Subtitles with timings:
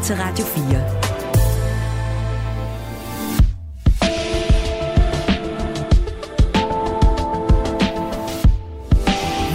[0.00, 0.54] lytter til Radio 4.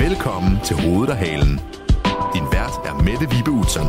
[0.10, 1.60] Velkommen til Hovedet og Halen.
[2.33, 3.87] Din vært er Mette Vibe Utzon.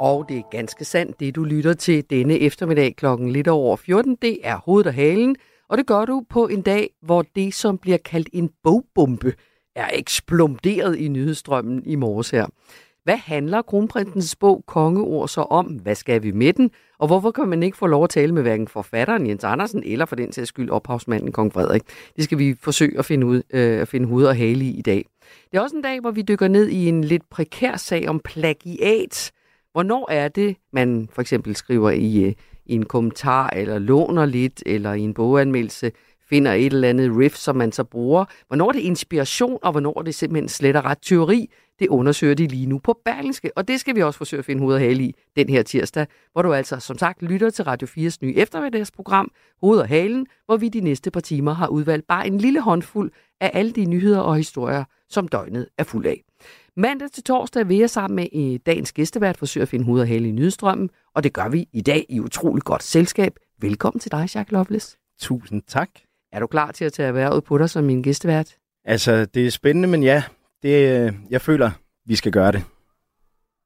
[0.00, 4.16] Og det er ganske sandt, det du lytter til denne eftermiddag klokken lidt over 14,
[4.22, 5.36] det er hovedet og halen.
[5.68, 9.34] Og det gør du på en dag, hvor det, som bliver kaldt en bogbombe,
[9.76, 12.46] er eksploderet i nyhedsstrømmen i morges her.
[13.04, 15.66] Hvad handler kronprinsens bog Kongeord så om?
[15.66, 16.70] Hvad skal vi med den?
[16.98, 20.04] Og hvorfor kan man ikke få lov at tale med hverken forfatteren Jens Andersen eller
[20.04, 21.82] for den sags skyld ophavsmanden Kong Frederik?
[22.16, 24.82] Det skal vi forsøge at finde, ud, øh, at finde hoved og hale i i
[24.82, 25.04] dag.
[25.50, 28.20] Det er også en dag, hvor vi dykker ned i en lidt prekær sag om
[28.24, 29.32] plagiat.
[29.72, 32.32] Hvornår er det, man for eksempel skriver i, øh,
[32.66, 35.92] i en kommentar, eller låner lidt, eller i en boganmeldelse,
[36.28, 38.24] finder et eller andet riff, som man så bruger.
[38.48, 41.50] Hvornår er det inspiration, og hvornår er det simpelthen slet og ret teori?
[41.78, 44.60] Det undersøger de lige nu på Berlingske, og det skal vi også forsøge at finde
[44.60, 47.88] hoved og hale i den her tirsdag, hvor du altså som sagt lytter til Radio
[47.88, 52.26] 4's nye eftermiddagsprogram, Hoved og Halen, hvor vi de næste par timer har udvalgt bare
[52.26, 56.24] en lille håndfuld af alle de nyheder og historier, som døgnet er fuld af.
[56.76, 60.08] Mandag til torsdag vil jeg sammen med i dagens gæstevært forsøge at finde hoved og
[60.08, 63.32] hale i nyhedsstrømmen, og det gør vi i dag i utrolig godt selskab.
[63.60, 64.96] Velkommen til dig, Jacques Loveless.
[65.20, 65.90] Tusind tak.
[66.32, 68.56] Er du klar til at tage erhvervet på dig som min gæstevært?
[68.84, 70.22] Altså, det er spændende, men ja,
[70.64, 71.70] det, øh, jeg føler,
[72.06, 72.64] vi skal gøre det.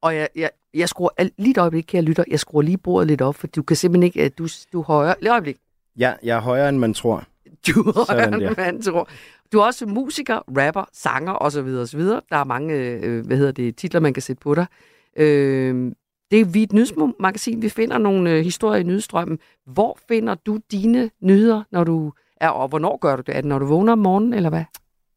[0.02, 3.22] Og jeg, jeg, jeg skruer lige et øjeblik, kære lytter, jeg skruer lige bordet lidt
[3.22, 5.14] op, for du kan simpelthen ikke, at du, du er højere.
[5.20, 5.56] Lige øjeblik.
[5.98, 7.24] Ja, jeg er højere, end man tror.
[7.66, 9.08] Du er højere, Sådan end man tror.
[9.52, 11.58] Du er også musiker, rapper, sanger osv.
[11.58, 12.00] osv.
[12.00, 14.66] Der er mange, øh, hvad hedder det, titler, man kan sætte på dig.
[15.16, 15.92] Øh,
[16.30, 17.62] det er vi et nyhedsmagasin.
[17.62, 19.38] Vi finder nogle øh, historier i nyhedsstrømmen.
[19.66, 23.36] Hvor finder du dine nyheder, når du er, og hvornår gør du det?
[23.36, 24.64] Er det, når du vågner om morgenen, eller hvad?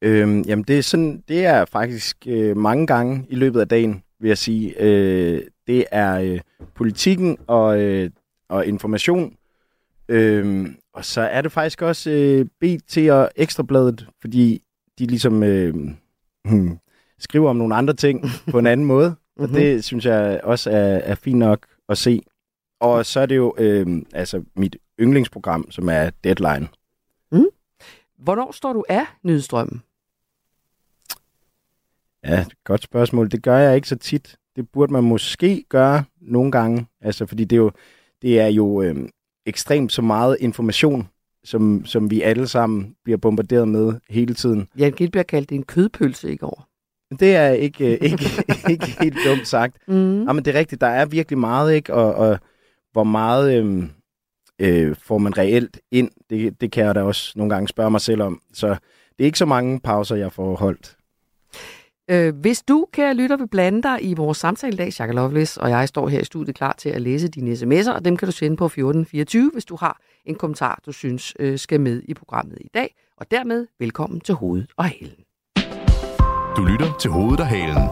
[0.02, 4.04] Øhm, jamen, det er, sådan, det er faktisk øh, mange gange i løbet af dagen,
[4.20, 4.82] vil jeg sige.
[4.82, 6.40] Øh, det er øh,
[6.76, 8.10] politikken og, øh,
[8.50, 9.36] og information.
[10.10, 14.62] Øhm, og så er det faktisk også øh, BT og Ekstrabladet, fordi
[15.00, 15.74] de ligesom øh,
[16.46, 16.78] hmm,
[17.20, 19.16] skriver om nogle andre ting på en anden måde.
[19.40, 19.54] Og Mhm.
[19.54, 22.22] det synes jeg også er, er fint nok at se.
[22.80, 26.68] Og så er det jo øh, altså mit yndlingsprogram, som er Deadline.
[28.20, 29.82] Hvornår står du af nyhedsstrømmen?
[32.26, 33.32] Ja, godt spørgsmål.
[33.32, 34.36] Det gør jeg ikke så tit.
[34.56, 36.88] Det burde man måske gøre nogle gange.
[37.02, 37.72] Altså, fordi det er jo,
[38.22, 38.96] det er jo øh,
[39.46, 41.08] ekstremt så meget information,
[41.44, 44.68] som, som vi alle sammen bliver bombarderet med hele tiden.
[44.78, 46.68] Jan Gilbjerg kaldte det en kødpølse i går.
[47.20, 48.26] Det er ikke, øh, ikke,
[48.72, 49.78] ikke helt dumt sagt.
[49.88, 50.24] Mm.
[50.24, 50.82] Ja, men det er rigtigt.
[50.82, 51.94] Der er virkelig meget, ikke?
[51.94, 52.40] Og, og
[52.92, 53.84] hvor meget øh,
[54.60, 58.02] øh, får man reelt ind, det, det kan jeg da også nogle gange spørge mig
[58.02, 58.42] selv om.
[58.54, 58.68] Så
[59.18, 60.98] det er ikke så mange pauser, jeg får holdt.
[62.12, 65.58] Øh, hvis du, kære lytter, vil blande dig i vores samtale i dag, Jacques Loveless,
[65.58, 68.26] og jeg står her i studiet klar til at læse dine sms'er, og dem kan
[68.26, 72.14] du sende på 1424, hvis du har en kommentar, du synes øh, skal med i
[72.14, 72.96] programmet i dag.
[73.18, 75.16] Og dermed velkommen til Hovedet og Halen.
[76.58, 77.88] Du lytter til Hovedet og Halen.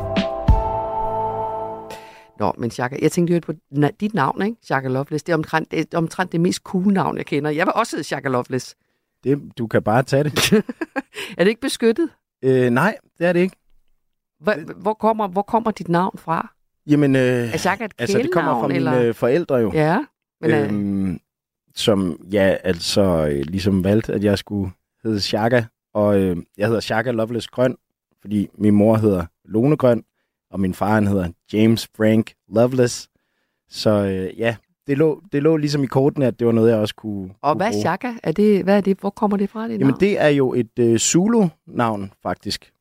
[2.39, 4.55] Nå, men Jacques, jeg tænkte lidt på na- dit navn, ikke?
[4.69, 5.23] Jacques Loveless.
[5.23, 7.49] Det er omtrent det, er omtrent det mest cool navn, jeg kender.
[7.49, 8.75] Jeg vil også hedde Jacques Loveless.
[9.23, 10.53] Det, du kan bare tage det.
[11.37, 12.09] Er det ikke beskyttet?
[12.43, 13.55] øh, nej, det er det ikke.
[14.39, 16.53] Hvor, hvor, kommer, hvor kommer dit navn fra?
[16.87, 17.53] Jamen, øh, et
[17.97, 19.01] altså det kommer fra mine eller?
[19.01, 19.71] øh, forældre jo.
[19.73, 19.99] Ja,
[20.41, 21.19] men øh, øhm,
[21.75, 23.01] som ja, altså
[23.31, 24.71] øh, ligesom valgte, at jeg skulle
[25.03, 25.63] hedde Shaka,
[25.93, 27.75] og øh, jeg hedder Shaka Loveless Grøn,
[28.21, 30.03] fordi min mor hedder Lone Grøn,
[30.51, 33.09] og min far han hedder James Frank Loveless.
[33.69, 34.55] Så øh, ja,
[34.87, 37.53] det lå, det lå ligesom i kortene, at det var noget, jeg også kunne og
[37.53, 37.81] kunne hvad er.
[37.81, 38.13] Shaka?
[38.23, 38.97] Er det, hvad er det?
[38.99, 39.99] Hvor kommer det fra, det Jamen navn?
[39.99, 42.71] det er jo et øh, Zulu-navn, faktisk.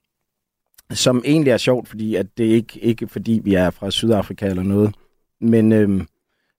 [0.93, 4.62] Som egentlig er sjovt, fordi at det ikke, ikke fordi, vi er fra Sydafrika eller
[4.62, 4.94] noget.
[5.41, 6.06] Men øhm,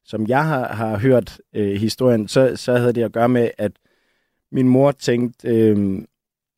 [0.05, 3.71] som jeg har, har hørt øh, historien, så, så havde det at gøre med, at
[4.51, 6.05] min mor tænkte, øhm,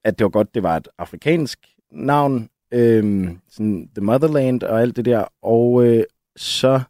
[0.03, 1.59] at det var godt, det var et afrikansk
[1.91, 2.49] navn.
[2.72, 5.25] Øhm, sådan The Motherland og alt det der.
[5.41, 6.03] Og øh,
[6.35, 6.81] så,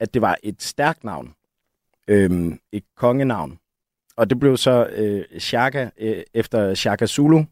[0.00, 1.34] at det var et stærkt navn.
[2.08, 3.58] Øhm, et kongenavn.
[4.16, 7.44] Og det blev så øh, Shaka øh, efter Shaka Zulu.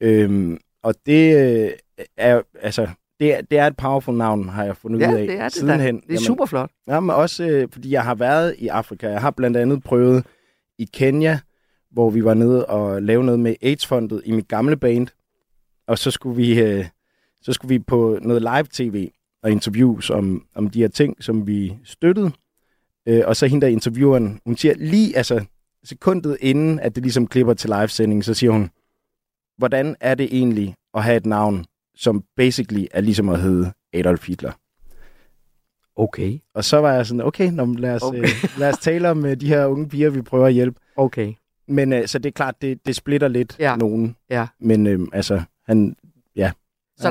[0.00, 1.70] Øhm, og det øh,
[2.16, 2.88] er altså
[3.20, 5.42] det er, det er et powerful navn, har jeg fundet ja, ud af det er
[5.42, 5.58] det da.
[5.60, 6.00] sidenhen.
[6.08, 6.70] Det er super flot.
[6.88, 9.08] Ja, men også øh, fordi jeg har været i Afrika.
[9.08, 10.26] Jeg har blandt andet prøvet
[10.78, 11.38] i Kenya,
[11.90, 15.06] hvor vi var nede og lave noget med AIDS-fondet i mit gamle band.
[15.86, 16.84] Og så skulle vi, øh,
[17.42, 19.10] så skulle vi på noget live-tv
[19.42, 22.30] og interviews om, om de her ting, som vi støttede.
[23.06, 25.44] Øh, og så hende der intervieweren, hun siger lige, altså
[25.84, 28.70] sekundet inden, at det ligesom klipper til livesending, så siger hun,
[29.58, 31.64] hvordan er det egentlig at have et navn,
[31.94, 34.52] som basically er ligesom at hedde Adolf Hitler?
[35.96, 38.18] Okay, Og så var jeg sådan, okay, nå, lad, os, Okay.
[38.18, 38.28] øh,
[38.58, 40.80] lad os tale om øh, de her unge piger, vi prøver at hjælpe.
[40.96, 41.32] okay.
[41.70, 43.76] Men øh, så det er klart, det, det splitter lidt Ja.
[43.76, 44.16] nogen.
[44.30, 44.46] Ja.
[44.60, 46.02] Men øh, altså, han, Så
[46.36, 46.50] Ja.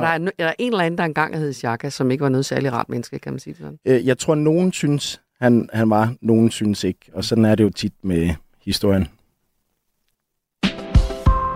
[0.06, 2.72] er, er der en eller anden, der engang hed Shaka, som ikke var noget særlig
[2.72, 3.78] rart menneske, kan man sige det sådan?
[3.84, 7.10] øh, jeg tror, nogen synes, han, han var, nogen synes ikke.
[7.12, 8.30] Og sådan er det jo tit med
[8.64, 9.08] historien.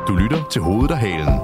[0.09, 1.35] Du lytter til hovedet og halen.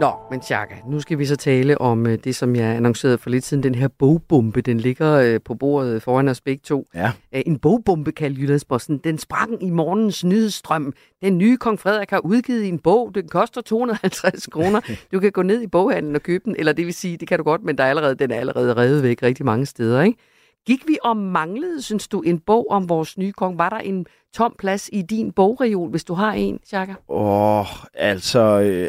[0.00, 3.30] Nå, men Shaka, nu skal vi så tale om øh, det, som jeg annoncerede for
[3.30, 4.60] lidt siden, den her bogbombe.
[4.60, 6.86] Den ligger øh, på bordet foran os begge to.
[6.94, 7.12] Ja.
[7.34, 8.98] Øh, En bogbombe, kaldte Jyllandsposten.
[8.98, 10.92] Den sprang i morgens nyhedsstrøm.
[11.22, 13.10] Den nye kong Frederik har udgivet en bog.
[13.14, 14.80] Den koster 250 kroner.
[15.12, 17.38] Du kan gå ned i boghandlen og købe den, eller det vil sige, det kan
[17.38, 20.18] du godt, men der er allerede, den er allerede revet væk rigtig mange steder, ikke?
[20.66, 23.58] Gik vi og manglede, synes du, en bog om vores nye kong?
[23.58, 26.94] Var der en tom plads i din bogreol, hvis du har en, Shaka?
[27.08, 28.60] Åh, altså...
[28.60, 28.88] Øh,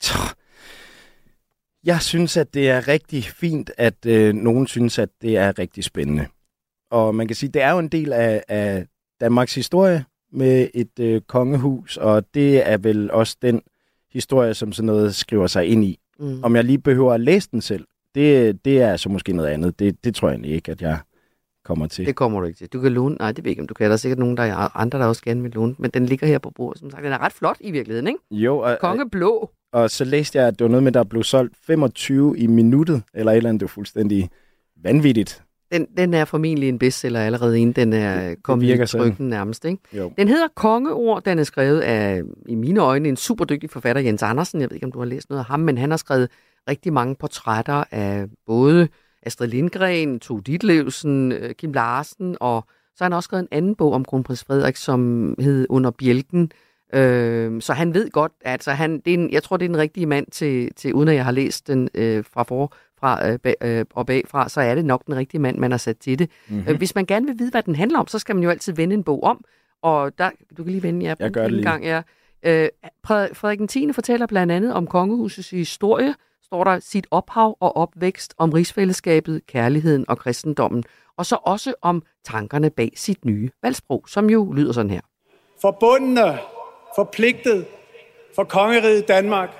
[0.00, 0.16] tch.
[1.84, 5.84] jeg synes, at det er rigtig fint, at øh, nogen synes, at det er rigtig
[5.84, 6.26] spændende.
[6.90, 8.86] Og man kan sige, det er jo en del af, af
[9.20, 13.62] Danmarks historie med et øh, kongehus, og det er vel også den
[14.12, 15.98] historie, som sådan noget skriver sig ind i.
[16.18, 16.44] Mm.
[16.44, 19.78] Om jeg lige behøver at læse den selv, det, det er så måske noget andet.
[19.78, 20.98] Det, det tror jeg egentlig ikke, at jeg
[21.64, 22.06] kommer til.
[22.06, 22.68] Det kommer du ikke til.
[22.68, 23.86] Du kan låne, nej, det ved jeg ikke, om du kan.
[23.86, 26.26] Der er sikkert nogen, der er andre, der også gerne vil låne, men den ligger
[26.26, 27.04] her på bordet, som sagt.
[27.04, 28.20] Den er ret flot i virkeligheden, ikke?
[28.30, 29.50] Jo, og, Kongeblå.
[29.72, 33.02] Og så læste jeg, at det var noget med, der blev solgt 25 i minuttet,
[33.14, 34.30] eller et eller andet, det var fuldstændig
[34.82, 35.42] vanvittigt.
[35.72, 39.78] Den, den er formentlig en bestseller allerede, inden den er kommet i trykken nærmest, ikke?
[39.92, 40.12] Jo.
[40.18, 41.22] Den hedder Kongeord.
[41.22, 44.60] Den er skrevet af, i mine øjne, en super dygtig forfatter, Jens Andersen.
[44.60, 46.28] Jeg ved ikke, om du har læst noget af ham, men han har skrevet
[46.68, 48.88] rigtig mange portrætter af både
[49.22, 52.64] Astrid Lindgren, Tove Ditlevsen, øh, Kim Larsen, og
[52.96, 56.50] så har han også skrevet en anden bog om kronprins Frederik, som hed Under Bjælken.
[56.94, 59.78] Øh, så han ved godt, altså han, det er en, jeg tror, det er den
[59.78, 63.38] rigtige mand til, til uden at jeg har læst den øh, fra for, fra, øh,
[63.38, 66.18] bag, øh, og bagfra, så er det nok den rigtige mand, man har sat til
[66.18, 66.30] det.
[66.48, 66.58] Mhm.
[66.58, 66.64] Mm.
[66.68, 68.72] Øh, hvis man gerne vil vide, hvad den handler om, så skal man jo altid
[68.72, 69.44] vende en bog om.
[69.82, 71.70] Og der, du kan lige vende, ja, Jeg gør det en lige.
[71.70, 72.02] gang, ja.
[72.42, 72.68] Øh,
[73.04, 73.92] Frederik 10.
[73.92, 76.14] fortæller blandt andet om kongehusets historie,
[76.44, 80.84] står der sit ophav og opvækst, om rigsfællesskabet, kærligheden og kristendommen,
[81.16, 85.00] og så også om tankerne bag sit nye valgsprog, som jo lyder sådan her.
[85.60, 86.38] forbundne,
[86.96, 87.66] forpligtet
[88.34, 89.50] for kongeriget Danmark.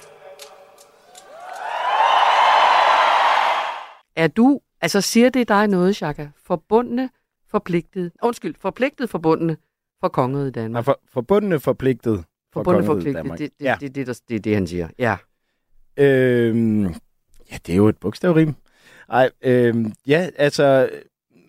[4.16, 6.28] Er du, altså siger det dig noget, Shaka?
[6.46, 7.10] Forbundne,
[7.50, 9.56] forpligtet, undskyld, forpligtet forbundne
[10.00, 10.84] for kongeriget Nej, Danmark.
[10.84, 13.38] for, forbundne forpligtet for Forbundne kongeriget forpligtet, Danmark.
[13.38, 13.76] det, det, ja.
[13.80, 14.88] det, det, det, det er det, han siger.
[14.98, 15.16] Ja.
[15.96, 16.84] Øhm,
[17.50, 18.54] ja, det er jo et bogstavrim.
[19.08, 20.90] Ej, øhm, ja, altså,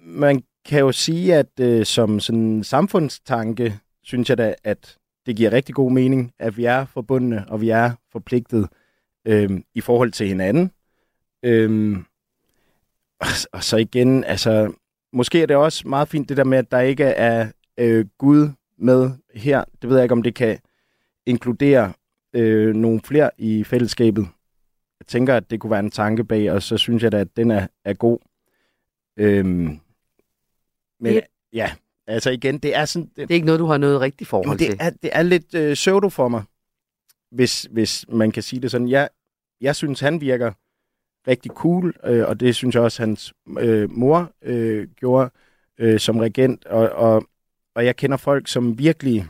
[0.01, 5.51] man kan jo sige, at øh, som sådan samfundstanke, synes jeg da, at det giver
[5.51, 8.67] rigtig god mening, at vi er forbundne, og vi er forpligtet
[9.25, 10.71] øhm, i forhold til hinanden.
[11.43, 12.05] Øhm,
[13.19, 14.73] og, og så igen, altså,
[15.13, 18.49] måske er det også meget fint det der med, at der ikke er øh, Gud
[18.77, 19.63] med her.
[19.81, 20.59] Det ved jeg ikke, om det kan
[21.25, 21.93] inkludere
[22.35, 24.27] øh, nogle flere i fællesskabet.
[24.99, 27.37] Jeg tænker, at det kunne være en tanke bag, og så synes jeg da, at
[27.37, 28.19] den er, er god.
[29.19, 29.79] Øhm,
[30.99, 31.21] men Det-
[31.53, 31.71] ja,
[32.07, 33.05] altså igen, det er sådan...
[33.07, 34.71] Det, Det er ikke noget, du har noget rigtigt forhold til.
[34.71, 36.43] det, er, det er lidt øh, pseudo for mig,
[37.31, 38.89] hvis, hvis man kan sige det sådan.
[38.89, 39.09] Jeg,
[39.61, 40.51] jeg synes, han virker
[41.27, 45.29] rigtig cool, øh, og det synes jeg også, hans øh, mor øh, gjorde
[45.77, 46.65] øh, som regent.
[46.65, 47.27] Og, og,
[47.75, 49.25] og jeg kender folk, som virkelig,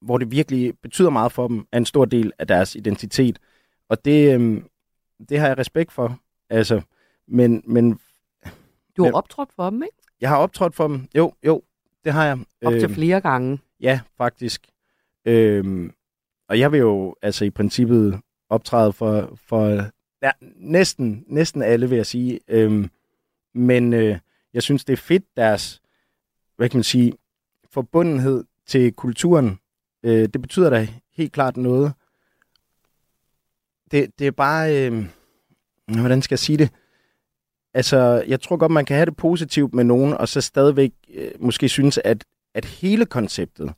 [0.00, 3.38] hvor det virkelig betyder meget for dem, er en stor del af deres identitet.
[3.88, 4.62] Og det, øh,
[5.28, 6.18] det har jeg respekt for.
[6.50, 6.80] Altså,
[7.28, 7.90] men, men
[8.96, 9.96] Du har men- optrådt for dem, ikke?
[10.20, 11.08] jeg har optrådt for dem.
[11.16, 11.62] Jo, jo,
[12.04, 12.38] det har jeg.
[12.64, 13.58] Op til Øhm, flere gange.
[13.80, 14.66] Ja, faktisk.
[15.24, 15.92] Øhm,
[16.48, 19.68] og jeg vil jo altså i princippet optræde for, for
[20.22, 22.40] ja, næsten, næsten alle, vil jeg sige.
[22.48, 22.90] Øhm,
[23.54, 24.18] men øh,
[24.54, 25.82] jeg synes, det er fedt, deres,
[26.56, 27.12] hvad kan man sige,
[27.70, 29.58] forbundenhed til kulturen.
[30.02, 31.92] Øh, det betyder da helt klart noget.
[33.90, 35.04] Det, det er bare, øh,
[35.86, 36.70] hvordan skal jeg sige det?
[37.74, 41.30] Altså, jeg tror godt, man kan have det positivt med nogen, og så stadigvæk øh,
[41.38, 43.72] måske synes, at, at hele konceptet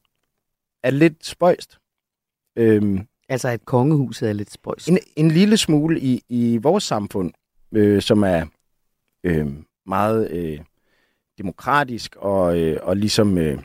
[0.83, 1.79] er lidt spøjst.
[2.57, 4.89] Øhm, Altså, at kongehuset er lidt spøjs.
[4.89, 7.33] en, en lille smule i, i vores samfund,
[7.73, 8.47] øh, som er
[9.25, 9.47] øh,
[9.87, 10.61] meget øh,
[11.39, 13.63] demokratisk, og, øh, og ligesom øh,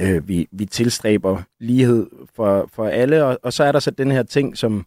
[0.00, 4.10] øh, vi, vi tilstræber lighed for, for alle, og, og så er der så den
[4.10, 4.86] her ting, som,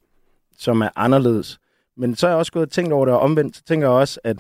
[0.58, 1.60] som er anderledes.
[1.98, 3.96] Men så er jeg også gået og tænkt over det, og omvendt så tænker jeg
[3.96, 4.38] også, at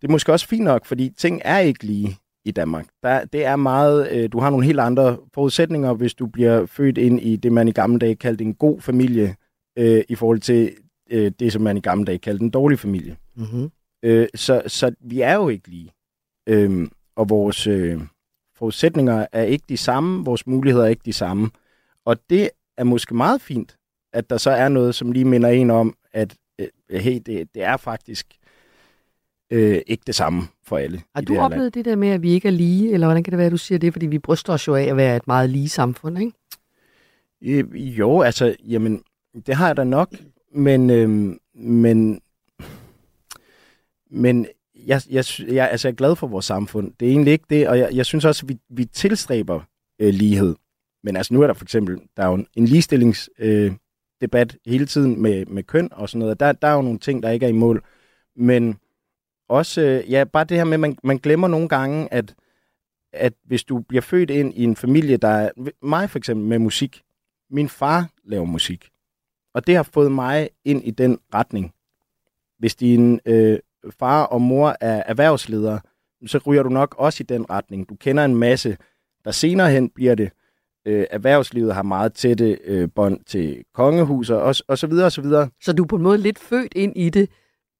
[0.00, 2.86] det er måske også fint nok, fordi ting er ikke lige i Danmark.
[3.02, 6.98] Der, det er meget, øh, du har nogle helt andre forudsætninger, hvis du bliver født
[6.98, 9.36] ind i det, man i gamle dage kaldte en god familie,
[9.78, 10.72] øh, i forhold til
[11.10, 13.16] øh, det, som man i gamle dage kaldte en dårlig familie.
[13.36, 13.70] Mm-hmm.
[14.02, 15.92] Øh, så, så vi er jo ikke lige.
[16.46, 18.00] Øh, og vores øh,
[18.58, 21.50] forudsætninger er ikke de samme, vores muligheder er ikke de samme.
[22.04, 23.76] Og det er måske meget fint,
[24.12, 27.62] at der så er noget, som lige minder en om, at øh, hey, det, det
[27.62, 28.26] er faktisk
[29.50, 31.02] øh, ikke det samme for alle.
[31.14, 31.52] Har du det her land.
[31.52, 33.52] oplevet det der med, at vi ikke er lige, eller hvordan kan det være, at
[33.52, 33.92] du siger det?
[33.92, 36.32] Fordi vi bryster os jo af at være et meget lige samfund, ikke?
[37.42, 39.02] Øh, jo, altså, jamen,
[39.46, 40.14] det har jeg da nok,
[40.52, 42.20] men, øh, men,
[44.10, 44.46] men
[44.86, 46.92] jeg, jeg, jeg, altså, jeg er glad for vores samfund.
[47.00, 49.60] Det er egentlig ikke det, og jeg, jeg synes også, at vi, vi tilstræber
[49.98, 50.54] øh, lighed.
[51.04, 53.72] Men altså, nu er der for eksempel, der er jo en, en ligestillingsdebat øh,
[54.20, 56.40] debat hele tiden med, med køn og sådan noget.
[56.40, 57.84] Der, der er jo nogle ting, der ikke er i mål.
[58.36, 58.78] Men
[59.48, 62.34] også, øh, ja, bare det her med, at man, man glemmer nogle gange, at,
[63.12, 65.50] at hvis du bliver født ind i en familie, der er,
[65.82, 67.02] mig for eksempel med musik,
[67.50, 68.88] min far laver musik,
[69.54, 71.74] og det har fået mig ind i den retning.
[72.58, 73.58] Hvis din øh,
[73.98, 75.80] far og mor er erhvervsledere,
[76.26, 77.88] så ryger du nok også i den retning.
[77.88, 78.76] Du kender en masse,
[79.24, 80.30] der senere hen bliver det.
[80.86, 85.22] Øh, erhvervslivet har meget tætte øh, bånd til kongehuser, og, og så videre, og så
[85.22, 85.48] videre.
[85.62, 87.30] Så du er på en måde lidt født ind i det,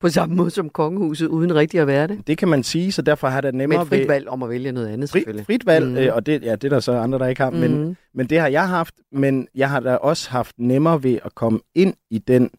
[0.00, 2.26] på samme måde som kongehuset, uden rigtig at være det?
[2.26, 4.72] Det kan man sige, så derfor har det nemmere et frit valg om at vælge
[4.72, 5.46] noget andet, Fri, selvfølgelig.
[5.46, 5.96] frit valg, mm.
[5.96, 7.56] øh, og det, ja, det er der så andre, der ikke har, mm.
[7.56, 11.34] men, men det har jeg haft, men jeg har da også haft nemmere ved at
[11.34, 12.50] komme ind i den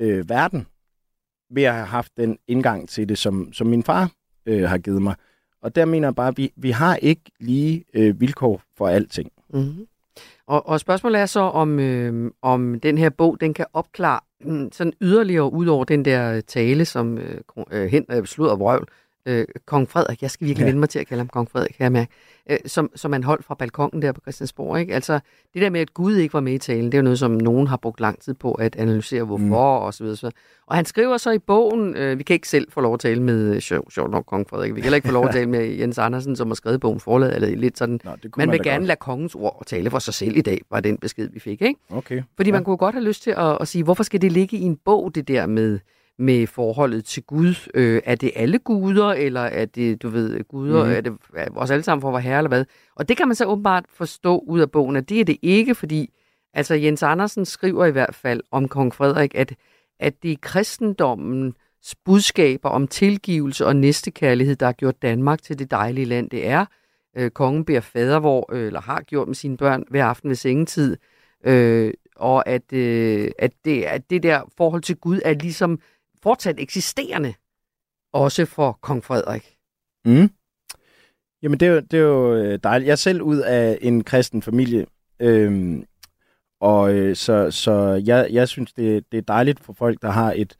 [0.00, 0.66] øh, verden,
[1.50, 4.10] ved at have haft den indgang til det, som, som min far
[4.46, 5.14] øh, har givet mig.
[5.62, 9.30] Og der mener jeg bare, at vi, vi har ikke lige øh, vilkår for alting.
[9.50, 9.86] Mm-hmm.
[10.46, 14.72] Og, og spørgsmålet er så, om, øh, om den her bog, den kan opklare mm,
[14.72, 18.60] sådan yderligere ud over den der øh, tale, som øh, øh, hen, øh, slud og
[18.60, 18.88] vrøvl,
[19.26, 20.68] øh, Kong Frederik, jeg skal virkelig Ja.
[20.68, 22.10] vende mig til at kalde ham Kong Frederik, kan jeg mærke,
[22.50, 24.80] øh, som, som man holdt fra balkongen der på Christiansborg.
[24.80, 24.94] Ikke?
[24.94, 25.12] Altså,
[25.54, 27.30] det der med, at Gud ikke var med i talen, det er jo noget, som
[27.30, 29.52] nogen har brugt lang tid på at analysere, hvorfor mm.
[29.52, 30.16] og så videre.
[30.16, 30.30] så.
[30.66, 33.22] Og han skriver så i bogen, øh, vi kan ikke selv få lov at tale
[33.22, 35.46] med, øh, sjov, sjovt nok, Kong Frederik, vi kan heller ikke få lov at tale
[35.50, 38.78] med Jens Andersen, som har skrevet bogen forladet, eller lidt sådan, Nå, man vil gerne
[38.78, 38.86] godt.
[38.86, 41.62] lade kongens ord tale for sig selv i dag, var den besked, vi fik.
[41.62, 41.80] Ikke?
[41.90, 42.22] Okay.
[42.36, 42.54] Fordi Ja.
[42.56, 44.76] man kunne godt have lyst til at, at sige, hvorfor skal det ligge i en
[44.84, 45.78] bog, det der med,
[46.18, 47.54] med forholdet til Gud?
[47.74, 50.90] Øh, er det alle guder, eller er det, du ved, guder, mm.
[50.90, 52.64] er det er vores alle sammen for være herre, eller hvad?
[52.94, 55.74] Og det kan man så åbenbart forstå ud af bogen, at det er det ikke,
[55.74, 56.10] fordi
[56.54, 59.54] altså Jens Andersen skriver i hvert fald om kong Frederik, at,
[60.00, 65.70] at det er kristendommens budskaber om tilgivelse og næstekærlighed, der har gjort Danmark til det
[65.70, 66.66] dejlige land, det er.
[67.16, 70.96] Øh, kongen beder fadervor, øh, eller har gjort med sine børn hver aften ved sengetid.
[71.44, 75.80] Øh, og at, øh, at, det, at det der forhold til Gud er ligesom
[76.26, 77.34] fortsat eksisterende,
[78.12, 79.56] også for kong Frederik.
[80.04, 80.30] Mm.
[81.42, 82.86] Jamen, det er, jo, det er jo øh, dejligt.
[82.86, 84.86] Jeg er selv ud af en kristen familie,
[85.20, 85.84] øhm,
[86.60, 90.32] og øh, så, så jeg, jeg synes, det, det er dejligt for folk, der har
[90.36, 90.56] et,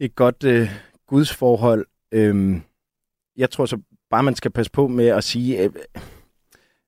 [0.00, 0.70] et godt øh,
[1.06, 1.86] gudsforhold.
[2.12, 2.62] Øhm,
[3.36, 3.78] jeg tror så
[4.10, 5.70] bare, man skal passe på med at sige, øh,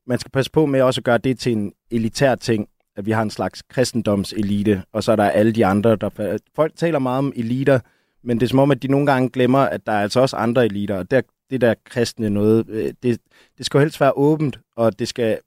[0.06, 3.11] man skal passe på med også at gøre det til en elitær ting, at vi
[3.11, 6.38] har en slags kristendomselite, og så er der alle de andre, der...
[6.54, 7.80] Folk taler meget om eliter,
[8.22, 10.37] men det er som om, at de nogle gange glemmer, at der er altså også
[10.37, 11.20] andre eliter, og der,
[11.50, 13.20] det der kristne noget, øh, det,
[13.58, 15.38] det skal jo helst være åbent, og det skal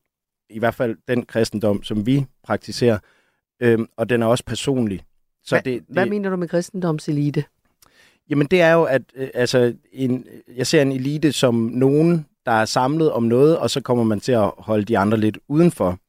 [0.49, 2.97] i hvert fald den kristendom, som vi praktiserer,
[3.59, 5.01] øhm, og den er også personlig.
[5.43, 7.43] Så Hva, det, det, hvad mener du med kristendomselite?
[8.29, 10.25] Jamen det er jo, at øh, altså, en,
[10.55, 14.19] jeg ser en elite som nogen, der er samlet om noget, og så kommer man
[14.19, 15.99] til at holde de andre lidt udenfor.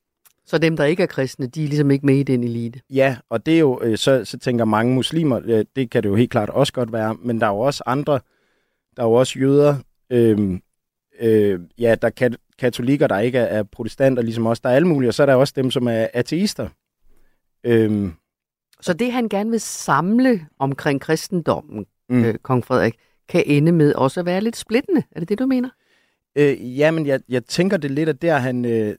[0.46, 2.80] Så dem, der ikke er kristne, de er ligesom ikke med i den elite.
[2.90, 6.08] Ja, og det er jo, øh, så, så tænker mange muslimer, øh, det kan det
[6.08, 8.12] jo helt klart også godt være, men der er jo også andre,
[8.96, 9.76] der er jo også jøder,
[10.10, 10.58] øh,
[11.20, 14.74] øh, ja, der er kat- katolikker, der ikke er, er protestanter, ligesom os, der er
[14.74, 16.68] alle mulige, og så er der også dem, som er ateister.
[17.64, 18.08] Øh,
[18.80, 22.16] Så det, han gerne vil samle omkring kristendommen, Mm.
[22.16, 22.24] mm.
[22.24, 22.94] øh, kong Frederik,
[23.28, 25.02] kan ende med også at være lidt splittende.
[25.12, 25.68] Er det det, du mener?
[26.36, 28.94] Øh, ja, men jeg, jeg tænker det lidt, at der han øh,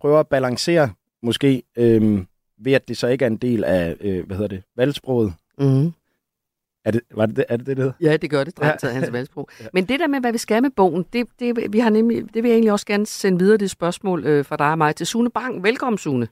[0.00, 0.90] prøver at balancere,
[1.22, 2.24] måske, øh,
[2.58, 5.32] ved at det så ikke er en del af, øh, hvad hedder det, valgsproget.
[5.58, 5.92] Mm.
[6.84, 7.92] Er det, var det, er det det, det hedder?
[8.00, 9.48] Ja, det gør det, strengt taget, hans valgsprog.
[9.74, 12.42] Men det der med, hvad vi skal med bogen, det, det, vi har nemlig, det
[12.42, 15.06] vil jeg egentlig også gerne sende videre, det spørgsmål øh, fra dig og mig til
[15.06, 15.62] Sune Bang.
[15.62, 16.28] Velkommen, Sune.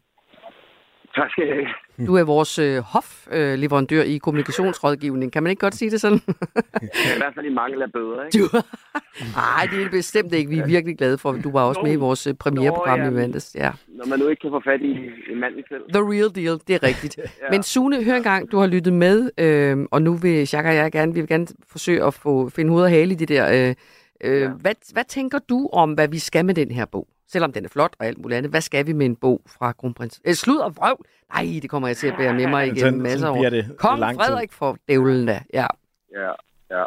[1.15, 1.88] Tak skal jeg have.
[2.07, 5.33] Du er vores øh, hofleverandør i kommunikationsrådgivning.
[5.33, 6.19] Kan man ikke godt sige det sådan?
[6.19, 8.39] I hvert fald i mangel af bøder, ikke?
[8.39, 8.49] Du...
[9.35, 10.51] Nej, det er bestemt ikke.
[10.51, 13.05] Vi er virkelig glade for, at du var også med i vores øh, premiereprogram Nå,
[13.05, 13.13] i ja.
[13.13, 13.57] mandags.
[13.59, 13.71] Ja.
[13.89, 14.93] Når man nu ikke kan få fat i
[15.59, 15.83] i selv.
[15.93, 17.19] The real deal, det er rigtigt.
[17.19, 17.23] ja.
[17.51, 20.93] Men Sune, hør engang, du har lyttet med, øh, og nu vil Jacques og jeg
[20.93, 23.69] gerne, vi vil gerne forsøge at få, finde hoved og hale i det der.
[23.69, 23.75] Øh,
[24.25, 24.49] øh, Ja.
[24.49, 27.09] hvad, hvad tænker du om, hvad vi skal med den her bog?
[27.29, 28.53] Selvom den er flot og alt muligt andet.
[28.53, 30.21] Hvad skal vi med en bog fra kronprins?
[30.27, 31.05] Øh, slud og vrøvl!
[31.35, 33.51] Nej, det kommer jeg til at bære med mig igennem Sådan- masser sådan af år.
[33.51, 34.25] bliver det lang tid.
[34.25, 35.39] Frederik for dævlen da.
[35.53, 35.67] Ja.
[36.13, 36.31] Ja,
[36.71, 36.85] ja.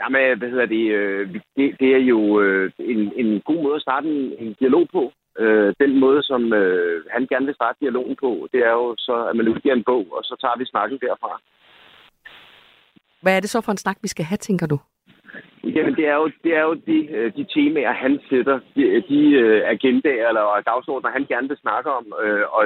[0.00, 0.84] Jamen, hvad hedder det?
[0.98, 4.88] øh, Det, det er jo øh, en, en god måde at starte en, en dialog
[4.92, 5.12] på.
[5.38, 9.26] Øh, Den måde, som øh, han gerne vil starte dialogen på, det er jo så,
[9.30, 11.32] at man udgiver en bog, og så tager vi snakken derfra.
[13.22, 14.78] Hvad er det så for en snak, vi skal have, tænker du?
[15.64, 19.20] Jamen, det er jo, det er jo de, øh, de temaer, han sætter, de, de
[19.42, 22.04] øh, agendaer eller dagsordner, han gerne vil snakke om.
[22.22, 22.64] Øh, og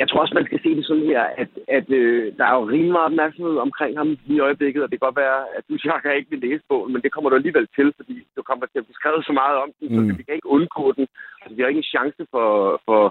[0.00, 1.86] jeg tror også, man skal se det sådan her, at, at
[2.38, 5.40] der er jo rimelig meget opmærksomhed omkring ham i øjeblikket, og det kan godt være,
[5.56, 8.42] at du, Jacques, ikke vil læse bogen, men det kommer du alligevel til, fordi du
[8.42, 10.08] kommer til at blive skrevet så meget om den, mm.
[10.08, 11.06] så vi kan ikke undgå den.
[11.40, 12.48] Altså, vi har ikke en chance for,
[12.86, 13.02] for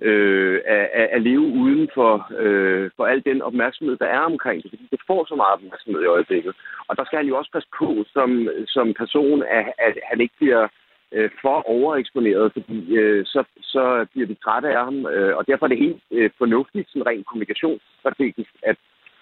[0.00, 4.70] øh, at, at, leve uden for, øh, for al den opmærksomhed, der er omkring det,
[4.70, 6.54] fordi det får så meget opmærksomhed i øjeblikket.
[6.88, 10.34] Og der skal han jo også passe på som, som person, at, at han ikke
[10.36, 10.68] bliver
[11.12, 15.06] øh, for overeksponeret, fordi øh, så, så bliver vi trætte af ham.
[15.06, 18.76] Øh, og derfor er det helt øh, fornuftigt, sådan rent kommunikationsstrategisk, at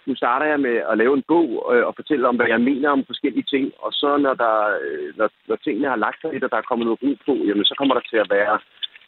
[0.06, 2.90] nu starter jeg med at lave en bog øh, og fortælle om, hvad jeg mener
[2.90, 3.72] om forskellige ting.
[3.78, 6.68] Og så når, der, øh, når, når tingene har lagt sig lidt, og der er
[6.70, 8.58] kommet noget ro på, jamen, så kommer der til at være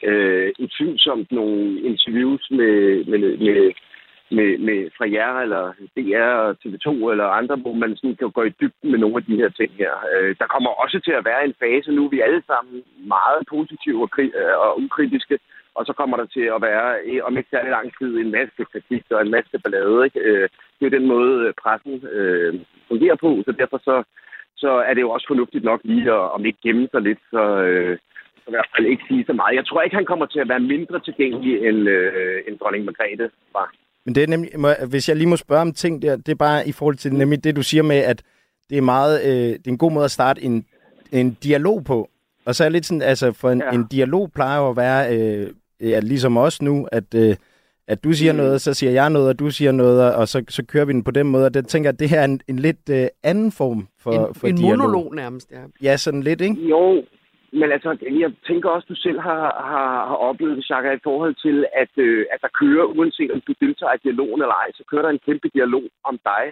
[0.03, 3.71] øh, utvivlsomt nogle interviews med, med, med,
[4.31, 5.63] med, med fra jer eller
[5.95, 9.23] DR og TV2 eller andre, hvor man sådan kan gå i dybden med nogle af
[9.23, 9.93] de her ting her.
[10.13, 12.83] Øh, der kommer også til at være en fase, nu er vi alle sammen
[13.15, 15.39] meget positive og, kri- øh, og ukritiske,
[15.75, 18.61] og så kommer der til at være, øh, om ikke særlig lang tid, en masse
[18.71, 20.05] kritik og en masse ballade.
[20.05, 20.19] Ikke?
[20.19, 22.53] Øh, det er jo den måde, øh, pressen øh,
[22.87, 24.03] fungerer på, så derfor så,
[24.55, 27.43] så er det jo også fornuftigt nok lige at, om ikke gemme sig lidt, så,
[27.67, 27.97] øh,
[28.47, 29.55] i hvert fald ikke sige så meget.
[29.55, 33.29] Jeg tror ikke, han kommer til at være mindre tilgængelig, end, øh, end dronning Margrethe
[33.53, 33.73] var.
[34.05, 36.35] Men det er nemlig, må, hvis jeg lige må spørge om ting der, det er
[36.35, 38.23] bare i forhold til nemlig det, du siger med, at
[38.69, 40.65] det er meget, øh, det er en god måde at starte en,
[41.11, 42.09] en dialog på.
[42.45, 43.71] Og så er lidt sådan, altså for en, ja.
[43.71, 45.47] en dialog plejer jo at være, øh,
[45.81, 47.35] ja, ligesom os nu, at, øh,
[47.87, 48.37] at du siger mm.
[48.37, 51.03] noget, så siger jeg noget, og du siger noget, og så, så kører vi den
[51.03, 51.45] på den måde.
[51.45, 54.11] Og det tænker jeg, at det her er en, en lidt øh, anden form for,
[54.11, 54.77] en, for en dialog.
[54.77, 55.89] monolog nærmest, ja.
[55.89, 56.55] Ja, sådan lidt, ikke?
[56.69, 57.03] Jo,
[57.53, 61.03] men altså, jeg tænker også, at du selv har, har, har oplevet det, Chaka, i
[61.03, 64.69] forhold til, at, øh, at der kører, uanset om du deltager i dialogen eller ej,
[64.73, 66.43] så kører der en kæmpe dialog om dig.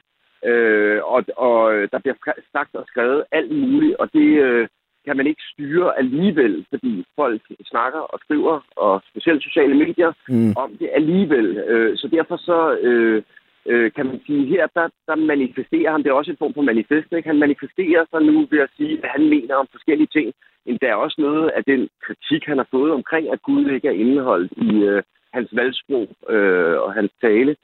[0.50, 2.16] Øh, og, og der bliver
[2.52, 4.68] sagt og skrevet alt muligt, og det øh,
[5.06, 10.54] kan man ikke styre alligevel, fordi folk snakker og skriver, og specielt sociale medier, mm.
[10.58, 11.58] om det alligevel.
[11.58, 12.78] Øh, så derfor så...
[12.82, 13.24] Øh,
[13.66, 16.62] øh, kan man sige, her der, der manifesterer han, det er også en form for
[16.62, 17.30] manifest, ikke?
[17.30, 20.34] han manifesterer sig nu ved at sige, hvad han mener om forskellige ting.
[20.66, 23.88] Men der er også noget af den kritik, han har fået omkring, at Gud ikke
[23.88, 27.56] er indeholdt i øh, hans valgsprog øh, og hans tale.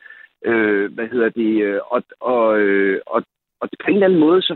[0.45, 1.61] Øh, hvad hedder det?
[1.63, 3.23] Øh, og, og, øh, og,
[3.61, 4.55] og på en eller anden måde, så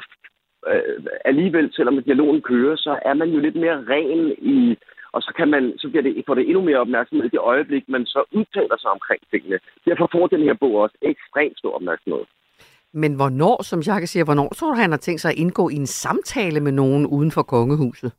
[0.67, 4.77] øh, alligevel, selvom dialogen kører, så er man jo lidt mere ren i
[5.15, 7.83] og så, kan man, så bliver det, får det endnu mere opmærksomhed i det øjeblik,
[7.87, 9.57] man så udtaler sig omkring tingene.
[9.85, 12.25] Derfor får den her bog også ekstremt stor opmærksomhed.
[12.93, 15.75] Men hvornår, som Jacques siger, hvornår tror du, han har tænkt sig at indgå i
[15.75, 18.11] en samtale med nogen uden for kongehuset?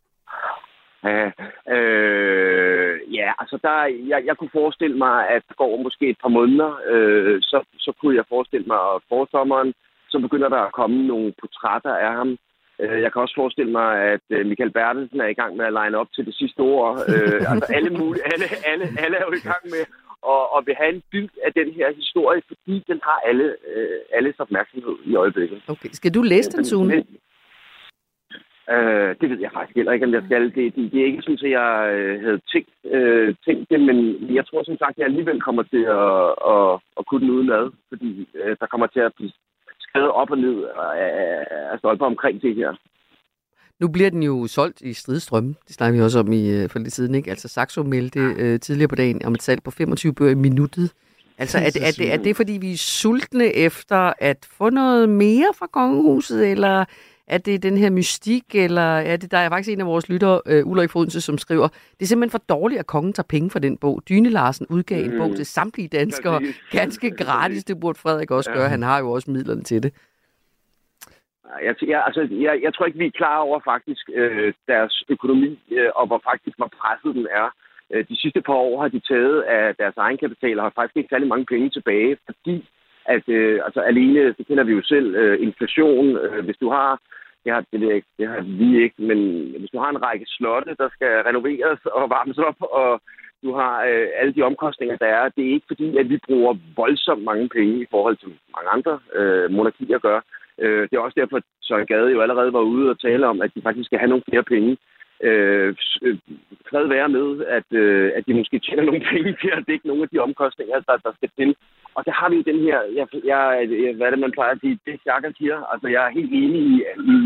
[1.04, 1.26] Ja,
[1.76, 3.76] øh, ja altså der,
[4.12, 7.92] jeg, jeg kunne forestille mig, at det går måske et par måneder, øh, så, så
[8.00, 9.74] kunne jeg forestille mig, at forsommeren,
[10.10, 12.38] så begynder der at komme nogle portrætter af ham,
[12.78, 15.98] jeg kan også forestille mig, at øh, Michael Bertelsen er i gang med at line
[15.98, 16.90] op til det sidste ord.
[17.08, 19.82] Øh, altså alle, mulige, alle, alle, alle er jo i gang med
[20.32, 23.56] at, at vil have en bid af den her historie, fordi den har alle,
[24.12, 25.62] alles opmærksomhed i øjeblikket.
[25.68, 25.88] Okay.
[25.92, 27.04] Skal du læse den, Sune?
[28.74, 30.44] Øh, det ved jeg faktisk heller ikke, om jeg skal.
[30.44, 31.70] Det, det, det er ikke sådan, at jeg
[32.24, 33.96] havde tænkt, øh, tænkt det, men
[34.34, 36.18] jeg tror som sagt, at jeg alligevel kommer til at,
[36.52, 39.32] at, at kunne den udenad, fordi øh, der kommer til at blive
[39.96, 40.64] skrevet op og ned
[41.72, 42.72] af stolper omkring det her.
[43.80, 45.54] Nu bliver den jo solgt i stridstrømme.
[45.66, 47.14] Det snakker vi også om i, øh, for lidt siden.
[47.14, 47.30] Ikke?
[47.30, 50.92] Altså Saxo meldte øh, tidligere på dagen om et salg på 25 bøger i minuttet.
[51.38, 55.48] Altså er, er, det, er det, fordi vi er sultne efter at få noget mere
[55.58, 56.84] fra kongehuset, eller
[57.26, 60.40] er det den her mystik, eller er det, der er faktisk en af vores lyttere,
[60.50, 63.58] uh, Ulrik Frodense, som skriver, det er simpelthen for dårligt, at kongen tager penge for
[63.58, 64.02] den bog.
[64.08, 65.12] Dyne Larsen udgav mm.
[65.12, 66.40] en bog til samtlige danskere,
[66.78, 68.56] ganske gratis, det burde Frederik også ja.
[68.56, 69.92] gøre, han har jo også midlerne til det.
[71.62, 75.58] Jeg, jeg, altså, jeg, jeg tror ikke, vi er klar over faktisk øh, deres økonomi,
[75.70, 77.48] øh, og hvor faktisk hvor presset den er.
[77.90, 81.12] Øh, de sidste par år har de taget af deres egenkapital og har faktisk ikke
[81.12, 82.68] særlig mange penge tilbage, fordi
[83.08, 87.00] at øh, altså alene, det kender vi jo selv, øh, inflation, øh, hvis du har
[87.44, 89.18] det har, det, ikke, det har vi ikke, men
[89.58, 93.00] hvis du har en række slotte, der skal renoveres og varmes op, og
[93.44, 96.54] du har øh, alle de omkostninger, der er, det er ikke fordi, at vi bruger
[96.76, 100.20] voldsomt mange penge i forhold til mange andre øh, monarkier gør.
[100.62, 103.42] Øh, det er også derfor, at Søren Gade jo allerede var ude og tale om,
[103.42, 104.76] at de faktisk skal have nogle flere penge.
[105.22, 106.18] Øh, øh,
[106.70, 110.02] fred være med, at, øh, at de måske tjener nogle penge til at dække nogle
[110.02, 111.56] af de omkostninger, der, der skal til.
[111.94, 113.40] og der har vi jo den her, jeg, jeg,
[113.96, 116.62] hvad er det, man plejer at sige, det Chaka siger, altså jeg er helt enig
[116.72, 116.82] i,
[117.14, 117.18] i,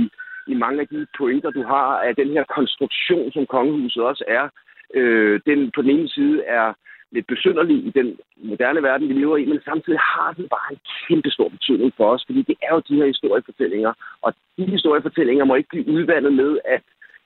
[0.52, 4.48] i mange af de pointer, du har, af den her konstruktion, som kongehuset også er.
[4.94, 6.72] Øh, den på den ene side er
[7.12, 10.80] lidt besynderlig i den moderne verden, vi lever i, men samtidig har den bare en
[11.08, 15.44] kæmpe stor betydning for os, fordi det er jo de her historiefortællinger, og de historiefortællinger
[15.44, 16.82] må ikke blive udvandet med, at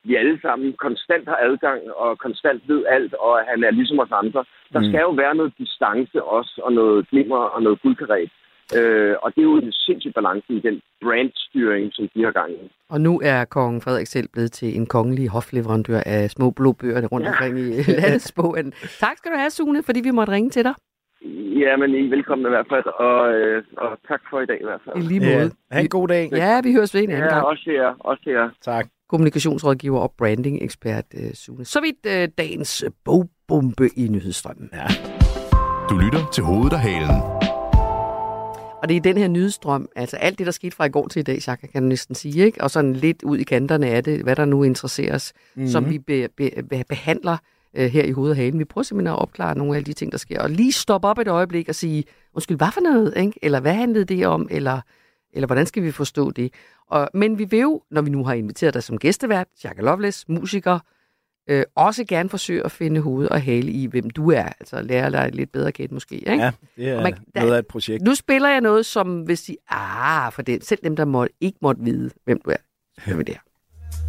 [0.07, 4.13] vi alle sammen konstant har adgang og konstant ved alt, og han er ligesom os
[4.23, 4.41] andre.
[4.73, 4.87] Der mm.
[4.87, 8.31] skal jo være noget distance også, og noget glimmer og noget guldkaret.
[8.77, 12.51] Øh, og det er jo en sindssyg balance i den brandstyring, som de har gang
[12.51, 12.71] i.
[12.89, 17.07] Og nu er kongen Frederik selv blevet til en kongelig hofleverandør af små blå bøger
[17.07, 17.31] rundt ja.
[17.31, 17.69] omkring i
[18.01, 18.73] landets boghandel.
[18.99, 20.73] Tak skal du have, Sune, fordi vi måtte ringe til dig.
[21.63, 24.59] Ja, men I er velkommen i hvert fald, og, øh, og tak for i dag
[24.61, 24.97] i hvert fald.
[24.97, 25.49] I lige måde.
[25.71, 26.29] Ja, ha' en god dag.
[26.31, 27.45] Ja, vi høres ved en anden ja, gang.
[27.45, 28.49] også her, også her.
[28.61, 28.85] Tak.
[29.09, 31.65] Kommunikationsrådgiver og branding-ekspert uh, Sune.
[31.65, 34.69] Så vidt uh, dagens bogbombe i nyhedsstrømmen.
[34.73, 34.87] Ja.
[35.89, 37.21] Du lytter til hovedet og halen.
[38.81, 41.19] Og det er den her nyhedsstrøm, altså alt det, der skete fra i går til
[41.19, 42.61] i dag, Chaka, kan du næsten sige, ikke?
[42.61, 45.69] og sådan lidt ud i kanterne af det, hvad der nu interesserer os, mm-hmm.
[45.69, 47.37] som vi be, be, be, behandler
[47.77, 48.59] uh, her i hovedet og halen.
[48.59, 51.19] Vi prøver simpelthen at opklare nogle af de ting, der sker, og lige stoppe op
[51.19, 53.39] et øjeblik og sige, undskyld, hvad for noget, ikke?
[53.41, 54.81] eller hvad handlede det om, eller,
[55.35, 56.53] eller hvordan skal vi forstå det?
[56.87, 60.25] Og, men vi vil jo, når vi nu har inviteret dig som gæstevært, Chaka Loveless,
[60.29, 60.79] musiker,
[61.49, 64.43] øh, også gerne forsøge at finde hoved og hale i, hvem du er.
[64.59, 66.15] Altså lære dig lidt bedre kendt måske.
[66.15, 66.31] Ikke?
[66.43, 68.03] Ja, det er Og man- der- noget af et projekt.
[68.03, 71.57] Nu spiller jeg noget, som vil sige, ah, for det, selv dem, der må, ikke
[71.61, 72.55] måtte vide, hvem du er.
[73.01, 73.41] Hør vi det her.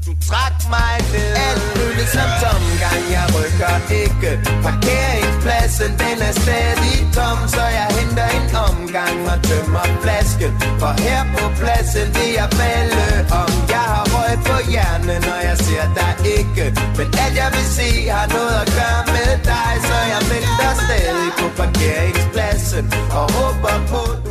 [0.07, 1.33] Du trak mig ned.
[1.47, 3.03] Alt føles som tomgang.
[3.17, 4.31] Jeg rykker ikke
[4.67, 5.91] Parkeringspladsen.
[6.03, 10.53] Den er stadig tom Så jeg henter en omgang Og tømmer flasken.
[10.81, 13.07] For her på pladsen vil jeg falde
[13.43, 13.53] om.
[13.75, 16.65] Jeg har røg på hjernen Når jeg ser dig ikke.
[16.99, 19.73] Men alt jeg vil se Har noget at gøre med dig.
[19.89, 22.85] Så jeg venter stadig på parkeringspladsen
[23.19, 24.26] Og håber på du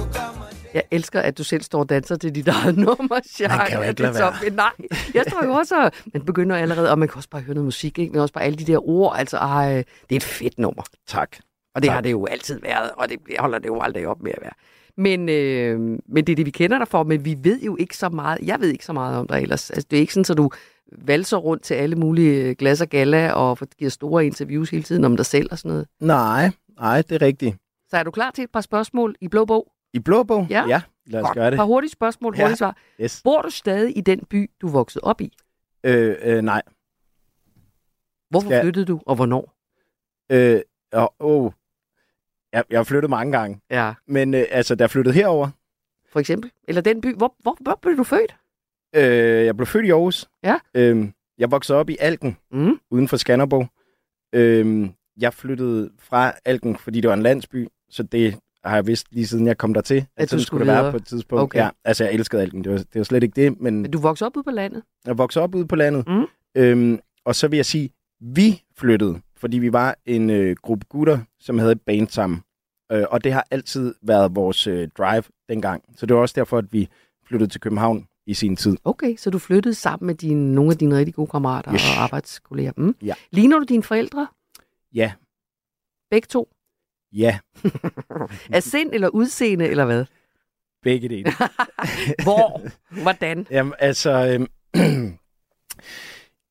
[0.76, 3.40] jeg elsker, at du selv står og danser til dit eget nummer, Jacques.
[3.58, 4.72] Man kan jo ikke lade så- Nej,
[5.14, 5.92] jeg står jo også og...
[6.14, 8.12] Man begynder allerede, og man kan også bare høre noget musik, ikke?
[8.12, 9.16] men også bare alle de der ord.
[9.18, 9.74] Altså, ej,
[10.10, 10.84] det er et fedt nummer.
[11.08, 11.38] Tak.
[11.76, 11.94] Og det Tak.
[11.94, 14.52] har det jo altid været, og det holder det jo aldrig op med at være.
[14.98, 17.98] Men, øh, men det er det, vi kender dig for, men vi ved jo ikke
[17.98, 18.40] så meget.
[18.44, 19.70] Jeg ved ikke så meget om dig ellers.
[19.70, 20.50] Altså, det er ikke sådan, at du
[21.06, 25.18] valser rundt til alle mulige glas og gala og giver store interviews hele tiden om
[25.18, 25.88] dig selv og sådan noget.
[26.00, 27.56] Nej, nej, det er rigtigt.
[27.90, 29.68] Så er du klar til et par spørgsmål i Blå Bog?
[29.96, 30.48] I blå bog?
[30.50, 30.66] Ja.
[30.68, 31.58] ja lad os gøre Et det.
[31.58, 32.44] par hurtige spørgsmål, Ja.
[32.44, 32.78] hurtige svar.
[33.02, 33.22] Yes.
[33.24, 35.34] Bor du stadig i den by, du voksede op i?
[35.84, 36.62] Øh, øh, nej.
[38.30, 39.54] Hvorfor Skal- flyttede du, og hvornår?
[40.32, 40.62] Øh,
[40.94, 41.52] åh, oh.
[42.54, 43.62] jeg, jeg har flyttet mange gange.
[43.70, 43.94] Ja.
[44.08, 45.50] Men øh, altså, da jeg flyttede herover,
[46.12, 46.52] For eksempel?
[46.68, 48.36] Eller den by, hvor, hvor, hvor blev du født?
[48.96, 50.30] øh, jeg blev født i Aarhus.
[50.44, 50.60] Ja.
[50.74, 52.80] Øh, jeg voksede op i Alken, Mm.
[52.92, 53.68] uden for Skanderborg.
[54.34, 59.08] Øh, jeg flyttede fra Alken, fordi det var en landsby, så det har jeg vidst
[59.12, 61.42] lige siden jeg kom dertil, at, At sådan skulle skulle det være på et tidspunkt.
[61.44, 61.60] Okay.
[61.60, 64.00] Ja, altså, jeg elskede Alken, det var, det var slet ikke det, men Men du
[64.00, 64.84] voksede op ude på landet?
[65.06, 66.08] Jeg voksede op ude på landet.
[66.08, 66.26] Mm.
[66.58, 67.90] Øhm, og så vil jeg sige,
[68.22, 72.42] vi flyttede, fordi vi var en øh, gruppe gutter, som havde et band sammen.
[72.92, 75.84] Øh, og det har altid været vores øh, drive dengang.
[75.98, 76.90] Så det var også derfor, at vi
[77.28, 78.78] flyttede til København i sin tid.
[78.84, 81.82] Okay, så du flyttede sammen med dine, nogle af dine rigtig gode kammerater Yes.
[81.98, 82.72] og arbejdskolleger.
[82.78, 82.96] Mm.
[83.04, 83.14] Ja.
[83.32, 84.28] Ligner du dine forældre?
[84.94, 85.12] Ja,
[86.12, 86.50] Begge to?
[87.16, 87.40] Ja,
[88.54, 90.06] Af sind eller udseende, eller hvad?
[90.84, 91.32] begge dele.
[92.24, 92.62] Hvor?
[93.02, 93.48] Hvordan?
[93.52, 94.12] Jamen, altså...
[94.76, 94.82] Øh,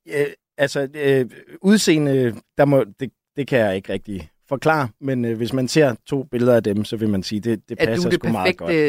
[0.08, 0.26] øh,
[0.58, 1.26] altså, øh,
[1.62, 5.94] udseende, der må, det, det kan jeg ikke rigtig forklare, men øh, hvis man ser
[6.06, 8.44] to billeder af dem, så vil man sige, det, det Er du passer sgu meget
[8.44, 8.74] perfekte, godt.
[8.74, 8.80] ja,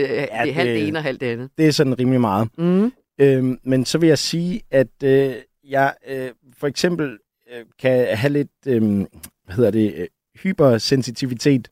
[0.44, 1.50] det er halvt det- det ene og halvt det andet?
[1.58, 2.50] Det er sådan rimelig meget.
[2.58, 2.92] Mm.
[3.22, 5.34] Øhm, men så vil jeg sige, at øh,
[5.70, 7.18] jeg øh, for eksempel
[7.54, 8.82] øh, kan have lidt, øh,
[9.46, 10.08] hvad hedder det, øh,
[10.44, 11.68] hypersensitivitet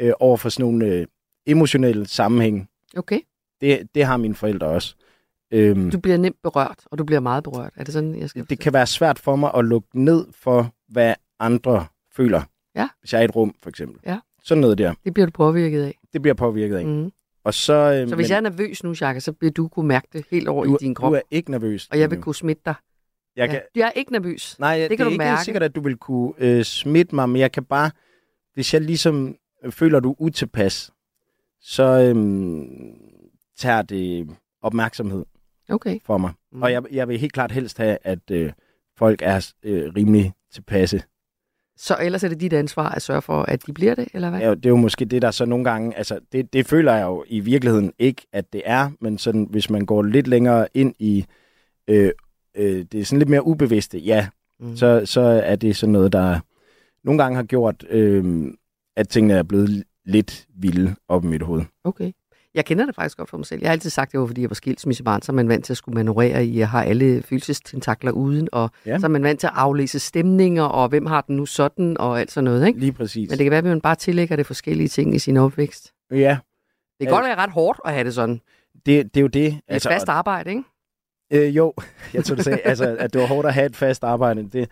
[0.00, 1.06] øh, over for sådan nogle øh,
[1.46, 2.68] emotionelle sammenhæng.
[2.96, 3.20] Okay.
[3.60, 4.94] Det, det har mine forældre også.
[5.52, 7.72] Øhm, Du bliver nemt berørt, og du bliver meget berørt.
[7.76, 10.74] Er det sådan, jeg skal det kan være svært for mig at lukke ned for,
[10.88, 12.42] hvad andre føler.
[12.74, 12.88] Ja.
[13.00, 14.00] Hvis jeg er i et rum, for eksempel.
[14.06, 14.18] Ja.
[14.42, 14.94] Sådan noget der.
[15.04, 15.98] Det bliver du påvirket af.
[16.12, 16.86] Det bliver påvirket af.
[16.86, 17.12] Mm.
[17.44, 20.08] Og så, øh, Så hvis jeg er nervøs nu, Jacques, så vil du kunne mærke
[20.12, 21.10] det helt over du, i din krop.
[21.10, 21.88] du er ikke nervøs.
[21.90, 22.22] Og jeg vil Line.
[22.22, 22.74] kunne smitte dig.
[23.38, 23.52] Jeg Ja.
[23.52, 24.56] kan, Jeg er ikke nervøs.
[24.58, 25.44] Nej, det, kan det er du ikke mærke.
[25.44, 27.90] sikkert, at du vil kunne øh, smitte mig, men jeg kan bare,
[28.54, 30.90] hvis jeg ligesom øh, føler, du er utilpas,
[31.60, 32.68] så øhm,
[33.58, 34.28] tager det
[34.62, 35.24] opmærksomhed
[35.70, 35.98] Okay.
[36.06, 36.32] for mig.
[36.52, 36.62] Mm.
[36.62, 38.52] Og jeg, jeg vil helt klart helst have, at øh,
[38.98, 41.02] folk er øh, rimelig tilpasse.
[41.76, 44.40] Så ellers er det dit ansvar at sørge for, at de bliver det, eller hvad?
[44.40, 47.04] Ja, det er jo måske det, der så nogle gange, altså det, det føler jeg
[47.06, 50.94] jo i virkeligheden ikke, at det er, men sådan, hvis man går lidt længere ind
[50.98, 51.24] i,
[51.88, 52.10] øh,
[52.58, 54.28] øh, det er sådan lidt mere ubevidste, ja,
[54.60, 54.76] Mm.
[54.76, 56.40] så, så er det sådan noget, der
[57.04, 58.46] nogle gange har gjort, øh,
[58.96, 61.62] at tingene er blevet lidt vilde op i mit hoved.
[61.84, 62.12] Okay.
[62.54, 63.60] Jeg kender det faktisk godt for mig selv.
[63.60, 65.64] Jeg har altid sagt, at det var, fordi jeg var skilsmissebarn, så er man vant
[65.64, 68.98] til at skulle manøvrere i at have alle følelsestentakler uden, og Ja.
[68.98, 72.20] så er man vant til at aflæse stemninger, og hvem har den nu sådan, og
[72.20, 72.80] alt sådan noget, ikke?
[72.80, 73.30] Lige præcis.
[73.30, 75.92] Men det kan være, at man bare tillægger det forskellige ting i sin opvækst.
[76.10, 76.18] Ja, Det
[77.06, 77.14] kan Ja.
[77.14, 78.40] godt være ret hårdt at have det sådan.
[78.86, 79.46] det, det er jo det.
[79.46, 80.62] Et altså, fast arbejde, ikke?
[81.30, 81.74] Øh, jo,
[82.14, 84.48] jeg tror, du sagde, altså, at det var hårdt at have et fast arbejde.
[84.52, 84.68] Det,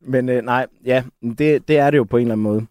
[0.00, 2.66] men øh, nej, ja, det, det er det jo på en eller anden måde.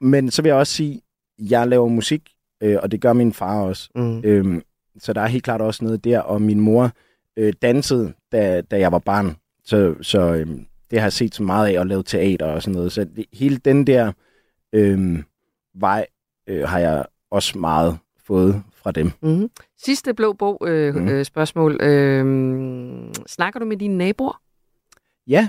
[0.00, 1.00] Men så vil jeg også sige,
[1.38, 2.22] jeg laver musik,
[2.60, 3.88] øh, og det gør min far også.
[3.94, 4.20] Mm.
[4.24, 4.62] Øhm,
[4.98, 6.90] så der er helt klart også noget der, og min mor
[7.36, 9.36] øh, dansede, da, da jeg var barn.
[9.64, 12.74] Så, så øhm, det har jeg set så meget af, at lave teater og sådan
[12.74, 12.92] noget.
[12.92, 14.12] Så det, hele den der
[14.72, 15.24] øhm,
[15.74, 16.06] vej
[16.46, 19.10] øh, har jeg også meget fået fra dem.
[19.22, 19.50] Mm.
[19.84, 21.08] Sidste blå bog øh, mm.
[21.08, 21.82] øh, spørgsmål.
[21.82, 22.24] Øh,
[23.26, 24.40] snakker du med dine naboer?
[25.26, 25.48] Ja,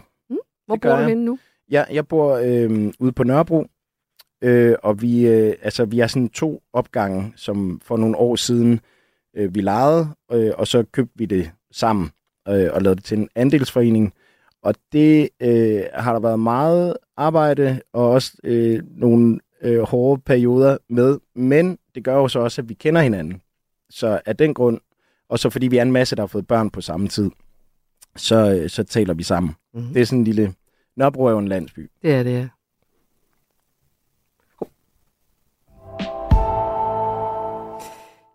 [0.65, 1.09] Hvor Det gør bor du jeg.
[1.09, 1.39] henne nu?
[1.69, 3.65] Jeg, jeg bor øh, ude på Nørrebro,
[4.43, 8.79] øh, og vi, øh, altså, vi har sådan to opgange, som for nogle år siden
[9.37, 12.09] øh, vi lejede, øh, og så købte vi det sammen
[12.47, 14.13] øh, og lavede det til en andelsforening.
[14.63, 20.77] Og det øh, har der været meget arbejde og også øh, nogle øh, hårde perioder
[20.89, 23.41] med, men det gør jo så også, at vi kender hinanden.
[23.89, 24.79] Så af den grund,
[25.29, 27.31] og så fordi vi er en masse, der har fået børn på samme tid,
[28.15, 29.55] så, øh, så taler vi sammen.
[29.73, 29.93] Mhm.
[29.93, 30.53] Det er sådan en lille...
[30.95, 31.91] Nørrebro er jo en landsby.
[32.01, 32.47] Det er det, ja.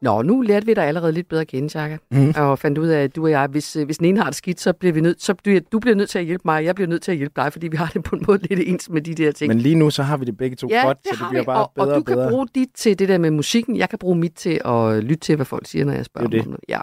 [0.02, 1.96] Nå, nu lærte vi dig allerede lidt bedre at kende, Chaka.
[2.10, 2.34] Mhm.
[2.36, 4.34] Og fandt ud af, at du og jeg, hvis, øh, hvis den ene har det
[4.34, 6.64] skidt, så bliver vi nødt, så bliver, du bliver nødt til at hjælpe mig, og
[6.64, 8.60] jeg bliver nødt til at hjælpe dig, fordi vi har det på en måde lidt
[8.68, 9.48] ens med de der ting.
[9.48, 11.42] Men lige nu, så har vi det begge to ja, godt, det så det bliver
[11.42, 11.46] vi.
[11.46, 12.24] bare og, bedre og du og bedre.
[12.24, 13.76] kan bruge dit til det der med musikken.
[13.76, 16.40] Jeg kan bruge mit til at lytte til, hvad folk siger, når jeg spørger Det
[16.40, 16.60] om noget.
[16.68, 16.80] Ja.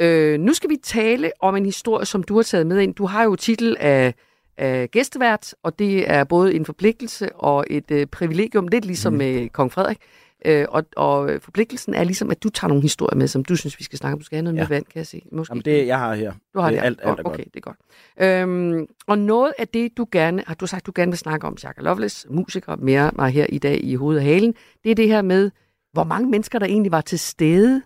[0.00, 2.94] Øh, nu skal vi tale om en historie, som du har taget med ind.
[2.94, 4.14] Du har jo titel af,
[4.58, 9.48] af gæstevært, og det er både en forpligtelse og et øh, privilegium, lidt ligesom med
[9.48, 9.98] kong Frederik.
[10.44, 13.78] Øh, og, og forpligtelsen er ligesom, at du tager nogle historier med, som du synes,
[13.78, 14.18] vi skal snakke om.
[14.18, 14.60] Du skal have noget Ja.
[14.62, 15.22] med vand, kan jeg se.
[15.32, 15.52] Måske.
[15.52, 16.32] Jamen, det jeg har her.
[16.54, 17.24] Du har det det, alt, alt er.
[17.24, 17.54] Okay, godt.
[17.54, 17.76] det er godt.
[18.20, 21.56] Øhm, og noget af det, du gerne har du sagt, du gerne vil snakke om,
[21.56, 25.08] Chaka Loveless, musiker, mere mig her i dag i hovedet og halen, det er det
[25.08, 25.50] her med,
[25.92, 27.82] hvor mange mennesker, der egentlig var til stede,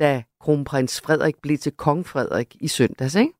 [0.00, 3.32] da kronprins Frederik blev til kong Frederik i søndags, ikke?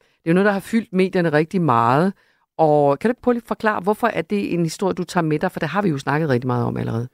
[0.00, 2.12] Det er jo noget, der har fyldt medierne rigtig meget.
[2.58, 5.24] Og kan du ikke prøve lige at forklare, hvorfor er det en historie, du tager
[5.24, 5.52] med dig?
[5.52, 7.08] For det har vi jo snakket rigtig meget om allerede.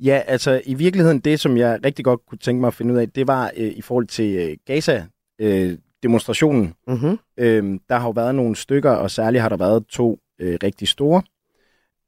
[0.00, 2.98] Ja, altså i virkeligheden, det som jeg rigtig godt kunne tænke mig at finde ud
[2.98, 6.74] af, det var øh, i forhold til øh, Gaza-demonstrationen.
[6.86, 7.18] Mm-hmm.
[7.38, 10.88] Øhm, der har jo været nogle stykker, og særligt har der været to øh, rigtig
[10.88, 11.22] store.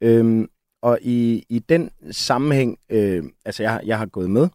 [0.01, 0.49] Øhm,
[0.83, 4.49] og i, i den sammenhæng, øh, altså jeg, jeg har gået med,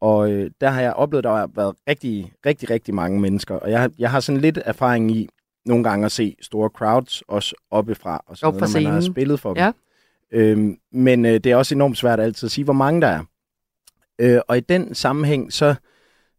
[0.00, 3.54] og øh, der har jeg oplevet, at der har været rigtig, rigtig, rigtig mange mennesker.
[3.54, 5.28] Og jeg, jeg har sådan lidt erfaring i
[5.66, 9.54] nogle gange at se store crowds, også oppefra, og noget, når man har spillet for
[9.54, 9.62] dem.
[9.62, 9.72] Ja.
[10.32, 13.24] Øhm, men øh, det er også enormt svært altid at sige, hvor mange der er.
[14.18, 15.74] Øh, og i den sammenhæng, så,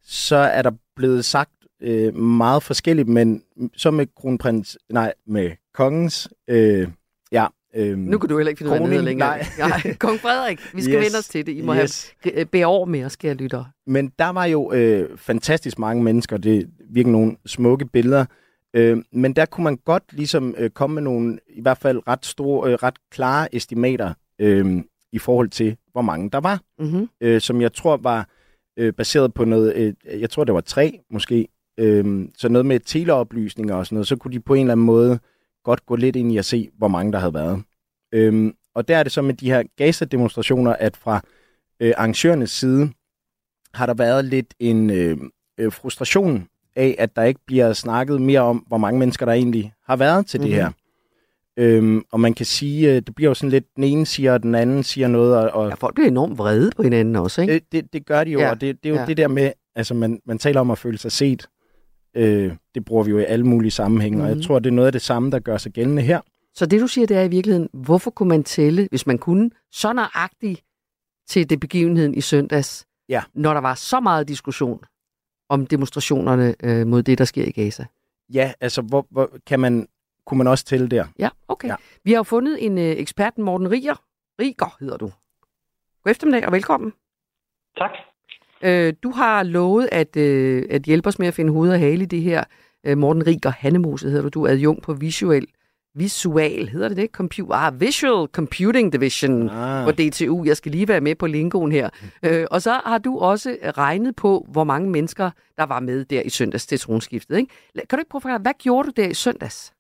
[0.04, 1.52] så er der blevet sagt
[1.82, 3.44] øh, meget forskelligt, men
[3.76, 6.88] så med kronprins, nej, med kongens, øh,
[7.32, 7.46] ja.
[7.76, 9.38] Øh, Nu kan du heller ikke finde ud af Kroning, det længere.
[9.38, 9.46] nej.
[9.84, 9.96] nej.
[10.00, 11.52] Kong Frederik, vi skal Yes, vende os til det.
[11.58, 12.14] I må yes.
[12.24, 13.64] have bære over med os, skal lytte.
[13.88, 18.26] Men der var jo øh, fantastisk mange mennesker, det virkelig nogle smukke billeder,
[18.74, 22.26] øh, men der kunne man godt ligesom øh, komme med nogle, i hvert fald ret
[22.26, 26.62] store, øh, ret klare estimater øh, i forhold til, hvor mange der var.
[26.80, 27.10] Mm-hmm.
[27.22, 28.30] øh, som jeg tror var
[28.78, 32.80] øh, baseret på noget, øh, jeg tror det var tre måske, øh, så noget med
[32.80, 35.20] teleoplysninger og sådan noget, så kunne de på en eller anden måde
[35.64, 37.64] godt gå lidt ind i at se, hvor mange der havde været.
[38.12, 41.22] Øh, og der er det så med de her Gaza-demonstrationer, at fra
[41.80, 42.92] øh, arrangørernes side
[43.74, 45.18] har der været lidt en øh,
[45.58, 49.74] øh, frustration af, at der ikke bliver snakket mere om, hvor mange mennesker der egentlig
[49.86, 50.52] har været til mm-hmm.
[50.52, 50.66] det Mhm.
[50.66, 50.72] her.
[51.58, 54.44] Øhm, og man kan sige, øh, det bliver jo sådan lidt, den ene siger, og
[54.44, 57.54] den anden siger noget, og, og Ja, folk bliver enormt vrede på hinanden også, ikke?
[57.54, 59.06] det, det, det gør de jo, Ja, og det, det er jo ja.
[59.06, 61.48] det der med, altså man, man taler om at føle sig set.
[62.18, 64.30] Øh, det bruger vi jo i alle mulige sammenhænge, mm-hmm.
[64.30, 64.40] og Mhm.
[64.40, 66.20] jeg tror, det er noget af det samme, der gør sig gældende her.
[66.56, 69.50] Så det, du siger, det er i virkeligheden, hvorfor kunne man tælle, hvis man kunne,
[69.72, 70.62] så nøjagtigt
[71.30, 73.22] til det begivenheden i søndags, Ja.
[73.34, 74.80] når der var så meget diskussion
[75.52, 77.86] om demonstrationerne øh, mod det, der sker i Gaza?
[78.30, 79.88] Ja, altså, hvor, hvor kan man,
[80.26, 81.06] kunne man også tælle der?
[81.20, 81.68] Ja, okay.
[81.68, 81.76] Ja.
[82.04, 83.96] Vi har fundet en øh, ekspert, Morten Riger.
[84.40, 85.12] Riger hedder du.
[86.04, 86.94] God eftermiddag og velkommen.
[87.78, 87.92] Tak.
[88.62, 92.04] Øh, du har lovet at, øh, at hjælpe os med at finde hoved og hale
[92.04, 92.44] i det her.
[92.84, 94.30] Øh, Morten Riger Hannemose hedder du.
[94.30, 95.48] Du er adjunkt på Visual.
[95.96, 97.10] Visual, hedder det det?
[97.20, 100.44] Compu- ah, Visual Computing Division Ah, på DTU.
[100.46, 101.90] Jeg skal lige være med på lingoen her.
[102.26, 106.22] Øh, og så har du også regnet på, hvor mange mennesker, der var med der
[106.22, 107.38] i søndags til tronskiftet.
[107.38, 107.54] Ikke?
[107.90, 109.74] Kan du ikke prøve at forklare, hvad gjorde du der i søndags?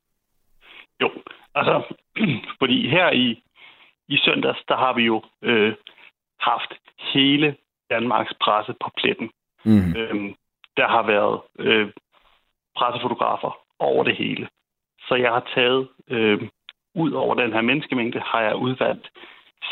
[1.01, 1.09] Jo,
[1.55, 1.75] altså,
[2.59, 3.43] fordi her i,
[4.07, 5.73] i søndags, der har vi jo øh,
[6.39, 6.71] haft
[7.13, 7.55] hele
[7.89, 9.29] Danmarks presse på pletten.
[9.65, 9.95] Mm.
[9.99, 10.33] Øhm,
[10.77, 11.87] der har været øh,
[12.77, 14.47] pressefotografer over det hele.
[15.11, 16.41] Så jeg har taget, øh,
[16.95, 19.09] ud over den her menneskemængde, har jeg udvalgt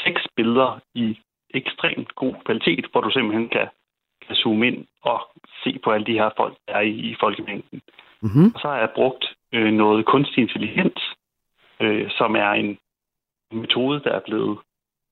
[0.04, 3.67] seks billeder i ekstremt god kvalitet, hvor du simpelthen kan,
[4.28, 5.19] kan zoome ind og
[5.63, 7.82] se på alle de her folk, der er i, i folkemængden.
[8.21, 8.52] Mm-hmm.
[8.56, 11.02] Og så har jeg brugt øh, noget kunstig intelligens,
[11.80, 12.78] øh, som er en
[13.52, 14.60] metode, der er blevet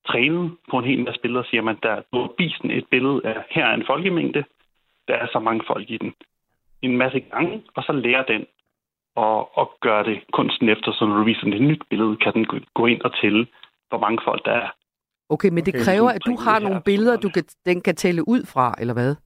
[0.06, 3.66] trænet på en hel masse billeder, siger man, der du den et billede af, her
[3.66, 4.44] er en folkemængde,
[5.08, 6.14] der er så mange folk i den.
[6.82, 8.46] En masse gange, og så lærer den
[9.24, 12.32] og, og gøre det kunsten efter, så når du viser den et nyt billede, kan
[12.32, 13.46] den gå- ind og tælle,
[13.88, 14.68] hvor mange folk der er.
[15.28, 18.28] Okay, men det Okay, kræver, at du har nogle billeder, du kan, den kan tælle
[18.28, 19.16] ud fra, eller hvad?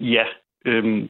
[0.00, 0.24] Ja,
[0.64, 1.08] øhm,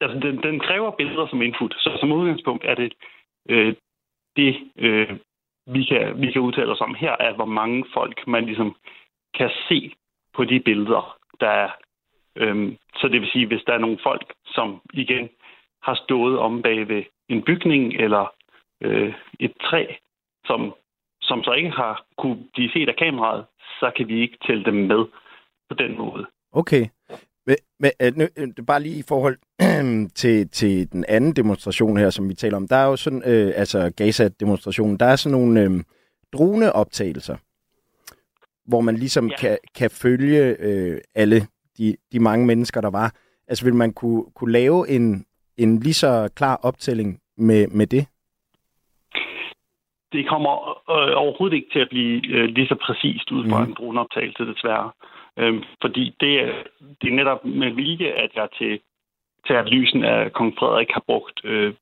[0.00, 2.92] altså den, den kræver billeder som input, så som udgangspunkt er det
[3.48, 3.74] øh,
[4.36, 5.16] det, øh,
[5.66, 8.76] vi, kan, vi kan udtale os om her, er, hvor mange folk man ligesom
[9.34, 9.92] kan se
[10.34, 11.70] på de billeder, der er.
[12.36, 15.28] Øhm, så det vil sige, hvis der er nogle folk, som igen
[15.82, 18.32] har stået om bag ved en bygning eller
[18.82, 19.86] øh, et træ,
[20.44, 20.74] som,
[21.22, 23.44] som så ikke har kunne blive set af kameraet,
[23.80, 25.06] så kan vi ikke tælle dem med
[25.68, 26.26] på den måde.
[26.52, 26.86] Okay.
[27.46, 29.38] Men, men øh, nu, øh, bare lige i forhold
[30.20, 32.68] til, til den anden demonstration her, som vi taler om.
[32.68, 35.70] Der er jo sådan, øh, altså Gaza-demonstrationen, der er sådan nogle øh,
[36.32, 37.36] droneoptagelser,
[38.64, 39.28] hvor man ligesom.
[39.28, 39.36] Ja.
[39.36, 41.46] kan, kan følge øh, alle
[41.78, 43.14] de, de mange mennesker, der var.
[43.48, 45.24] Altså vil man kunne, kunne lave en,
[45.58, 48.06] en lige så klar optælling med, med det?
[50.12, 50.54] det kommer
[50.94, 53.68] øh, overhovedet ikke til at blive øh, lige så præcist ud fra mm.
[53.68, 54.90] en droneoptagelse, desværre.
[55.36, 56.52] Øhm, fordi det er,
[57.00, 58.80] det er netop med vilje, at jeg til,
[59.46, 61.74] til at lysen af kong Frederik har brugt øh,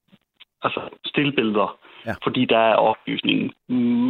[0.63, 1.79] altså stillbilleder.
[2.07, 2.15] Ja.
[2.23, 3.53] Fordi der er oplysningen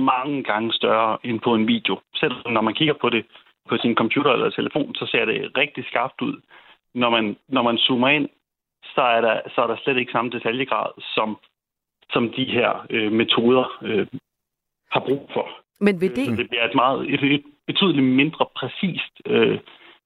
[0.05, 2.01] mange gange større end på en video.
[2.15, 3.25] Selv når man kigger på det
[3.69, 6.41] på sin computer eller telefon, så ser det rigtig skarpt ud.
[6.95, 8.29] Når man, når man zoomer ind,
[8.95, 11.37] så er, der, så er der slet ikke samme detaljegrad, som,
[12.11, 14.07] som de her øh, metoder øh,
[14.91, 15.47] har brug for.
[15.81, 19.59] Men ved det, Så det bliver et meget et, et betydeligt mindre præcist øh,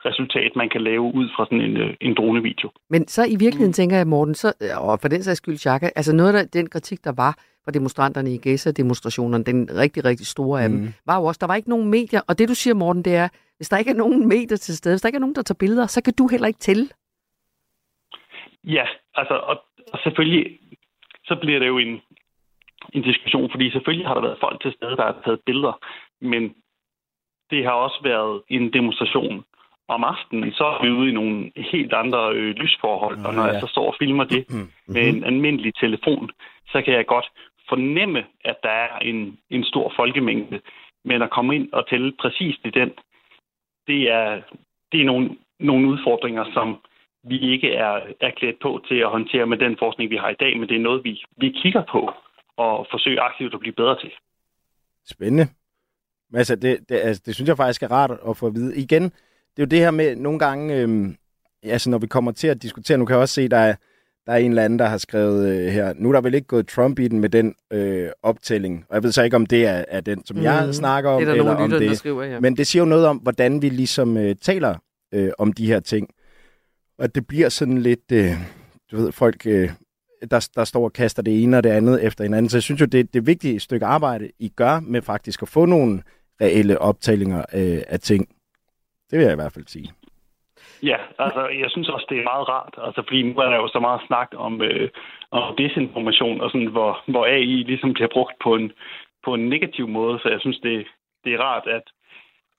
[0.05, 2.71] resultat, man kan lave ud fra sådan en, øh, en dronevideo.
[2.91, 6.13] Men så i virkeligheden tænker jeg, Morten, så, og for den sags skyld, Chaka, altså
[6.15, 10.71] noget af den kritik, der var fra demonstranterne i Gaza-demonstrationerne, den rigtig, rigtig store af
[10.71, 10.77] mm.
[10.77, 13.17] dem, var jo også, der var ikke nogen medier, og det du siger, Morten, det
[13.17, 15.43] er, hvis der ikke er nogen medier til stede, hvis der ikke er nogen, der
[15.43, 16.89] tager billeder, så kan du heller ikke tælle.
[18.65, 20.59] Ja, altså, og, og selvfølgelig,
[21.25, 22.01] så bliver det jo en,
[22.93, 25.73] en diskussion, fordi selvfølgelig har der været folk til stede, der har taget billeder,
[26.21, 26.55] men
[27.51, 29.45] det har også været en demonstration.
[29.89, 33.53] Om aftenen, så er vi ude i nogle helt andre øh, lysforhold, og når ja.
[33.53, 34.45] jeg så står og filmer det
[34.89, 36.31] med en almindelig telefon,
[36.67, 37.27] så kan jeg godt
[37.69, 40.61] fornemme, at der er en, en stor folkemængde.
[41.05, 42.91] Men at komme ind og tælle præcist i den,
[43.87, 44.43] det er,
[44.93, 46.79] det er nogle, nogle udfordringer, som
[47.23, 50.41] vi ikke er, er klædt på til at håndtere med den forskning, vi har i
[50.41, 52.11] dag, men det er noget, vi, vi kigger på
[52.57, 54.11] og forsøger aktivt at blive bedre til.
[55.07, 55.47] Spændende.
[56.31, 58.77] Men altså, det, det, altså, det synes jeg faktisk er rart at få at vide.
[58.77, 61.17] Igen, det er jo det her med nogle gange, øhm,
[61.63, 63.75] altså når vi kommer til at diskutere, nu kan jeg også se, der er,
[64.27, 66.47] der er en eller anden, der har skrevet øh, her, nu er der vel ikke
[66.47, 69.67] gået Trump i den med den øh, optælling, og jeg ved så ikke, om det
[69.67, 70.43] er, er den, som mm.
[70.43, 71.99] jeg snakker om, Det er der eller nogle om lytter, der det.
[71.99, 72.41] skriver her.
[72.41, 74.75] Men det siger jo noget om, hvordan vi ligesom øh, taler
[75.15, 76.09] øh, om de her ting.
[77.01, 78.33] Og det bliver sådan lidt, øh,
[78.91, 79.69] du ved, folk, øh,
[80.31, 82.49] der, der står og kaster det ene og det andet efter hinanden.
[82.49, 85.65] Så jeg synes jo, det, det er stykke arbejde, I gør med faktisk at få
[85.65, 86.03] nogle
[86.41, 88.29] reelle optællinger øh, af ting.
[89.11, 89.91] Det vil jeg i hvert fald sige.
[90.83, 93.69] Ja, altså jeg synes også, det er meget rart, altså fordi nu er der jo
[93.69, 94.89] så meget snak om, øh,
[95.31, 98.73] om desinformation, og sådan, hvor, hvor AI ligesom bliver brugt på en,
[99.25, 100.87] på en negativ måde, så jeg synes, det,
[101.25, 101.83] det er rart, at,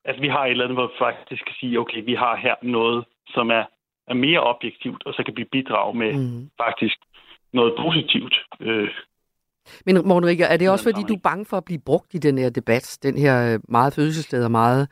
[0.06, 2.56] at vi har et eller andet, hvor vi faktisk kan sige, okay, vi har her
[2.62, 3.63] noget, som er,
[4.12, 6.50] er mere objektivt, og så kan vi bidrage med Mm.
[6.63, 6.97] faktisk
[7.54, 8.36] noget positivt.
[8.60, 8.89] Øh,
[9.86, 12.17] Men Morten Rikker, er det også fordi, du er bange for at blive brugt i
[12.17, 13.00] den her debat?
[13.04, 14.88] Den her øh, meget følelsesladede og meget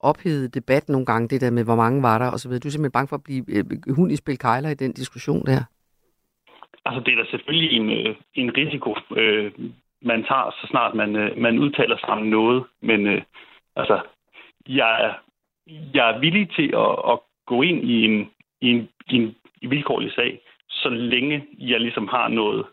[0.00, 2.50] ophedede debat nogle gange, det der med, hvor mange var der osv.
[2.50, 3.64] Du er simpelthen bange for at blive øh,
[3.96, 5.62] hund i spil kejler i den diskussion der?
[6.84, 9.52] Altså, det er da selvfølgelig en, øh, en risiko, øh,
[10.02, 12.64] man tager, så snart man, øh, man udtaler sig om noget.
[12.82, 13.22] Men øh,
[13.76, 14.00] altså,
[14.68, 15.14] jeg er,
[15.94, 18.30] jeg er villig til at, at gå ind i en,
[18.60, 19.36] i en, i en
[19.70, 22.66] vilkårlig sag, så længe jeg ligesom har noget,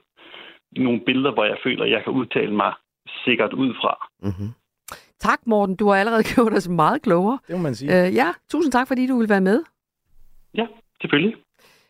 [0.72, 2.74] nogle billeder, hvor jeg føler, at jeg kan udtale mig
[3.26, 4.08] sikkert ud fra.
[4.20, 4.50] Mm-hmm.
[5.20, 5.76] Tak, Morten.
[5.76, 7.40] Du har allerede gjort os meget klogere.
[7.48, 8.08] Det må man sige.
[8.08, 9.64] Øh, ja, tusind tak, fordi du vil være med.
[10.54, 10.68] Ja,
[11.02, 11.36] selvfølgelig.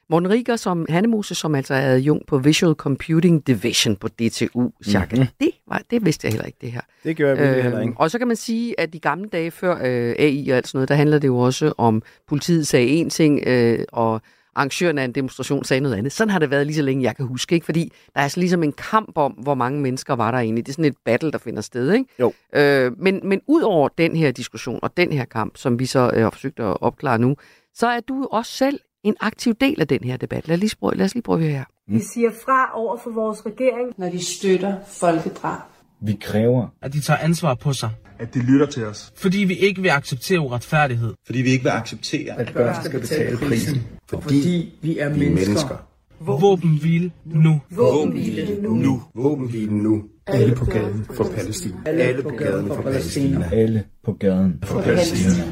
[0.10, 5.16] Morten Rieger som Hannemose, som altså er adjunkt på Visual Computing Division på DTU, Chaka.
[5.16, 5.28] Mhm.
[5.39, 6.82] Det, var, det vidste jeg heller ikke, det her.
[7.03, 7.93] Det gør jeg virkelig heller ikke.
[7.97, 10.78] Og så kan man sige, at de gamle dage før øh, AI og alt sådan
[10.78, 14.22] noget, der handler det jo også om, politiet sagde en ting, øh, og
[14.55, 16.12] arrangøren af en demonstration sagde noget andet.
[16.12, 17.66] Sådan har det været lige så længe, jeg kan huske, ikke?
[17.66, 20.66] Fordi der er altså ligesom en kamp om, hvor mange mennesker var der egentlig.
[20.66, 22.05] Det er sådan et battle, der finder sted, ikke?
[22.20, 22.34] Jo.
[22.55, 26.12] Øh, men, men ud over den her diskussion og den her kamp, som vi så
[26.14, 27.36] øh, har forsøgt at opklare nu,
[27.74, 30.47] så er du også selv en aktiv del af den her debat.
[30.47, 31.64] Lad, lige prøve, lad os lige prøve at høre her.
[31.88, 35.62] Vi siger fra over for vores regering, når de støtter folkedrab.
[36.01, 37.89] Vi kræver, at de tager ansvar på sig.
[38.20, 39.14] At de lytter til os.
[39.16, 41.14] Fordi vi ikke vil acceptere uretfærdighed.
[41.26, 43.84] Fordi vi ikke vil acceptere, at børn skal betale prisen.
[44.10, 45.47] Fordi, fordi vi er mennesker.
[45.47, 45.78] mennesker.
[46.20, 47.62] Våbenhvile nu.
[47.70, 48.74] Våbenhvile nu.
[48.74, 49.03] Nu.
[49.16, 50.03] Våbenhvile nu.
[50.28, 51.76] Alle på gaden for Palæstina.
[51.86, 53.49] Alle på gaden for Palæstina.
[53.53, 55.43] Alle på gaden for Palæstina.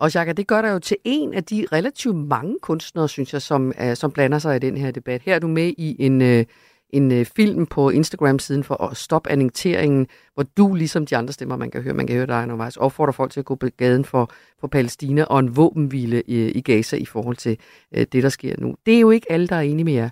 [0.00, 3.42] Og Jacques, det gør der jo til en af de relativt mange kunstnere, synes jeg,
[3.42, 5.22] som, uh, som blander sig i den her debat.
[5.22, 6.42] Her er du med i en, uh,
[6.90, 11.56] en uh, film på Instagram-siden for at stoppe annekteringen, hvor du, ligesom de andre stemmer,
[11.56, 14.04] man kan høre, man kan høre dig undervejs, opfordrer folk til at gå på gaden
[14.04, 14.30] for,
[14.60, 17.58] for Palæstina og en våbenhvile i, i Gaza i forhold til
[17.96, 18.74] uh, det, der sker nu.
[18.86, 20.10] Det er jo ikke alle, der er enige med jer.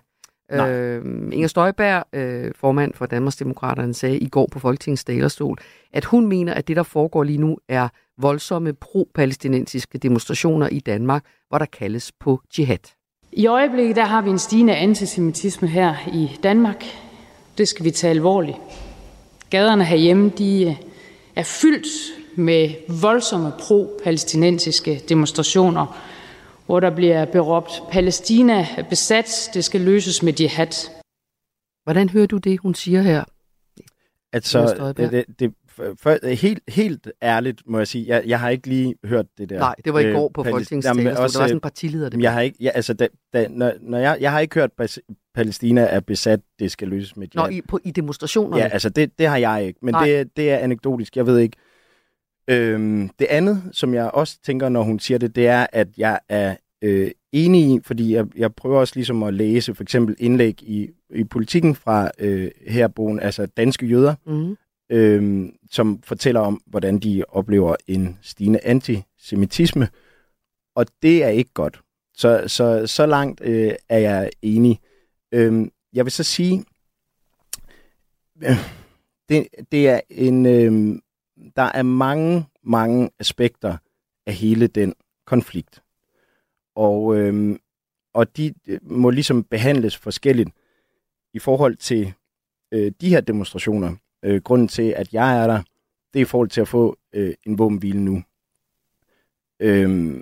[0.53, 5.59] Øh, Inger Støjberg, øh, formand for Danmarksdemokraterne, sagde i går på Folketingets talerstol,
[5.93, 7.89] at hun mener, at det, der foregår lige nu, er
[8.19, 12.79] voldsomme pro-palæstinensiske demonstrationer i Danmark, hvor der kaldes på jihad.
[13.33, 16.85] I øjeblikket der har vi en stigende antisemitisme her i Danmark.
[17.59, 18.57] Det skal vi tage alvorligt.
[19.51, 20.77] Gaderne herhjemme de
[21.37, 21.87] er fyldt
[22.37, 25.87] med voldsomme pro-palæstinensiske demonstrationer,
[26.67, 30.91] hvor der bliver beråbt, Palæstina er besat, det skal løses med jihad.
[31.85, 33.25] Hvordan hører du det, hun siger her?
[34.33, 35.55] Altså, det, det, det,
[35.99, 39.59] for, helt, helt ærligt må jeg sige, jeg, jeg har ikke lige hørt det der.
[39.59, 41.15] Nej, det var i går på Folketingets talerstol.
[41.15, 42.09] Der var sådan en partileder.
[42.09, 44.71] Det jeg har ikke, ja, altså, da, da, når, når jeg, jeg har ikke hørt,
[44.79, 44.99] at
[45.35, 47.51] Palæstina er besat, det skal løses med jihad.
[47.51, 48.63] Nå, i, på, i demonstrationerne?
[48.63, 51.57] Ja, altså, det, det har jeg ikke, men det, det er anekdotisk, jeg ved ikke.
[52.51, 56.21] Øhm, det andet, som jeg også tænker, når hun siger det, det er, at jeg
[56.29, 60.63] er øh, enig i, fordi jeg, jeg prøver også ligesom at læse for eksempel indlæg
[60.63, 64.57] i, i politikken fra øh, herboen, altså danske jøder, mm
[64.91, 69.89] øh, som fortæller om, hvordan de oplever en stigende antisemitisme,
[70.75, 71.81] og det er ikke godt.
[72.15, 74.81] Så, så, så langt øh, er jeg enig.
[75.33, 76.65] Øh, jeg vil så sige,
[78.43, 78.57] øh,
[79.29, 81.01] det, det er en, øh,
[81.57, 83.77] der er mange, mange aspekter
[84.27, 84.95] af hele den
[85.27, 85.83] konflikt.
[86.75, 87.59] Og, øh,
[88.15, 90.51] og de øh, må ligesom behandles forskelligt
[91.35, 92.13] i forhold til
[92.73, 93.97] øh, de her demonstrationer.
[94.25, 95.63] Øh, grunden til, at jeg er der,
[96.13, 98.23] det er i forhold til at få øh, en våbenhvile nu.
[99.61, 100.21] Øh,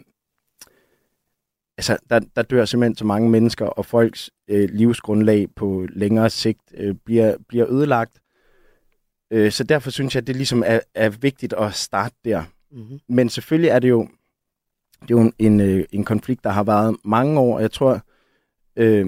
[1.78, 6.74] altså, der, der dør simpelthen så mange mennesker, og folks øh, livsgrundlag på længere sigt
[6.74, 8.20] øh, bliver, bliver ødelagt.
[9.30, 12.44] Øh, så derfor synes jeg, at det ligesom er, er vigtigt at starte der.
[12.70, 13.00] Mm-hmm.
[13.08, 14.08] Men selvfølgelig er det jo
[15.02, 17.60] det er jo en, en, øh, en konflikt, der har været mange år.
[17.60, 18.00] Jeg tror,
[18.76, 19.06] øh,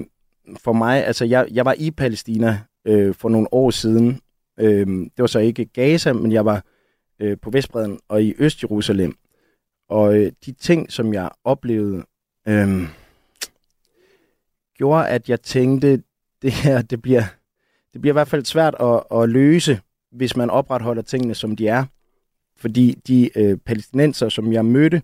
[0.57, 4.21] for mig, altså jeg, jeg var i Palæstina øh, for nogle år siden.
[4.59, 6.63] Øh, det var så ikke Gaza, men jeg var
[7.19, 9.15] øh, på Vestbreden og i Øst-Jerusalem.
[9.89, 12.03] Og øh, de ting, som jeg oplevede,
[12.47, 12.87] øh,
[14.77, 16.03] gjorde, at jeg tænkte,
[16.41, 17.23] det her, det bliver,
[17.93, 19.79] det bliver i hvert fald svært at, at løse,
[20.11, 21.85] hvis man opretholder tingene, som de er.
[22.57, 25.01] Fordi de øh, palæstinenser, som jeg mødte,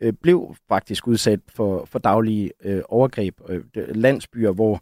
[0.00, 3.40] øh, blev faktisk udsat for, for daglige øh, overgreb.
[3.48, 4.80] Øh, landsbyer, hvor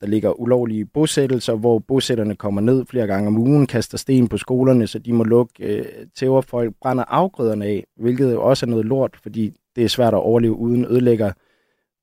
[0.00, 4.36] der ligger ulovlige bosættelser, hvor bosætterne kommer ned flere gange om ugen, kaster sten på
[4.36, 5.84] skolerne, så de må lukke øh,
[6.16, 10.14] tæver folk, brænder afgrøderne af, hvilket jo også er noget lort, fordi det er svært
[10.14, 11.32] at overleve uden ødelægger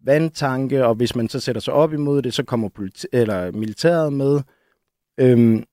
[0.05, 4.13] vandtanke, og hvis man så sætter sig op imod det, så kommer politi- eller militæret
[4.13, 4.41] med.
[5.19, 5.63] Øhm,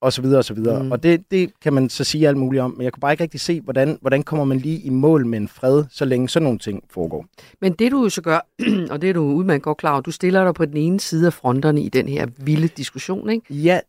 [0.00, 0.82] og så videre og så videre.
[0.82, 0.92] Mm.
[0.92, 3.22] Og det, det kan man så sige alt muligt om, men jeg kunne bare ikke
[3.22, 6.44] rigtig se, hvordan, hvordan kommer man lige i mål med en fred, så længe sådan
[6.44, 7.26] nogle ting foregår.
[7.60, 8.46] Men det du jo så gør,
[8.90, 11.26] og det er du udmærket godt klar over, du stiller dig på den ene side
[11.26, 13.54] af fronterne i den her vilde diskussion, ikke?
[13.54, 13.80] Ja.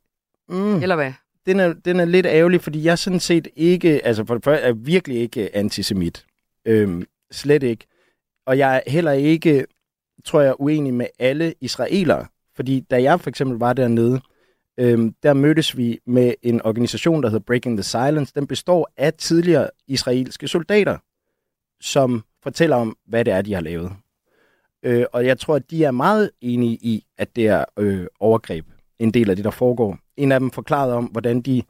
[0.49, 0.81] Mm.
[0.81, 1.13] Eller hvad?
[1.45, 4.65] Den er, den er lidt ærgerlig, fordi jeg sådan set ikke, altså for det første
[4.65, 6.25] er virkelig ikke antisemit.
[6.65, 7.85] Øhm, slet ikke.
[8.45, 9.65] Og jeg er heller ikke,
[10.25, 12.25] tror jeg, uenig med alle israelere.
[12.55, 14.21] Fordi da jeg for eksempel var dernede,
[14.79, 18.33] øhm, der mødtes vi med en organisation, der hedder Breaking the Silence.
[18.35, 20.97] Den består af tidligere israelske soldater,
[21.81, 23.91] som fortæller om, hvad det er, de har lavet.
[24.83, 28.65] Øh, og jeg tror, at de er meget enige i, at det er øh, overgreb,
[28.99, 29.97] en del af det, der foregår.
[30.17, 31.63] En af dem forklarede om, hvordan de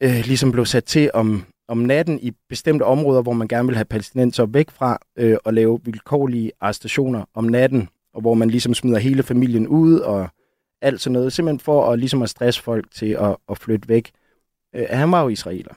[0.00, 3.76] øh, ligesom blev sat til om, om natten i bestemte områder, hvor man gerne vil
[3.76, 8.74] have palæstinenser væk fra, øh, og lave vilkårlige arrestationer om natten, og hvor man ligesom
[8.74, 10.28] smider hele familien ud og
[10.82, 14.10] alt sådan noget, simpelthen for at, ligesom at stresse folk til at, at flytte væk.
[14.74, 15.74] Øh, han var jo israeler.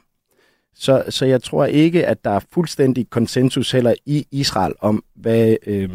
[0.75, 5.55] Så, så jeg tror ikke, at der er fuldstændig konsensus heller i Israel om, hvad
[5.67, 5.89] øh,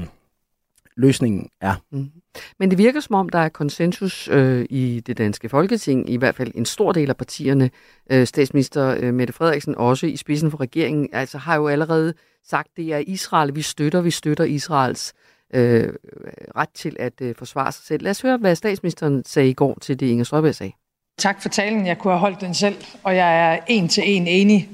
[0.96, 1.74] løsningen er.
[1.90, 2.10] Mm.
[2.58, 6.34] Men det virker som om, der er konsensus øh, i det danske folketing, i hvert
[6.34, 7.70] fald en stor del af partierne.
[8.10, 12.68] Øh, statsminister øh, Mette Frederiksen, også i spidsen for regeringen, altså har jo allerede sagt,
[12.76, 17.84] det er Israel, vi støtter, vi støtter Israels øh, ret til at øh, forsvare sig
[17.84, 18.02] selv.
[18.02, 20.72] Lad os høre, hvad statsministeren sagde i går til det, Inger Støjberg sagde.
[21.18, 21.86] Tak for talen.
[21.86, 24.70] Jeg kunne have holdt den selv, og jeg er en til en enig.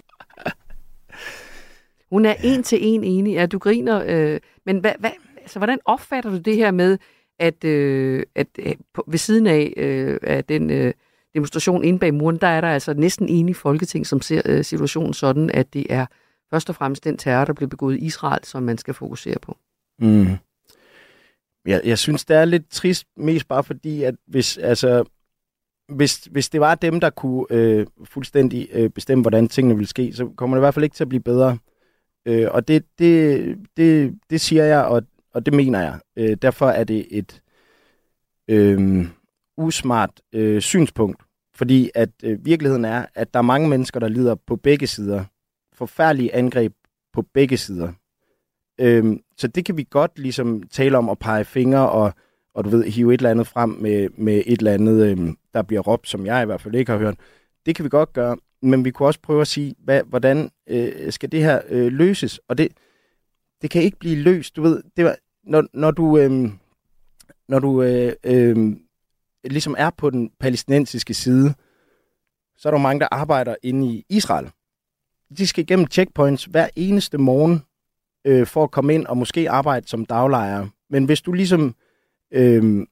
[2.12, 3.34] Hun er en til en enig.
[3.34, 4.04] Ja, du griner.
[4.06, 6.98] Øh, men hvad, hvad, altså, hvordan opfatter du det her med,
[7.38, 10.92] at, øh, at øh, på, ved siden af, øh, af den øh,
[11.34, 15.14] demonstration inde bag muren, der er der altså næsten enig folketing, som ser øh, situationen
[15.14, 16.06] sådan, at det er
[16.50, 19.56] først og fremmest den terror, der blev begået i Israel, som man skal fokusere på.
[19.98, 20.26] Mm.
[21.66, 25.04] Jeg, jeg synes, det er lidt trist, mest bare fordi, at hvis, altså,
[25.88, 30.12] hvis, hvis det var dem, der kunne øh, fuldstændig øh, bestemme, hvordan tingene ville ske,
[30.12, 31.58] så kommer det i hvert fald ikke til at blive bedre.
[32.26, 35.02] Øh, og det, det, det, det siger jeg, og,
[35.34, 36.00] og det mener jeg.
[36.16, 37.42] Øh, derfor er det et
[38.48, 39.06] øh,
[39.56, 41.22] usmart øh, synspunkt,
[41.54, 45.24] fordi at øh, virkeligheden er, at der er mange mennesker, der lider på begge sider.
[45.72, 46.72] Forfærdelige angreb
[47.12, 47.92] på begge sider.
[48.80, 52.12] Øhm, så det kan vi godt ligesom tale om at pege fingre og,
[52.54, 55.62] og du ved, hive et eller andet frem med, med et eller andet, øhm, der
[55.62, 57.16] bliver råbt, som jeg i hvert fald ikke har hørt.
[57.66, 61.12] Det kan vi godt gøre, men vi kunne også prøve at sige, hvad, hvordan øh,
[61.12, 62.40] skal det her øh, løses?
[62.48, 62.68] Og det,
[63.62, 64.56] det kan ikke blive løst.
[64.56, 66.50] Du ved, det var, når, når du, øh,
[67.48, 68.76] når du øh, øh,
[69.44, 71.54] ligesom er på den palæstinensiske side,
[72.56, 74.50] så er der mange, der arbejder inde i Israel.
[75.38, 77.62] De skal igennem checkpoints hver eneste morgen
[78.24, 80.70] øh, for at komme ind og måske arbejde som daglejere.
[80.90, 81.74] Men hvis du ligesom,
[82.32, 82.86] øh,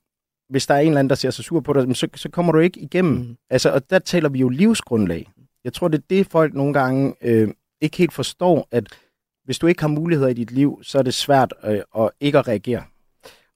[0.48, 2.52] hvis der er en eller anden, der ser sig sur på dig, så, så kommer
[2.52, 3.14] du ikke igennem.
[3.14, 3.36] Mm.
[3.50, 5.30] Altså, og der taler vi jo livsgrundlag.
[5.64, 7.48] Jeg tror, det er det, folk nogle gange øh,
[7.80, 8.88] ikke helt forstår, at
[9.44, 12.38] hvis du ikke har muligheder i dit liv, så er det svært øh, at ikke
[12.38, 12.82] at reagere.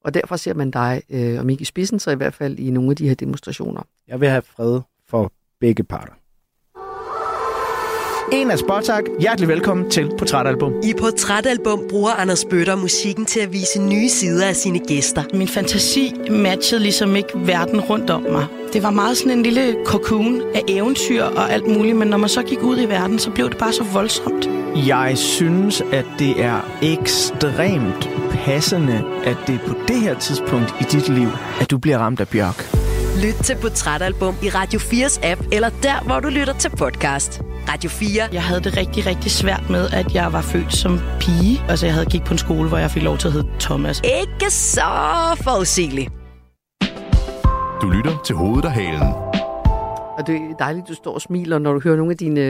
[0.05, 2.71] Og derfor ser man dig, øh, om ikke i spidsen, så i hvert fald i
[2.71, 3.83] nogle af de her demonstrationer.
[4.09, 6.13] Jeg vil have fred for begge parter.
[8.33, 9.05] En af Spotak.
[9.21, 10.73] Hjertelig velkommen til Portrætalbum.
[10.85, 15.23] I Portrætalbum bruger Anders Bøtter musikken til at vise nye sider af sine gæster.
[15.35, 18.47] Min fantasi matchede ligesom ikke verden rundt om mig.
[18.73, 22.29] Det var meget sådan en lille cocoon af eventyr og alt muligt, men når man
[22.29, 24.49] så gik ud i verden, så blev det bare så voldsomt.
[24.87, 30.85] Jeg synes, at det er ekstremt passende, at det er på det her tidspunkt i
[30.85, 31.29] dit liv,
[31.61, 32.86] at du bliver ramt af bjørk.
[33.23, 37.41] Lyt til Portrætalbum i Radio 4's app, eller der, hvor du lytter til podcast.
[37.69, 38.29] Radio 4.
[38.33, 41.63] Jeg havde det rigtig, rigtig svært med, at jeg var født som pige.
[41.69, 44.03] Altså, jeg havde gik på en skole, hvor jeg fik lov til at hedde Thomas.
[44.05, 44.81] Ikke så
[45.45, 46.13] forudsigeligt.
[47.83, 49.26] Du lytter til Hovedet og Halen.
[50.17, 52.41] Og det er dejligt, du står og smiler, når du hører nogle af dine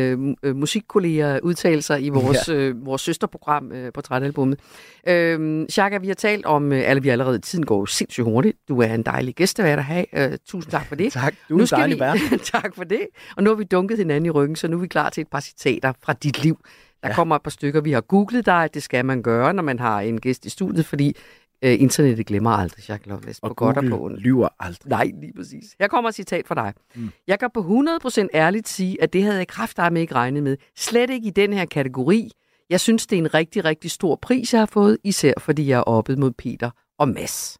[0.42, 2.54] øh, musikkolleger udtale sig i vores, ja.
[2.54, 4.60] øh, vores søsterprogram øh, på Trætalbummet.
[5.08, 8.56] Øh, Shaka, vi har talt om, øh, eller vi allerede, tiden går sindssygt hurtigt.
[8.68, 10.32] Du er en dejlig gæstevært at have.
[10.32, 11.12] Øh, tusind tak for det.
[11.22, 13.06] tak, du er nu en dejlig vi, tak for det.
[13.36, 15.28] Og nu har vi dunket hinanden i ryggen, så nu er vi klar til et
[15.28, 16.58] par citater fra dit liv.
[17.02, 17.14] Der ja.
[17.14, 17.80] kommer et par stykker.
[17.80, 20.86] Vi har googlet dig, det skal man gøre, når man har en gæst i studiet,
[20.86, 21.16] fordi
[21.62, 24.20] Øh, internettet glemmer aldrig, Jacques Loveless, på og godt og på ondt.
[24.20, 24.90] lyver aldrig.
[24.90, 25.76] Nej, lige præcis.
[25.80, 26.74] Her kommer et citat fra dig.
[26.94, 27.10] Mm.
[27.26, 27.60] Jeg kan på
[28.04, 30.56] 100% ærligt sige, at det havde jeg kraftedeme ikke regnet med.
[30.76, 32.30] Slet ikke i den her kategori.
[32.70, 35.76] Jeg synes, det er en rigtig, rigtig stor pris, jeg har fået, især fordi jeg
[35.78, 37.58] er oppet mod Peter og Mads.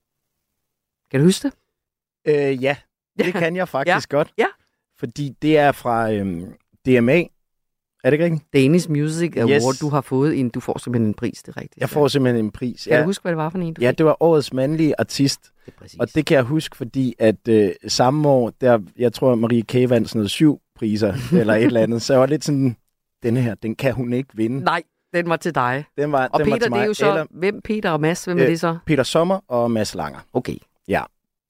[1.11, 1.55] Kan du huske det?
[2.27, 2.77] Øh, ja,
[3.19, 4.17] det kan jeg faktisk ja.
[4.17, 4.33] godt.
[4.39, 4.47] Ja.
[4.99, 6.53] Fordi det er fra øhm,
[6.87, 7.25] DMA.
[8.07, 8.53] Er det ikke rigtigt?
[8.55, 9.51] Danish Music Award.
[9.51, 9.79] Yes.
[9.81, 11.81] Du har fået en, du får simpelthen en pris, det er rigtigt.
[11.81, 12.85] Jeg får simpelthen en pris.
[12.85, 13.01] Kan ja.
[13.01, 13.99] du huske, hvad det var for en, du Ja, fik?
[13.99, 15.41] det var årets mandlige artist.
[15.67, 16.01] Det er præcis.
[16.01, 19.75] Og det kan jeg huske, fordi at øh, samme år, der, jeg tror, Marie K.
[19.75, 22.03] vandt sådan noget syv priser, eller et eller andet.
[22.03, 22.77] Så jeg var lidt sådan,
[23.23, 24.61] denne her, den kan hun ikke vinde.
[24.61, 24.83] Nej,
[25.15, 25.85] den var til dig.
[25.99, 26.79] Den var, og den Peter, var til mig.
[26.79, 28.79] det er jo så, eller, hvem Peter og Mads, hvem øh, er det så?
[28.87, 30.21] Peter Sommer og Mads Langer.
[30.33, 30.57] Okay.
[30.89, 31.03] Ja.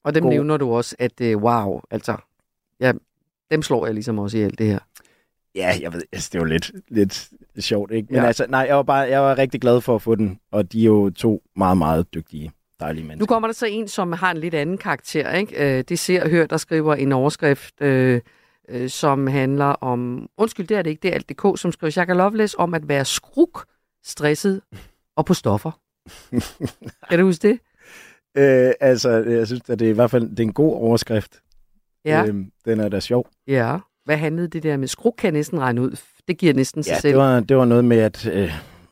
[0.03, 0.31] Og dem God.
[0.31, 2.15] nævner du også, at øh, wow, altså,
[2.79, 2.91] ja,
[3.51, 4.79] dem slår jeg ligesom også i alt det her.
[5.57, 7.29] Ja, jeg ved, altså, det var lidt, lidt
[7.59, 8.07] sjovt, ikke?
[8.13, 8.27] Men Ja.
[8.27, 10.81] altså, nej, jeg var, bare, jeg var rigtig glad for at få den, og de
[10.81, 13.19] er jo to meget, meget dygtige, dejlige mennesker.
[13.19, 15.31] Nu kommer der så en, som har en lidt anden karakter.
[15.31, 15.77] Ikke?
[15.77, 18.21] Øh, Det ser og hør, der skriver en overskrift, øh,
[18.69, 20.29] øh, som handler om...
[20.37, 21.01] Undskyld, det er det ikke.
[21.01, 23.65] Det er alt.dk, som skriver Jacques Loveless om at være skruk,
[24.05, 24.61] stresset
[25.15, 25.71] og på stoffer.
[27.09, 27.59] kan du huske det?
[28.37, 31.39] Øh, altså, jeg synes, at det er i hvert fald det er en god overskrift.
[32.05, 32.25] Ja.
[32.25, 33.27] Øhm, den er da sjov.
[33.47, 33.77] Ja.
[34.07, 34.87] Hvad handlede det der med?
[34.87, 35.99] Skruk kan jeg næsten regne ud.
[36.27, 37.13] Det giver næsten sig Ja, selv.
[37.13, 38.51] det var, det var noget med, at, øh,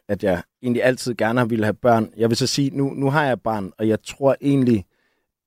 [0.10, 2.10] at jeg egentlig altid gerne har ville have børn.
[2.18, 4.86] Jeg vil så sige, nu, nu har jeg barn, og jeg tror egentlig,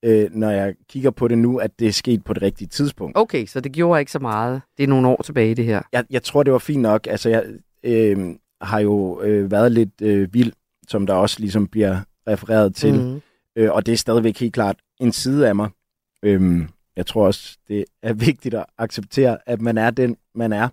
[0.05, 3.19] øh, når jeg kigger på det nu, at det er sket på det rigtige tidspunkt.
[3.19, 4.63] Okay, så det gjorde ikke så meget.
[4.77, 5.83] Det er nogle år tilbage, det her.
[5.93, 7.07] Jeg, jeg tror, det var fint nok.
[7.07, 7.45] Altså, jeg
[7.85, 8.19] øh,
[8.63, 10.53] har jo øh, været lidt øh, vild,
[10.89, 12.95] som der også ligesom bliver refereret til.
[12.95, 13.21] Mhm.
[13.57, 15.69] Øh, og det er stadigvæk helt klart en side af mig.
[16.23, 16.69] Øhm,
[16.99, 20.69] jeg tror også, det er vigtigt at acceptere, at man er den, man er.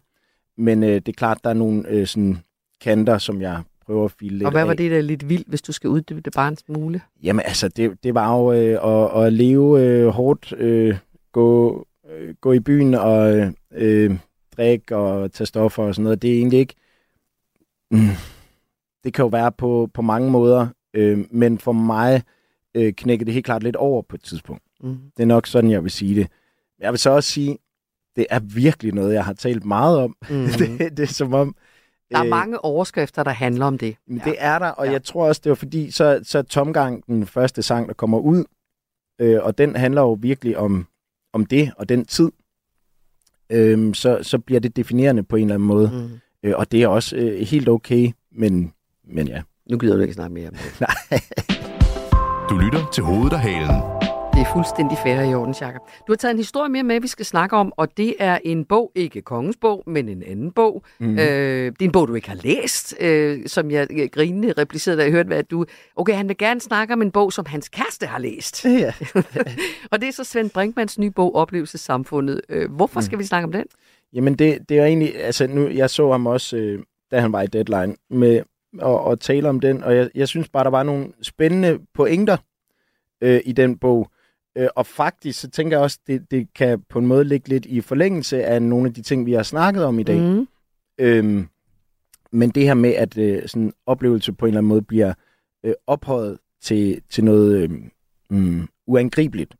[0.58, 2.38] Men øh, det er klart, der er nogle øh, sådan
[2.82, 4.78] kanter, som jeg prøver at file lidt Og hvad var af.
[4.78, 7.02] det, der er lidt vildt, hvis du skal uddybe det bare en smule?
[7.24, 10.98] Jamen altså, det, det var jo øh, at, at leve øh, hårdt, øh,
[11.32, 14.18] gå, øh, gå i byen og øh,
[14.58, 16.22] drikke og tage stoffer og sådan noget.
[16.22, 16.76] Det er egentlig ikke...
[17.92, 18.00] Mm,
[19.04, 22.24] det kan jo være på, på mange måder, øh, men for mig
[22.76, 24.64] øh, knækkede det helt klart lidt over på et tidspunkt.
[24.84, 24.98] Mhm.
[25.18, 26.28] Det er nok sådan, jeg vil sige det.
[26.80, 27.58] Jeg vil så også sige,
[28.16, 30.16] det er virkelig noget, jeg har talt meget om.
[30.30, 30.48] Mhm.
[30.60, 31.56] det, det er som om...
[32.12, 33.96] Der er øh, mange overskrifter, der handler om det.
[34.08, 34.92] men det er der, og ja.
[34.92, 38.20] jeg tror også, det var fordi, så, så er Tomgang den første sang, der kommer
[38.20, 38.44] ud,
[39.22, 40.88] øh, og den handler jo virkelig om,
[41.34, 42.32] om det og den tid.
[43.50, 45.92] Øhm, så, så bliver det definerende på en eller anden måde.
[45.94, 46.20] Mm.
[46.50, 48.74] Øh, og det er også øh, helt okay, men,
[49.04, 49.42] men ja.
[49.70, 50.80] Nu gider du ikke snakke mere om det.
[50.88, 51.20] Nej.
[52.50, 53.95] Du lytter til Hovedet og Halen.
[54.36, 55.82] Det er fuldstændig fair i orden, Jacob.
[56.08, 58.66] Du har taget en historie mere med, vi skal snakke om, og det er en
[58.66, 60.84] bog, ikke kongens bog, men en anden bog.
[61.00, 61.20] Mm.
[61.20, 65.04] Øh, det er en bog, du ikke har læst, øh, som jeg grinende replicerede, da
[65.04, 65.66] jeg hørte, hvad du...
[65.96, 68.66] Okay, han vil gerne snakke om en bog, som hans kæreste har læst.
[68.66, 68.94] Ja.
[69.92, 72.42] og det er så Svend Brinkmans nye bog, Oplevelsessamfundet.
[72.50, 73.66] Øh, hvorfor skal vi snakke om den?
[74.14, 77.42] Jamen det, det er egentlig, altså nu, jeg så ham også, øh, da han var
[77.42, 78.42] i Deadline, med
[78.82, 82.38] at, at tale om den, og jeg, jeg synes bare, der var nogle spændende pointer
[83.22, 84.10] øh, i den bog.
[84.58, 87.66] Øh, og faktisk, så tænker jeg også, det, det kan på en måde ligge lidt
[87.66, 90.20] i forlængelse af nogle af de ting, vi har snakket om i dag.
[90.20, 90.48] Mm.
[91.00, 91.48] Øhm,
[92.32, 95.14] men det her med, at øh, sådan en oplevelse på en eller anden måde bliver
[95.64, 97.70] øh, ophøjet til, til noget øh,
[98.30, 99.56] mm, uangribeligt.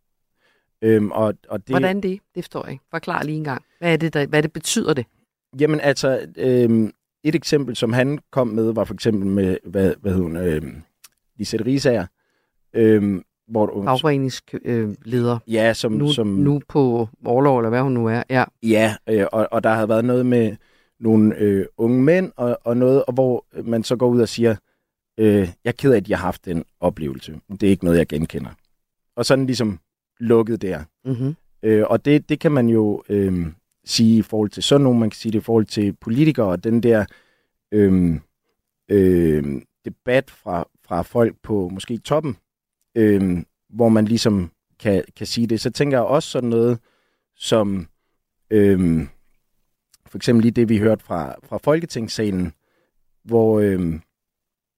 [0.82, 2.20] Øhm, og, og det, Hvordan det?
[2.36, 2.80] Det forstår jeg.
[2.92, 3.64] Forklar lige en gang.
[3.80, 5.06] Hvad er det, der, hvad det betyder det?
[5.60, 6.90] Jamen altså, øh,
[7.24, 10.62] et eksempel, som han kom med, var for eksempel med, hvad, hvad hedder hun, øh,
[11.38, 12.06] Lisette Risager,
[12.74, 13.84] øh, hvor du...
[13.84, 15.40] Fagforeningsleder.
[15.48, 15.92] Ja, som...
[15.92, 18.24] Nu, som nu på overlov, eller hvad hun nu er.
[18.30, 18.44] Ja.
[18.64, 20.56] Ja, øh, og, og der havde været noget med
[21.00, 24.56] nogle øh, unge mænd og, og noget, og hvor man så går ud og siger,
[25.18, 27.40] øh, jeg er ked af, at jeg har haft den oplevelse.
[27.52, 28.50] Det er ikke noget, jeg genkender.
[29.16, 29.80] Og sådan ligesom
[30.20, 30.84] lukket der.
[31.06, 31.36] Mm-hmm.
[31.64, 33.48] Øh, og det, det kan man jo øh,
[33.86, 36.64] sige i forhold til sådan nogen, man kan sige det i forhold til politikere, og
[36.64, 37.06] den der
[37.72, 38.20] øh,
[38.90, 42.38] øh, debat fra, fra folk på måske toppen,
[42.96, 45.62] øh, hvor man ligesom kan, kan sige det.
[45.62, 46.80] Så tænker jeg også sådan noget
[47.36, 47.88] som
[48.50, 49.08] øh,
[50.08, 52.54] for eksempel lige det, vi hørte fra, fra Folketingssalen,
[53.24, 53.94] hvor øh,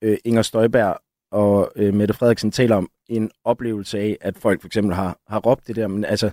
[0.02, 0.98] øh, Inger Støjberg
[1.32, 5.40] og øh, Mette Frederiksen taler om en oplevelse af, at folk for eksempel har, har
[5.40, 5.88] råbt det der.
[5.88, 6.32] Men altså,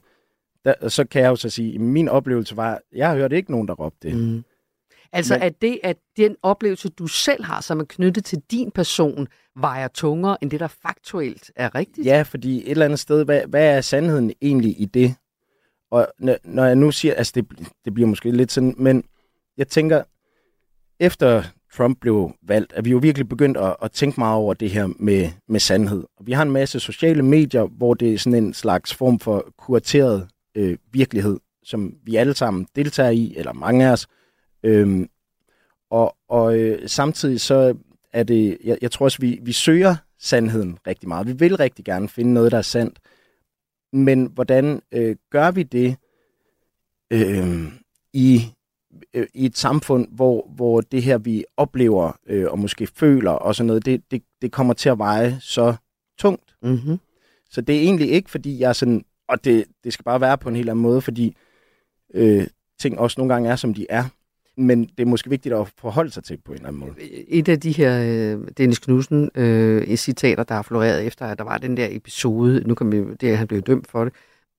[0.64, 3.50] der, så kan jeg jo så sige, at min oplevelse var, jeg har hørt ikke
[3.50, 4.16] nogen, der råbte det.
[4.16, 4.44] Mm.
[5.14, 8.70] Altså, Men- at det, at den oplevelse, du selv har, som er knyttet til din
[8.70, 12.06] person, vejer tungere end det, der faktuelt er rigtigt?
[12.06, 15.14] Ja, fordi et eller andet sted, hvad, hvad er sandheden egentlig i det?
[15.90, 19.04] Og når, når jeg nu siger, altså det, det bliver måske lidt sådan, men
[19.56, 20.02] jeg tænker,
[21.00, 21.42] efter
[21.76, 24.86] Trump blev valgt, er vi jo virkelig begyndt at, at tænke meget over det her
[24.96, 26.04] med, med sandhed.
[26.16, 29.52] Og vi har en masse sociale medier, hvor det er sådan en slags form for
[29.58, 34.06] kurateret øh, virkelighed, som vi alle sammen deltager i, eller mange af os.
[34.64, 35.08] Øhm,
[35.90, 37.74] og og øh, samtidig så
[38.12, 41.26] er det, jeg, jeg tror også, vi, vi søger sandheden rigtig meget.
[41.26, 42.98] Vi vil rigtig gerne finde noget, der er sandt.
[43.92, 45.96] Men hvordan øh, gør vi det
[47.10, 47.72] øh,
[48.12, 48.40] i,
[49.14, 53.54] øh, i et samfund, hvor, hvor det her, vi oplever øh, og måske føler og
[53.54, 55.74] sådan noget, det, det, det kommer til at veje så
[56.18, 56.56] tungt.
[56.62, 56.98] Mm-hmm.
[57.50, 60.38] Så det er egentlig ikke, fordi jeg er sådan, og det, det skal bare være
[60.38, 61.36] på en helt anden måde, fordi
[62.14, 62.46] øh,
[62.78, 64.04] ting også nogle gange er, som de er.
[64.56, 66.92] Men det er måske vigtigt at forholde sig til på en eller anden måde.
[67.28, 71.44] Et af de her øh, Dennis Knudsen øh, citater, der har floreret efter, at der
[71.44, 74.12] var den der episode, nu kan vi, det, er, han blev dømt for det,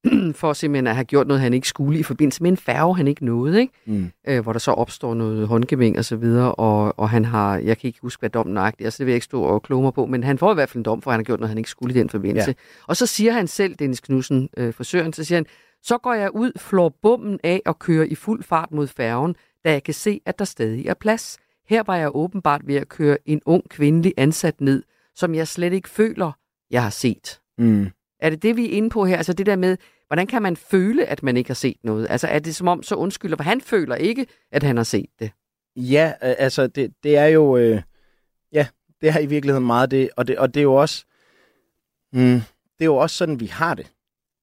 [0.42, 3.08] for simpelthen at have gjort noget, han ikke skulle i forbindelse med en færge, han
[3.08, 3.74] ikke nåede, ikke?
[3.86, 4.12] Mm.
[4.28, 7.78] Øh, hvor der så opstår noget håndgeving og så videre, og, og han har, jeg
[7.78, 9.94] kan ikke huske, hvad dommen er, altså det vil jeg ikke stå og kloge mig
[9.94, 11.58] på, men han får i hvert fald en dom, for han har gjort noget, han
[11.58, 12.50] ikke skulle i den forbindelse.
[12.50, 12.84] Ja.
[12.88, 15.46] Og så siger han selv, Dennis Knudsen, øh, frisøren, så siger han,
[15.84, 19.36] så går jeg ud, flår bommen af og kører i fuld fart mod færgen,
[19.66, 21.38] da jeg kan se, at der stadig er plads.
[21.70, 24.84] Her var jeg åbenbart ved at køre en ung kvindelig ansat ned,
[25.16, 26.32] som jeg slet ikke føler,
[26.72, 27.40] jeg har set.
[27.58, 27.90] Mm.
[28.20, 29.18] Er det det, vi er inde på her?
[29.18, 32.08] Altså det der med, hvordan kan man føle, at man ikke har set noget?
[32.10, 35.10] Altså er det som om, så undskylder, for han føler ikke, at han har set
[35.20, 35.32] det.
[35.76, 37.58] Ja, altså det, det er jo...
[37.58, 37.82] Øh,
[39.06, 41.06] det er i virkeligheden meget det, og det, og det er jo også,
[42.14, 42.42] mm,
[42.78, 43.92] det er jo også sådan, vi har det.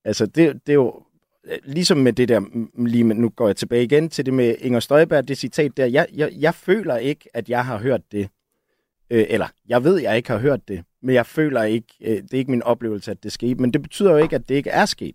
[0.04, 1.02] Altså, det, det er jo,
[1.64, 2.40] ligesom med det der,
[2.86, 5.86] lige med, nu går jeg tilbage igen til det med Inger Støjberg, det citat der,
[5.86, 8.28] jeg, jeg, jeg føler ikke, at jeg har hørt det,
[9.10, 12.34] øh, eller jeg ved, jeg ikke har hørt det, men jeg føler ikke, øh, det
[12.34, 14.70] er ikke min oplevelse, at det skete, men det betyder jo ikke, at det ikke
[14.70, 15.14] er sket.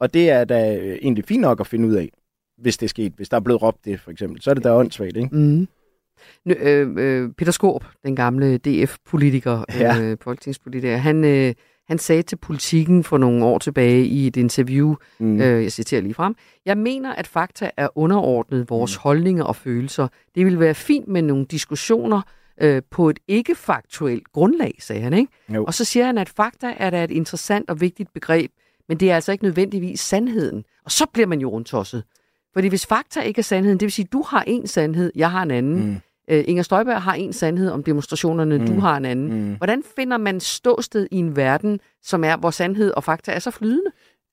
[0.00, 2.08] Og det er da øh, egentlig fint nok at finde ud af,
[2.58, 3.12] hvis det er sket.
[3.16, 5.28] Hvis der er blevet råbt det, for eksempel, så er det da åndssvagt, ikke?
[5.36, 5.68] Mm.
[6.44, 10.00] Nu, øh, øh, Peter Skorp, den gamle DF-politiker, Ja.
[10.02, 11.54] øh, folketingspolitiker, han, øh,
[11.88, 15.40] han sagde til politikken for nogle år tilbage i et interview, Mm.
[15.40, 16.34] øh, jeg citerer lige frem,
[16.64, 19.00] jeg mener, at fakta er underordnet vores mm.
[19.02, 20.08] holdninger og følelser.
[20.34, 22.20] Det vil være fint med nogle diskussioner
[22.60, 25.12] øh, på et ikke-faktuelt grundlag, sagde han.
[25.12, 25.32] Ikke?
[25.54, 25.64] Jo.
[25.64, 28.50] Og så siger han, at fakta er da et interessant og vigtigt begreb,
[28.88, 30.64] men det er altså ikke nødvendigvis sandheden.
[30.84, 32.04] Og så bliver man jo rundtosset.
[32.52, 35.30] Fordi hvis fakta ikke er sandheden, det vil sige, at du har en sandhed, jeg
[35.30, 35.86] har en anden.
[35.86, 35.96] Mm.
[36.30, 38.66] Øh, Inger Støjberg har en sandhed om demonstrationerne, mm.
[38.66, 39.48] du har en anden.
[39.48, 39.54] Mm.
[39.54, 43.50] Hvordan finder man ståsted i en verden, som er, hvor sandhed og fakta er så
[43.50, 43.90] flydende?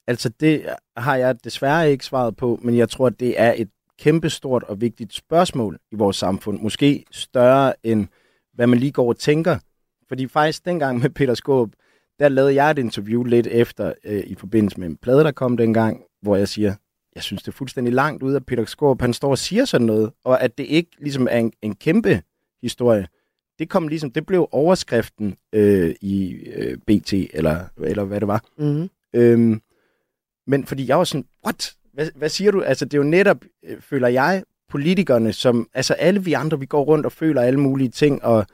[0.08, 0.66] Altså, det
[0.98, 3.70] har jeg desværre ikke svaret på, men jeg tror, at det er et
[4.00, 6.60] kæmpestort og vigtigt spørgsmål i vores samfund.
[6.62, 8.08] Måske større end,
[8.54, 9.58] hvad man lige går og tænker.
[10.08, 11.70] Fordi faktisk dengang med Peter Skåb,
[12.20, 15.58] der lavede jeg et interview lidt efter, øh, i forbindelse med en plade, der kom
[15.58, 16.76] dengang, hvor jeg siger,
[17.16, 19.02] jeg synes, det er fuldstændig langt ud af Peter Skåb.
[19.02, 22.22] Han står og siger sådan noget, og at det ikke ligesom er en, en kæmpe
[22.62, 23.08] historie.
[23.60, 28.44] Det kom ligesom, det blev overskriften øh, i øh, BT, eller, eller hvad det var.
[28.58, 28.90] Mm.
[29.14, 29.62] Øhm,
[30.48, 31.74] men fordi jeg var sådan, what?
[31.94, 32.62] Hvad, hvad siger du?
[32.62, 36.66] Altså, det er jo netop, øh, føler jeg, politikerne, som, altså alle vi andre, vi
[36.66, 38.46] går rundt og føler alle mulige ting, og,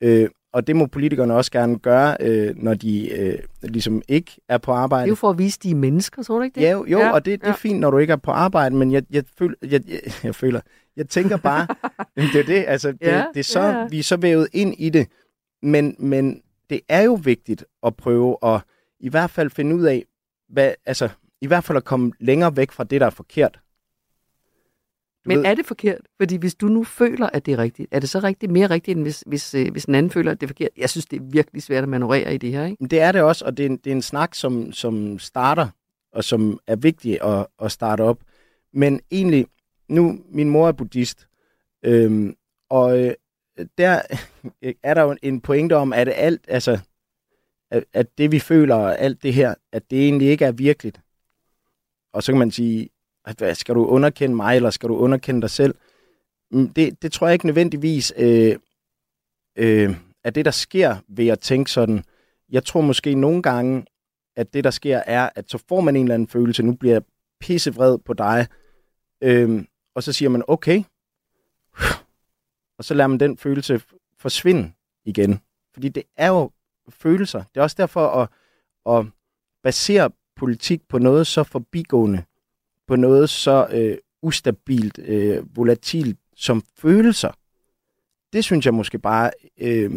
[0.00, 4.58] øh, og det må politikerne også gerne gøre, øh, når de øh, ligesom ikke er
[4.58, 5.04] på Det arbejde.
[5.04, 6.66] er jo for at vise, de er mennesker, tror du ikke det?
[6.66, 8.76] Ja, jo, jo ja, og det, det er fint, når du ikke er på arbejde,
[8.76, 10.60] men jeg, jeg, føler, jeg, jeg, jeg føler,
[10.96, 11.66] jeg tænker bare,
[12.32, 13.86] det er det, altså, det, Ja, det er så, ja, ja.
[13.90, 15.08] vi er så vævet ind i det,
[15.62, 18.60] men, men det er jo vigtigt at prøve at
[19.00, 20.04] i hvert fald finde ud af,
[20.48, 21.08] hvad, altså,
[21.40, 23.60] i hvert fald at komme længere væk fra det, der er forkert.
[25.26, 26.00] Men ved- er det forkert?
[26.16, 28.96] Fordi hvis du nu føler, at det er rigtigt, er det så rigtigt, mere rigtigt,
[28.96, 30.68] end hvis, hvis, øh, hvis en anden føler, at det er forkert?
[30.76, 32.84] Jeg synes, det er virkelig svært at manøvrere i det her, ikke?
[32.90, 35.68] Det er det også, og det er en, det er en snak, som, som starter,
[36.12, 38.20] og som er vigtig at, at starte op.
[38.72, 39.46] Men egentlig,
[39.88, 41.28] nu, min mor er buddhist,
[41.82, 42.34] øhm,
[42.70, 43.14] og øh,
[43.78, 44.00] der
[44.82, 46.78] er der jo en pointe om, at alt, altså,
[47.70, 51.00] at, at det vi føler, og alt det her, at det egentlig ikke er virkeligt.
[52.12, 52.88] Og så kan man sige,
[53.32, 55.74] hvad, skal du underkende mig, eller skal du underkende dig selv?
[56.50, 58.56] Mm, det, det tror jeg ikke nødvendigvis øh,
[59.56, 62.04] øh, er det, der sker ved at tænke sådan.
[62.50, 63.84] Jeg tror måske nogle gange,
[64.36, 66.94] at det, der sker, er, at så får man en eller anden følelse, nu bliver
[66.94, 67.02] jeg
[67.40, 68.46] pissevred på dig,
[69.20, 69.64] øh,
[69.94, 70.82] og så siger man, okay,
[72.78, 73.80] og så lader man den følelse
[74.18, 74.72] forsvinde
[75.04, 75.40] igen.
[75.74, 76.50] Fordi det er jo
[76.88, 77.38] følelser.
[77.38, 78.28] Det er også derfor at,
[78.86, 79.06] at
[79.62, 82.24] basere politik på noget så forbigående,
[82.86, 87.30] på noget så øh, ustabilt, øh, volatilt som følelser.
[88.32, 89.30] Det synes jeg måske bare
[89.60, 89.90] øh,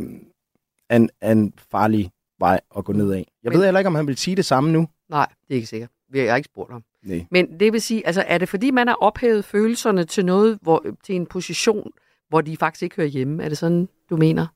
[0.90, 3.28] er, en, er en farlig vej at gå ned af.
[3.44, 4.88] Jeg Men- ved heller ikke, om han vil sige det samme nu.
[5.10, 5.90] Nej, det er ikke sikkert.
[6.10, 6.84] Vi har ikke spurgt ham.
[7.04, 7.26] Nej.
[7.32, 10.86] Men det vil sige, altså er det fordi, man har ophævet følelserne til noget, hvor,
[11.04, 11.92] til en position,
[12.30, 13.44] hvor de faktisk ikke hører hjemme?
[13.44, 14.48] Er det sådan, du mener?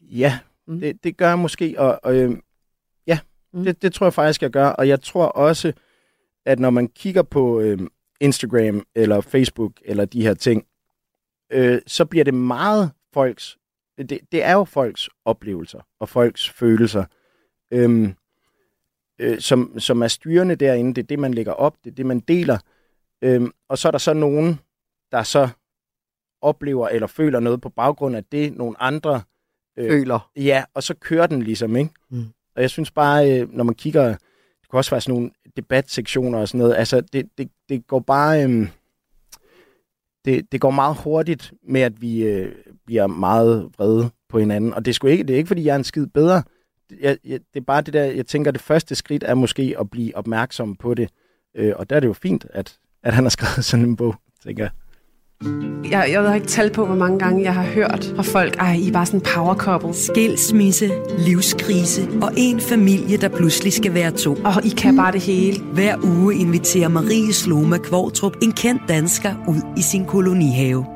[0.00, 0.80] Ja, mm.
[0.80, 2.36] det, det gør jeg måske, og, og øh,
[3.06, 3.18] ja,
[3.52, 3.64] mm.
[3.64, 4.66] det, det tror jeg faktisk, jeg gør.
[4.68, 5.72] Og jeg tror også,
[6.46, 7.78] at når man kigger på øh,
[8.20, 10.66] Instagram eller Facebook eller de her ting,
[11.52, 13.58] øh, så bliver det meget folks,
[13.98, 17.04] det, det er jo folks oplevelser og folks følelser,
[17.70, 18.08] øh,
[19.18, 20.94] øh, som, som er styrende derinde.
[20.94, 22.58] Det er det, man lægger op, det er det, man deler.
[23.22, 24.60] Øh, og så er der så nogen,
[25.12, 25.48] der så
[26.42, 29.22] oplever eller føler noget på baggrund af det, nogle andre
[29.76, 30.30] øh, Føler.
[30.36, 31.90] Ja, og så kører den ligesom, ikke?
[32.10, 32.24] Mm.
[32.56, 34.16] Og jeg synes bare, øh, når man kigger,
[34.66, 38.00] det kunne også være sådan nogle debatsektioner og sådan noget, altså det, det, det går
[38.00, 38.68] bare, Øhm,
[40.24, 42.52] det, det går meget hurtigt med, at vi øh,
[42.86, 45.72] bliver meget vrede på hinanden, og det er, sgu ikke, det er ikke, fordi jeg
[45.72, 46.42] er en skid bedre,
[47.00, 49.90] jeg, jeg, det er bare det der, jeg tænker, det første skridt er måske at
[49.90, 51.10] blive opmærksom på det,
[51.54, 54.14] øh, og der er det jo fint, at, at han har skrevet sådan en bog,
[54.44, 54.70] tænker jeg.
[55.90, 58.72] Jeg, jeg har ikke talt på, hvor mange gange jeg har hørt fra folk, ej,
[58.74, 59.94] I er bare sådan power couple.
[59.94, 64.34] Skilsmisse, livskrise og en familie, der pludselig skal være to.
[64.44, 65.60] Og I kan bare det hele.
[65.72, 70.95] Hver uge inviterer Marie Sloma Kvortrup en kendt dansker ud i sin kolonihave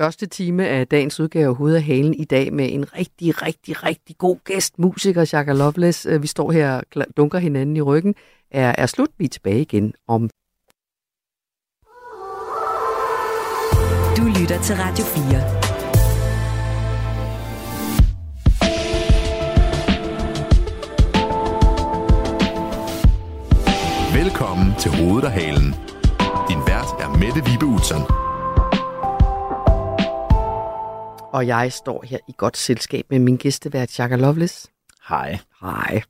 [0.00, 3.84] Første time af dagens udgave af Hovedet af Halen i dag med en rigtig, rigtig,
[3.84, 6.06] rigtig god gæst, musiker Shaka Loveless.
[6.06, 8.14] Øh, Vi står her og dunker hinanden i ryggen.
[8.50, 10.30] Er, er slut, vi er tilbage igen om
[14.16, 15.68] Du lytter til Radio 4.
[24.22, 25.74] Velkommen til Hovedet og Halen.
[26.48, 28.27] Din vært er Mette Vibe Utzon.
[31.32, 34.70] Og jeg står her i godt selskab med min gæstevært, Shaka Loveless.
[35.08, 35.38] Hej.
[35.60, 36.02] Hej.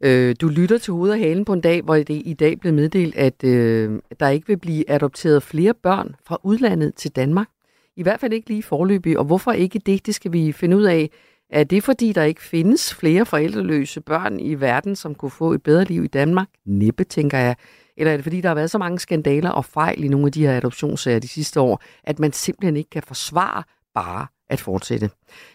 [0.00, 2.74] Øh, du lytter til hovedet og halen på en dag, hvor det i dag blev
[2.74, 7.46] meddelt, at øh, der ikke vil blive adopteret flere børn fra udlandet til Danmark.
[7.96, 9.18] I hvert fald ikke lige forløbig.
[9.18, 11.10] Og hvorfor ikke det, det skal vi finde ud af.
[11.50, 15.62] Er det fordi, der ikke findes flere forældreløse børn i verden, som kunne få et
[15.62, 16.48] bedre liv i Danmark?
[16.66, 17.56] Næppe, tænker jeg.
[17.96, 20.32] Eller er det fordi, der har været så mange skandaler og fejl i nogle af
[20.32, 23.62] de her adoptionssager de sidste år, at man simpelthen ikke kan forsvare
[23.94, 25.10] bare at fortsætte.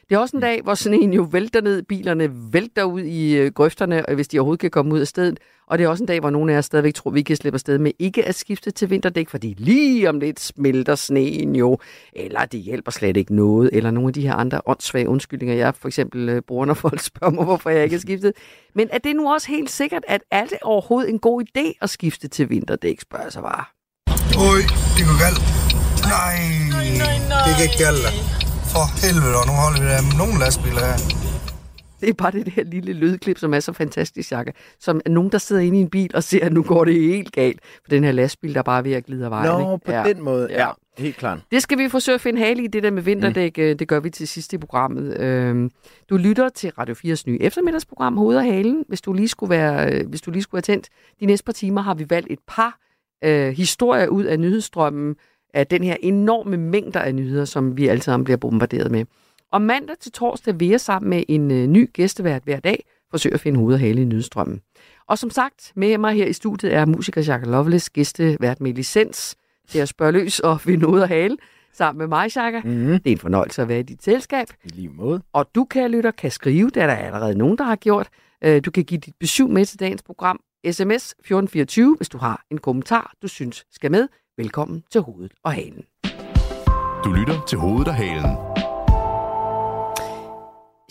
[0.09, 3.51] Det er også en dag, hvor sneen jo vælter ned, bilerne vælter ud i øh,
[3.51, 5.39] grøfterne, og hvis de overhovedet kan komme ud af stedet.
[5.67, 7.55] Og det er også en dag, hvor nogle af jer stadigvæk tror, vi kan slippe
[7.55, 11.77] afsted med ikke at skifte til vinterdæk, fordi lige om lidt smelter sneen jo,
[12.13, 15.75] eller det hjælper slet ikke noget, eller nogle af de her andre åndssvage undskyldninger, jeg
[15.75, 18.33] for eksempel øh, bruger, når folk spørger mig, hvorfor jeg ikke har skiftet.
[18.75, 21.89] Men er det nu også helt sikkert, at er det overhovedet en god idé at
[21.89, 23.65] skifte til vinterdæk, spørger jeg så bare.
[24.49, 24.61] Oj,
[24.97, 25.41] det går galt.
[26.15, 26.35] Nej,
[27.45, 28.40] det kan ikke galt.
[28.73, 30.97] For helvede, og nu holder vi der med nogle lastbiler her.
[32.01, 34.53] Det er bare det der lille lydklip, som er så fantastisk, Jakke.
[34.79, 36.93] Som er nogen, der sidder inde i en bil og ser, at nu går det
[36.93, 37.59] helt galt.
[37.83, 39.59] For den her lastbil, der er bare er ved at glide af vejen.
[39.61, 40.01] Nå, ikke?
[40.01, 40.47] på den måde.
[40.51, 40.67] Ja,
[40.97, 41.39] helt klart.
[41.51, 43.57] Det skal vi forsøge at finde hale i, det der med vinterdæk.
[43.57, 43.77] Mm.
[43.77, 45.19] Det gør vi til sidst i programmet.
[45.19, 45.71] Øhm,
[46.09, 48.85] Du lytter til Radio 4's nye eftermiddagsprogram, Hoved og Halen.
[48.87, 51.53] Hvis du lige skulle være, øh, hvis du lige skulle have tændt de næste par
[51.53, 52.77] timer, har vi valgt et par
[53.23, 55.15] øh, historier ud af nyhedsstrømmen
[55.53, 59.05] af den her enorme mængder af nyheder, som vi alle sammen bliver bombarderet med.
[59.51, 63.33] Og mandag til torsdag vil jeg sammen med en øh, ny gæstevært hver dag forsøge
[63.33, 64.61] at finde hoved og hale i nyhedsstrømmen.
[65.07, 69.35] Og som sagt, med mig her i studiet er musiker Jacques Loveless, gæstevært med licens
[69.69, 71.37] til at spørge løs og finde hoved og hale
[71.73, 72.63] sammen med mig, Jacques.
[72.65, 72.71] Mm.
[72.87, 74.47] Det er en fornøjelse at være i dit selskab.
[74.63, 75.21] I lige måde.
[75.33, 78.07] Og du, kære lytter, kan skrive, det er der allerede nogen, der har gjort.
[78.43, 80.39] Øh, Du kan give dit besøg med til dagens program.
[80.71, 84.07] SMS 1424, hvis du har en kommentar, du synes skal med.
[84.41, 85.83] Velkommen til Hovedet og Halen.
[87.03, 88.35] Du lytter til Hovedet og Halen.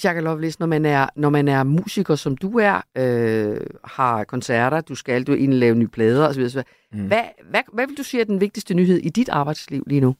[0.05, 4.81] Jacques Lovelace, når man er, når man er musiker, som du er, øh, har koncerter,
[4.81, 6.61] du skal du ind lave nye plader osv., osv.
[6.93, 7.07] Mm.
[7.07, 10.15] Hvad, hvad, hvad vil du sige er den vigtigste nyhed i dit arbejdsliv lige nu?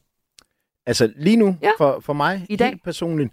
[0.87, 1.71] Altså lige nu, Ja.
[1.79, 2.69] for, for mig, I dag?
[2.69, 3.31] helt personligt,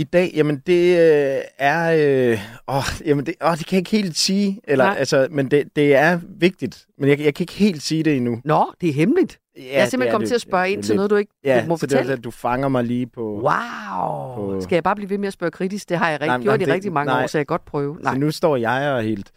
[0.00, 1.92] i dag, jamen det øh, er,
[2.32, 2.38] øh,
[2.68, 4.96] åh, jamen det, åh, det kan jeg ikke helt sige, eller, Nej.
[4.98, 8.40] altså, men det, det er vigtigt, men jeg, jeg kan ikke helt sige det endnu.
[8.44, 9.38] Nå, det er hemmeligt.
[9.56, 10.28] Ja, jeg er simpelthen det kommet det.
[10.28, 11.92] til at spørge Det er ind til lidt- noget, du ikke ja, må så det
[11.92, 12.12] er fortælle.
[12.12, 13.22] at du fanger mig lige på...
[13.22, 14.34] Wow!
[14.34, 15.88] på- Skal jeg bare blive ved med at spørge kritisk?
[15.88, 17.22] Det har jeg rigtig, Nej, gjort nej, i det- rigtig mange nej.
[17.22, 17.96] år, så jeg kan godt prøve.
[18.00, 18.14] Nej.
[18.14, 19.30] Så nu står jeg og er helt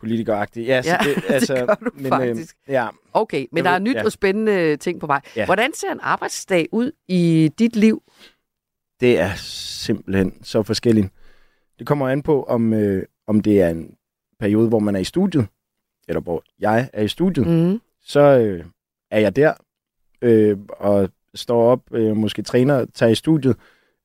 [0.00, 0.66] politikeragtig.
[0.66, 2.56] Ja, så Ja, det, det altså, gør du men, faktisk.
[2.68, 4.04] Øh, ja, Okay, men Jeg der er ved- nyt ja.
[4.04, 5.20] og spændende ting på vej.
[5.36, 5.44] Ja.
[5.44, 8.02] Hvordan ser en arbejdsdag ud i dit liv?
[9.04, 11.08] Det er simpelthen så forskelligt.
[11.78, 13.94] Det kommer an på, om, øh, om det er en
[14.40, 15.46] periode, hvor man er i studiet,
[16.08, 17.46] eller hvor jeg er i studiet.
[17.46, 17.80] Mm.
[18.02, 18.64] Så øh,
[19.10, 19.52] er jeg der,
[20.22, 23.56] øh, og står op, øh, måske træner, tager i studiet,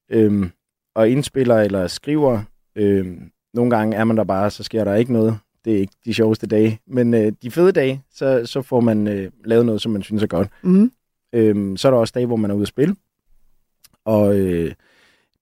[0.09, 0.49] øh,
[0.95, 2.41] og indspiller eller skriver.
[2.75, 3.17] Øh,
[3.53, 5.39] nogle gange er man der bare, så sker der ikke noget.
[5.65, 6.79] Det er ikke de sjoveste dage.
[6.87, 10.23] Men øh, de fede dage, så, så får man øh, lavet noget, som man synes
[10.23, 10.47] er godt.
[10.61, 10.91] Mm.
[11.33, 12.95] Øhm, så er der også dage, hvor man er ude at spille.
[14.05, 14.73] Og øh,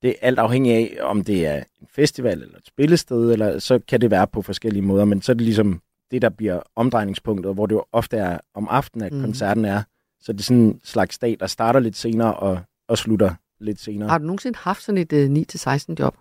[0.01, 3.79] det er alt afhængig af, om det er en festival eller et spillested, eller så
[3.87, 5.05] kan det være på forskellige måder.
[5.05, 5.81] Men så er det ligesom
[6.11, 9.21] det, der bliver omdrejningspunktet, hvor det jo ofte er om aftenen, at mm.
[9.21, 9.83] koncerten er.
[10.21, 13.79] Så det er sådan en slags dag, der starter lidt senere og, og slutter lidt
[13.79, 14.09] senere.
[14.09, 16.17] Har du nogensinde haft sådan et øh, 9-16 job?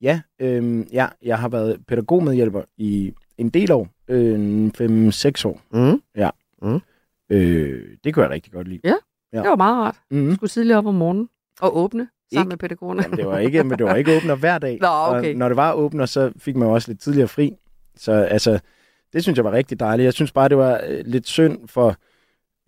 [0.00, 3.88] Ja, øhm, ja, jeg har været pædagogmedhjælper i en del år.
[4.08, 5.60] Øh, 5-6 år.
[5.70, 6.02] Mm.
[6.16, 6.30] Ja.
[6.62, 6.80] Mm.
[7.30, 8.80] Øh, det kunne jeg rigtig godt lide.
[8.84, 8.94] Ja,
[9.32, 9.38] Ja.
[9.42, 9.96] det var meget rart.
[10.10, 10.28] Mm.
[10.28, 11.28] Du skulle tidligere op om morgenen
[11.60, 13.02] og åbne sammen Ikke- med pædagogerne.
[13.02, 14.78] Jamen, det var ikke, men det var ikke åbner hver dag.
[14.82, 15.32] Nå, okay.
[15.32, 17.52] Og når det var åbner, så fik man jo også lidt tidligere fri.
[17.96, 18.58] Så altså,
[19.12, 20.04] det synes jeg var rigtig dejligt.
[20.04, 21.96] Jeg synes bare, det var øh, lidt synd for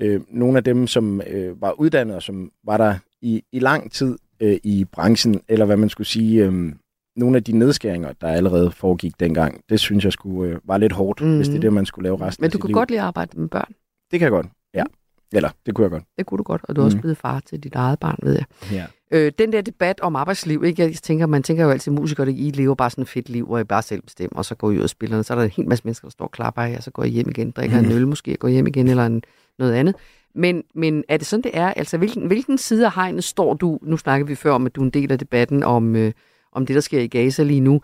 [0.03, 3.93] øh, nogle af dem, som øh, var uddannet, og som var der i, i lang
[3.93, 6.73] tid øh, i branchen, eller hvad man skulle sige, øh,
[7.17, 10.93] nogle af de nedskæringer, der allerede foregik dengang, det synes jeg skulle, øh, var lidt
[10.93, 11.37] hårdt, mm-hmm.
[11.37, 12.75] hvis det er det, man skulle lave resten Men af du sit kunne liv.
[12.75, 13.73] godt lide at arbejde med børn.
[14.11, 14.85] Det kan jeg godt, ja.
[15.33, 16.05] Eller, det kunne jeg godt.
[16.19, 17.01] Det kunne du godt, og du er også Mm.
[17.01, 18.45] blevet far til dit eget barn, ved jeg.
[18.73, 18.87] Ja.
[19.13, 20.83] Øh, den der debat om arbejdsliv, ikke?
[20.83, 23.59] Jeg tænker, man tænker jo altid, musikere, I lever bare sådan et fedt liv, hvor
[23.59, 25.45] I bare selv bestemmer, og så går I ud og spiller, og så er der
[25.45, 27.51] en hel masse mennesker, der står og klapper af, og så går I hjem igen,
[27.51, 27.87] drikker mm.
[27.87, 29.23] en øl måske, og går hjem igen, eller en,
[29.59, 29.95] noget andet.
[30.35, 31.69] Men, men er det sådan, det er?
[31.69, 33.79] Altså, hvilken, hvilken side af hegnet står du?
[33.83, 36.13] Nu snakker vi før om, at du er en del af debatten om, øh,
[36.53, 37.81] om det, der sker i Gaza lige nu.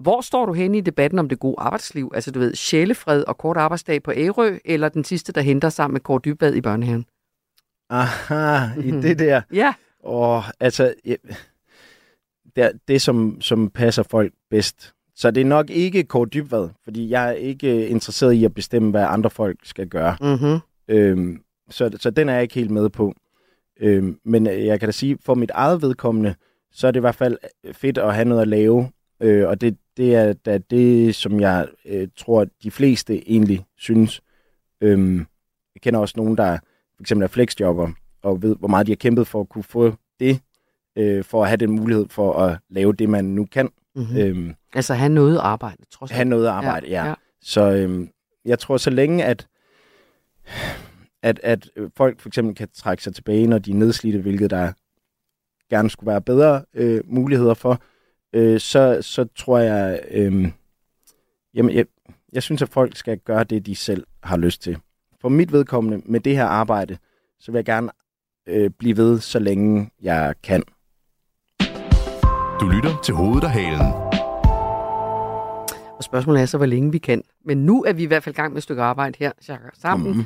[0.00, 2.10] Hvor står du hen i debatten om det gode arbejdsliv?
[2.14, 5.92] Altså, du ved, sjælefred og kort arbejdsdag på Ærø, eller den sidste, der henter sammen
[5.92, 7.04] med Kort Dybbad i børnehaven?
[7.90, 9.42] Aha, i det der.
[9.52, 9.74] Ja.
[10.02, 10.94] Og altså,
[12.56, 14.92] det er det, som, som passer folk bedst.
[15.16, 18.90] Så det er nok ikke Kåre Dybvad, fordi jeg er ikke interesseret i at bestemme,
[18.90, 20.16] hvad andre folk skal gøre.
[20.20, 20.58] Mm-hmm.
[20.88, 23.14] Øhm, så, så den er jeg ikke helt med på.
[23.80, 26.34] Øhm, men jeg kan da sige, for mit eget vedkommende,
[26.72, 27.38] så er det i hvert fald
[27.72, 28.90] fedt at have noget at lave.
[29.20, 34.20] Øh, og det, det er da det, som jeg øh, tror, de fleste egentlig synes.
[34.80, 35.18] Øhm,
[35.74, 36.58] jeg kender også nogen, der
[36.96, 37.90] for eksempel er flexjobber,
[38.22, 40.40] og ved, hvor meget de har kæmpet for at kunne få det,
[40.96, 43.70] øh, for at have den mulighed for at lave det, man nu kan.
[43.94, 44.16] Mm-hmm.
[44.18, 46.16] Øhm, altså have noget arbejde, trods alt.
[46.16, 46.92] Have noget arbejde, ja.
[46.92, 47.08] Ja, ja.
[47.08, 47.14] ja.
[47.42, 48.10] Så øhm,
[48.44, 49.48] jeg tror, så længe at,
[51.22, 54.72] at, at folk for eksempel kan trække sig tilbage, når de er nedslidte, hvilket der
[55.70, 57.82] gerne skulle være bedre øh, muligheder for,
[58.32, 60.48] øh, så, så tror jeg, øh,
[61.54, 61.86] jamen, jeg,
[62.32, 64.78] jeg synes, at folk skal gøre det, de selv har lyst til.
[65.20, 66.98] For mit vedkommende med det her arbejde,
[67.40, 67.90] så vil jeg gerne
[68.48, 70.62] øh, blive ved, så længe jeg kan.
[72.60, 73.92] Du lytter til hovedet og halen.
[75.98, 77.22] Og spørgsmålet er så, hvor længe vi kan.
[77.44, 79.32] Men nu er vi i hvert fald i gang med et stykke arbejde her,
[79.74, 80.16] sammen.
[80.16, 80.24] Mm.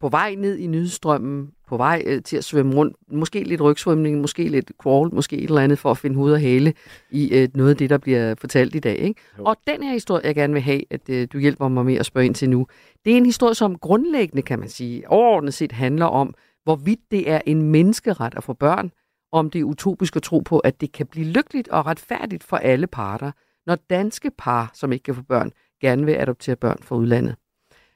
[0.00, 2.96] På vej ned i nyhedsstrømmen, på vej øh, til at svømme rundt.
[3.12, 6.40] Måske lidt rygsvømning, måske lidt crawl, måske et eller andet for at finde hoved og
[6.40, 6.74] hale
[7.10, 8.98] i øh, noget af det, der bliver fortalt i dag.
[8.98, 9.20] Ikke?
[9.38, 12.06] Og den her historie, jeg gerne vil have, at øh, du hjælper mig med at
[12.06, 12.66] spørge ind til nu,
[13.04, 16.34] det er en historie, som grundlæggende, kan man sige, overordnet set handler om,
[16.64, 18.92] hvorvidt det er en menneskeret at få børn,
[19.32, 22.56] om det er utopisk at tro på, at det kan blive lykkeligt og retfærdigt for
[22.56, 23.32] alle parter,
[23.66, 25.50] når danske par, som ikke kan få børn,
[25.80, 27.36] gerne vil adoptere børn fra udlandet.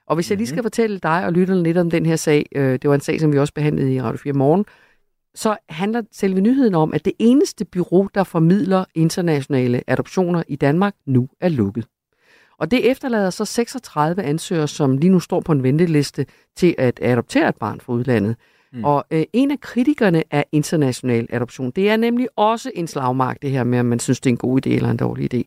[0.07, 2.73] Og hvis jeg lige skal fortælle dig og lytterne lidt om den her sag, øh,
[2.73, 4.65] det var en sag, som vi også behandlede i Radio 4 Morgen,
[5.35, 10.95] så handler selve nyheden om, at det eneste bureau, der formidler internationale adoptioner i Danmark,
[11.07, 11.87] nu er lukket.
[12.59, 16.99] Og det efterlader så 36 ansøgere, som lige nu står på en venteliste til at
[17.03, 18.37] adoptere et barn fra udlandet.
[18.77, 18.85] Mm.
[18.85, 23.51] Og øh, en af kritikerne af international adoption, det er nemlig også en slagmark, det
[23.51, 25.43] her med, om man synes, det er en god idé eller en dårlig idé,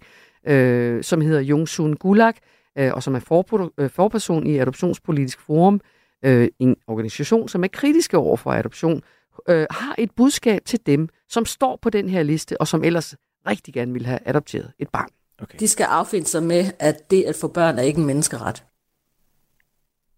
[0.52, 2.34] øh, som hedder Jungsun Gulag,
[2.78, 5.82] øh, og som er forpro- øh, forperson i Adoptionspolitisk Forum,
[6.26, 9.02] øh, en organisation, som er kritiske over for adoption,
[9.50, 13.16] øh, har et budskab til dem, som står på den her liste, og som ellers
[13.48, 15.10] rigtig gerne vil have adopteret et barn.
[15.42, 15.60] Okay.
[15.60, 18.64] De skal affinde sig med, at det at få børn er ikke en menneskeret.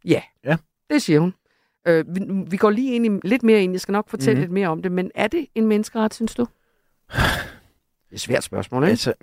[0.05, 0.57] Ja, ja.
[0.89, 1.33] det siger hun.
[1.87, 4.41] Øh, vi, vi går lige ind i, lidt mere ind, jeg skal nok fortælle mm-hmm.
[4.41, 6.45] lidt mere om det, men er det en menneskeret, synes du?
[8.09, 8.89] Det er et svært spørgsmål, ikke?
[8.91, 9.13] Altså,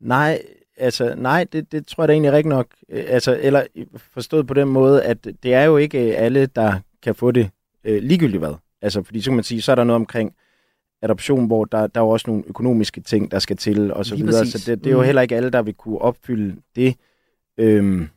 [0.00, 0.42] nej,
[0.76, 2.66] altså, nej det, det tror jeg da egentlig rigtigt nok.
[2.88, 3.64] Øh, Altså, eller
[4.12, 7.50] forstået på den måde, at det er jo ikke øh, alle, der kan få det
[7.84, 8.54] øh, ligegyldigt hvad.
[8.82, 10.34] Altså, fordi så kan man sige, så er der noget omkring
[11.02, 14.14] adoption, hvor der, der er jo også nogle økonomiske ting, der skal til, og så
[14.14, 14.40] Lige videre.
[14.44, 14.62] præcis.
[14.62, 15.06] Så det, det er jo Mhm.
[15.06, 16.94] heller ikke alle, der vil kunne opfylde det.
[17.58, 18.08] Øhm,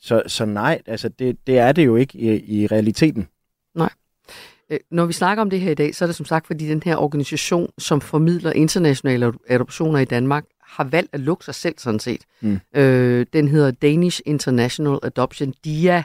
[0.00, 3.28] så, så nej, altså, det, det er det jo ikke i, i realiteten.
[3.74, 3.90] Nej.
[4.70, 6.68] Øh, Når vi snakker om det her i dag, så er det som sagt, fordi
[6.68, 11.74] den her organisation, som formidler internationale adoptioner i Danmark, har valgt at lukke sig selv
[11.78, 12.20] sådan set.
[12.40, 12.60] Mm.
[12.76, 16.02] Øh, den hedder Danish International Adoption, DIA.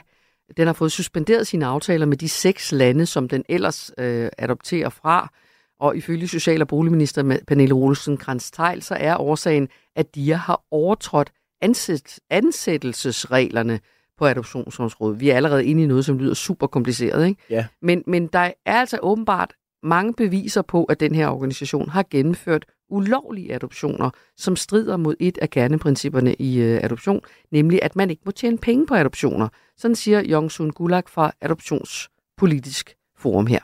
[0.56, 4.88] Den har fået suspenderet sine aftaler med de seks lande, som den ellers øh, adopterer
[4.88, 5.32] fra.
[5.80, 11.32] Og ifølge Social- og Boligminister Pernille Olsen krantz så er årsagen, at DIA har overtrådt
[11.60, 13.80] ansæt, ansættelsesreglerne
[14.18, 15.20] på adoptionsområdet.
[15.20, 17.42] Vi er allerede inde i noget, som lyder super kompliceret, ikke?
[17.50, 17.66] Ja.
[17.82, 19.52] Men, men der er altså åbenbart
[19.82, 25.38] mange beviser på, at den her organisation har gennemført ulovlige adoptioner, som strider mod et
[25.38, 29.48] af kerneprincipperne i øh, adoption, nemlig at man ikke må tjene penge på adoptioner.
[29.76, 33.60] Sådan siger Jong-Sun Gulag fra Adoptionspolitisk Forum her.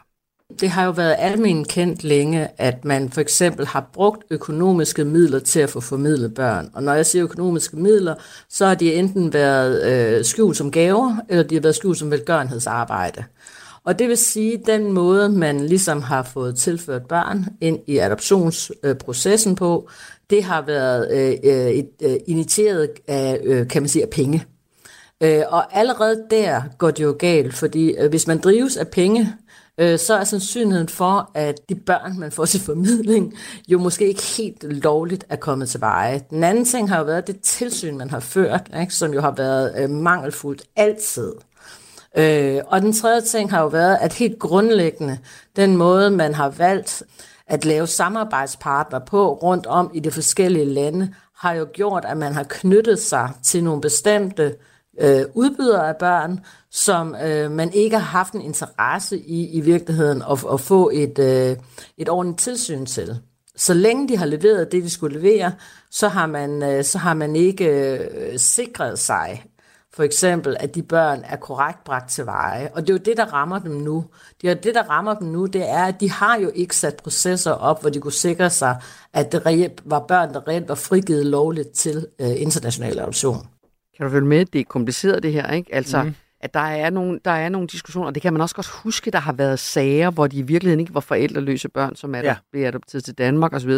[0.61, 5.39] Det har jo været almen kendt længe, at man for eksempel har brugt økonomiske midler
[5.39, 6.71] til at få formidlet børn.
[6.75, 8.15] Og når jeg siger økonomiske midler,
[8.49, 12.11] så har de enten været øh, skjult som gaver, eller de har været skjult som
[12.11, 13.25] velgørenhedsarbejde.
[13.85, 17.99] Og det vil sige, at den måde, man ligesom har fået tilført børn ind i
[17.99, 19.89] adoptionsprocessen på,
[20.31, 24.45] det har været øh, øh et, øh, initieret af, øh, kan man sige, af penge.
[25.23, 29.35] Øh, og allerede der går det jo galt, fordi øh, hvis man drives af penge,
[29.79, 33.35] øh, så er sandsynligheden for, at de børn, man får til formidling,
[33.69, 36.23] jo måske ikke helt lovligt er kommet til veje.
[36.31, 39.35] Den anden ting har jo været det tilsyn, man har ført, ikke, som jo har
[39.37, 41.33] været øh, mangelfuldt altid.
[42.17, 45.19] Øh, og den tredje ting har jo været, at helt grundlæggende,
[45.57, 47.03] den måde, man har valgt
[47.47, 52.33] at lave samarbejdspartner på rundt om i de forskellige lande, har jo gjort, at man
[52.33, 54.53] har knyttet sig til nogle bestemte øh,
[55.01, 56.41] Øh, udbydere af børn,
[56.71, 61.19] som øh, man ikke har haft en interesse i i virkeligheden at, at få et,
[61.19, 61.57] øh,
[61.97, 63.21] et ordentligt tilsyn til.
[63.57, 65.53] Så længe de har leveret det, de skulle levere,
[65.91, 69.45] så har man, øh, så har man ikke øh, sikret sig,
[69.95, 72.71] for eksempel, at de børn er korrekt bragt til veje.
[72.75, 74.05] Og det er jo det, der rammer dem nu.
[74.43, 76.97] Det, er det, der rammer dem nu, det er, at de har jo ikke sat
[76.97, 78.81] processer op, hvor de kunne sikre sig,
[79.13, 83.47] at det reelt var børn, der reelt var frigivet lovligt til øh, international adoption.
[84.03, 84.45] Kan du følge med?
[84.45, 85.75] Det er kompliceret det her, ikke?
[85.75, 86.15] Altså, mm.
[86.41, 89.11] at der er, nogle, der er nogle diskussioner, og det kan man også godt huske,
[89.11, 92.37] der har været sager, hvor de i virkeligheden ikke var forældreløse børn, som er ja.
[92.53, 93.71] blevet adopteret til Danmark osv.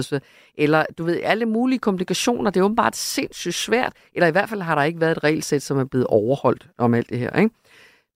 [0.59, 2.51] Eller, du ved, alle mulige komplikationer.
[2.51, 5.63] Det er åbenbart sindssygt svært, eller i hvert fald har der ikke været et regelsæt,
[5.63, 7.55] som er blevet overholdt om alt det her, ikke?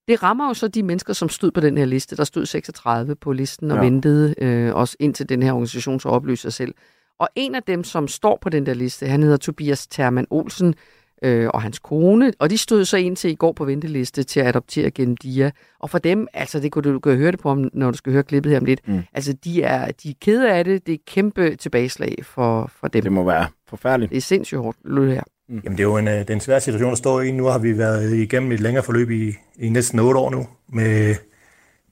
[0.09, 2.17] Det rammer jo så de mennesker, som stod på den her liste.
[2.17, 3.83] Der stod 36 på listen og ja.
[3.83, 6.75] ventede øh, også indtil den her organisation så oplyste sig selv.
[7.19, 10.75] Og en af dem, som står på den der liste, han hedder Tobias Terman Olsen,
[11.23, 14.41] øh, og hans kone, og de stod så ind til i går på venteliste til
[14.41, 15.51] at adoptere gennem DIA.
[15.81, 18.13] Og for dem, altså det kunne du, du kan høre det på, når du skal
[18.13, 19.03] høre klippet her om lidt, mm.
[19.15, 23.03] altså de er, de er kede af det, det er kæmpe tilbageslag for, for dem.
[23.03, 24.11] Det må være forfærdeligt.
[24.11, 25.23] Det er sindssygt hårdt, lød her.
[25.49, 25.61] Mm.
[25.65, 27.31] Jamen det er jo en, øh, det er en svær situation at stå i.
[27.31, 31.15] Nu har vi været igennem et længere forløb i, i næsten otte år nu, med,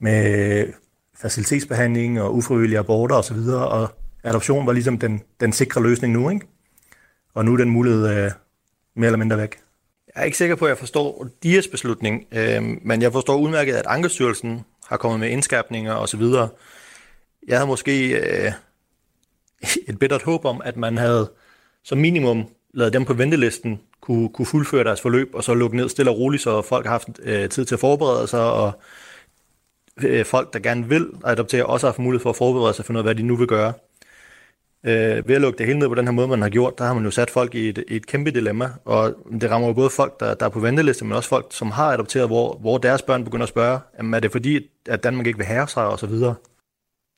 [0.01, 0.65] med
[1.21, 3.89] facilitetsbehandling og ufrivillige aborter osv., og, og
[4.23, 6.47] adoption var ligesom den, den sikre løsning nu, ikke?
[7.33, 8.31] Og nu er den mulighed øh,
[8.97, 9.59] mere eller mindre væk.
[10.15, 13.73] Jeg er ikke sikker på, at jeg forstår DIAs beslutning, øh, men jeg forstår udmærket,
[13.73, 16.21] at Ankestyrelsen har kommet med indskærpninger osv.
[17.47, 18.51] Jeg havde måske øh,
[19.89, 21.31] et bittert håb om, at man havde
[21.83, 25.89] som minimum lavet dem på ventelisten kunne, kunne fuldføre deres forløb, og så lukke ned
[25.89, 28.71] stille og roligt, så folk har haft øh, tid til at forberede sig, og
[30.03, 32.93] øh, folk, der gerne vil adoptere, også har haft mulighed for at forberede sig for
[32.93, 33.73] noget, hvad de nu vil gøre.
[34.87, 36.85] Øh, ved at lukke det hele ned på den her måde, man har gjort, der
[36.85, 39.89] har man jo sat folk i et, et kæmpe dilemma, og det rammer jo både
[39.89, 43.01] folk, der, der er på venteliste, men også folk, som har adopteret, hvor, hvor deres
[43.01, 44.59] børn begynder at spørge, jamen, er det fordi,
[44.89, 46.35] at Danmark ikke vil have sig, og så videre.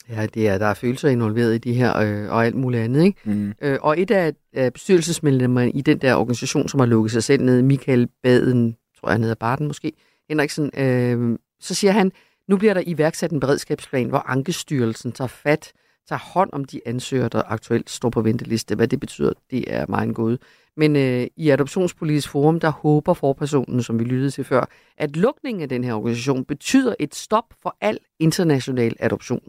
[0.10, 3.04] Ja, det er, der er følelser involveret i de her, øh, og alt muligt andet.
[3.04, 3.20] Ikke?
[3.24, 3.54] Mm.
[3.62, 7.44] Øh, og et af øh, bestyrelsesmedlemmerne i den der organisation, som har lukket sig selv
[7.44, 9.92] ned, Michael Baden, tror jeg han hedder Barden måske,
[10.30, 12.12] Henriksen, øh, så siger han,
[12.48, 15.72] nu bliver der iværksat en beredskabsplan, hvor Ankestyrelsen tager fat
[16.10, 18.76] tager hånd om de ansøgere, der aktuelt står på venteliste.
[18.76, 20.38] Hvad det betyder, det er meget god.
[20.78, 24.66] Men øh, i Adoptionspolitisk Forum, der håber forpersonen, som vi lyttede til før,
[24.98, 29.42] at lukningen af den her organisation betyder et stop for al international adoption.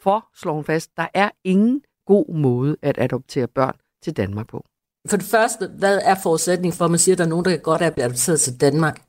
[0.00, 4.64] For, slår hun fast, der er ingen god måde at adoptere børn til Danmark på.
[5.08, 7.50] For det første, hvad er forudsætningen for, at man siger, at der er nogen, der
[7.50, 9.00] kan godt er blevet adopteret til Danmark?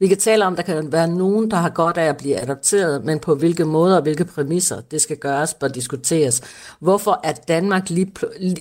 [0.00, 2.40] Vi kan tale om, at der kan være nogen, der har godt af at blive
[2.40, 6.42] adopteret, men på hvilke måder og hvilke præmisser det skal gøres, bør diskuteres.
[6.78, 8.12] Hvorfor er Danmark lige,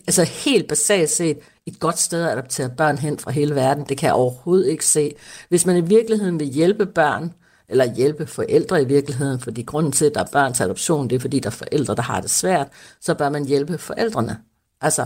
[0.07, 3.85] altså helt basalt set et godt sted at adoptere børn hen fra hele verden?
[3.89, 5.13] Det kan jeg overhovedet ikke se.
[5.49, 7.33] Hvis man i virkeligheden vil hjælpe børn,
[7.69, 11.15] eller hjælpe forældre i virkeligheden, fordi grunden til, at der er børn til adoption, det
[11.15, 12.67] er fordi, der er forældre, der har det svært,
[13.01, 14.37] så bør man hjælpe forældrene.
[14.81, 15.05] Altså,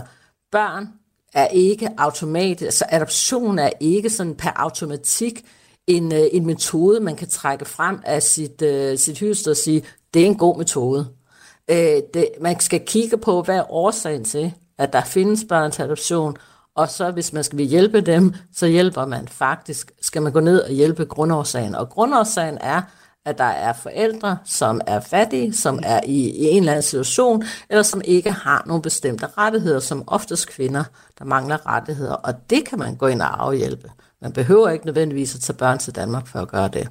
[0.52, 0.88] børn
[1.34, 5.44] er ikke automatisk, altså adoption er ikke sådan per automatik
[5.86, 9.84] en, øh, en metode, man kan trække frem af sit, uh, sit hyst og sige,
[10.14, 11.08] det er en god metode.
[11.72, 11.76] Uh,
[12.14, 16.36] det, man skal kigge på, hvad er årsagen til, at der findes børn til adoption,
[16.76, 20.60] og så hvis man skal hjælpe dem, så hjælper man faktisk, skal man gå ned
[20.60, 21.74] og hjælpe grundårsagen.
[21.74, 22.82] Og grundårsagen er,
[23.24, 27.44] at der er forældre, som er fattige, som er i, i en eller anden situation,
[27.70, 30.84] eller som ikke har nogle bestemte rettigheder, som oftest kvinder,
[31.18, 32.14] der mangler rettigheder.
[32.14, 33.90] Og det kan man gå ind og afhjælpe.
[34.24, 36.88] Man behøver ikke nødvendigvis at tage børn til Danmark for at gøre det.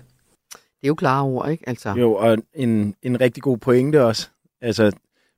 [0.52, 1.70] Det er jo klare ord, ikke?
[1.70, 1.90] Altså.
[1.90, 4.30] Jo, og en, en rigtig god pointe også.
[4.62, 4.92] Altså,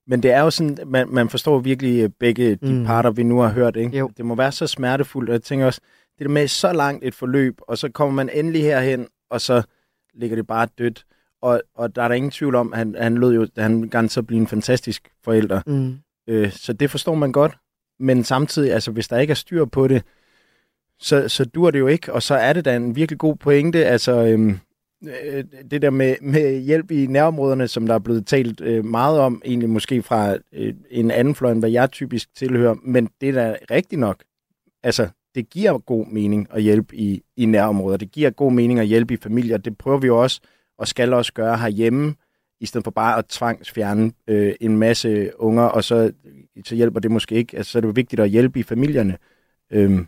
[0.08, 2.86] men det er jo sådan, man, man forstår virkelig øh, begge de mm.
[2.86, 3.76] parter, vi nu har hørt.
[3.76, 3.98] Ikke?
[3.98, 4.12] Jo.
[4.18, 5.82] Det må være så smertefuldt, og jeg tænker også,
[6.20, 9.62] det er med så langt et forløb, og så kommer man endelig herhen, og så
[10.14, 11.06] ligger det bare dødt.
[11.42, 13.90] Og, og der er der ingen tvivl om, at han, han lød jo, at han
[13.90, 15.62] gerne så blive en fantastisk forælder.
[15.68, 15.98] Mm.
[16.28, 17.58] Øh, så det forstår man godt.
[18.00, 20.04] Men samtidig, altså hvis der ikke er styr på det,
[21.00, 23.86] så, så dur det jo ikke, og så er det da en virkelig god pointe,
[23.86, 24.60] altså øhm,
[25.24, 29.20] øh, det der med, med hjælp i nærområderne, som der er blevet talt øh, meget
[29.20, 33.30] om, egentlig måske fra øh, en anden fløj, end hvad jeg typisk tilhører, men det
[33.30, 34.24] er da rigtigt nok.
[34.84, 37.98] Altså, det giver god mening at hjælpe i, i nærområder.
[37.98, 39.58] Det giver god mening at hjælpe i familier.
[39.58, 40.42] Det prøver vi jo også,
[40.78, 42.16] og skal også gøre herhjemme,
[42.60, 46.12] i stedet for bare at tvangsfjerne øh, en masse unger, og så,
[46.66, 47.58] så hjælper det måske ikke.
[47.58, 49.18] Altså, så er det jo vigtigt at hjælpe i familierne.
[49.72, 50.08] Øhm,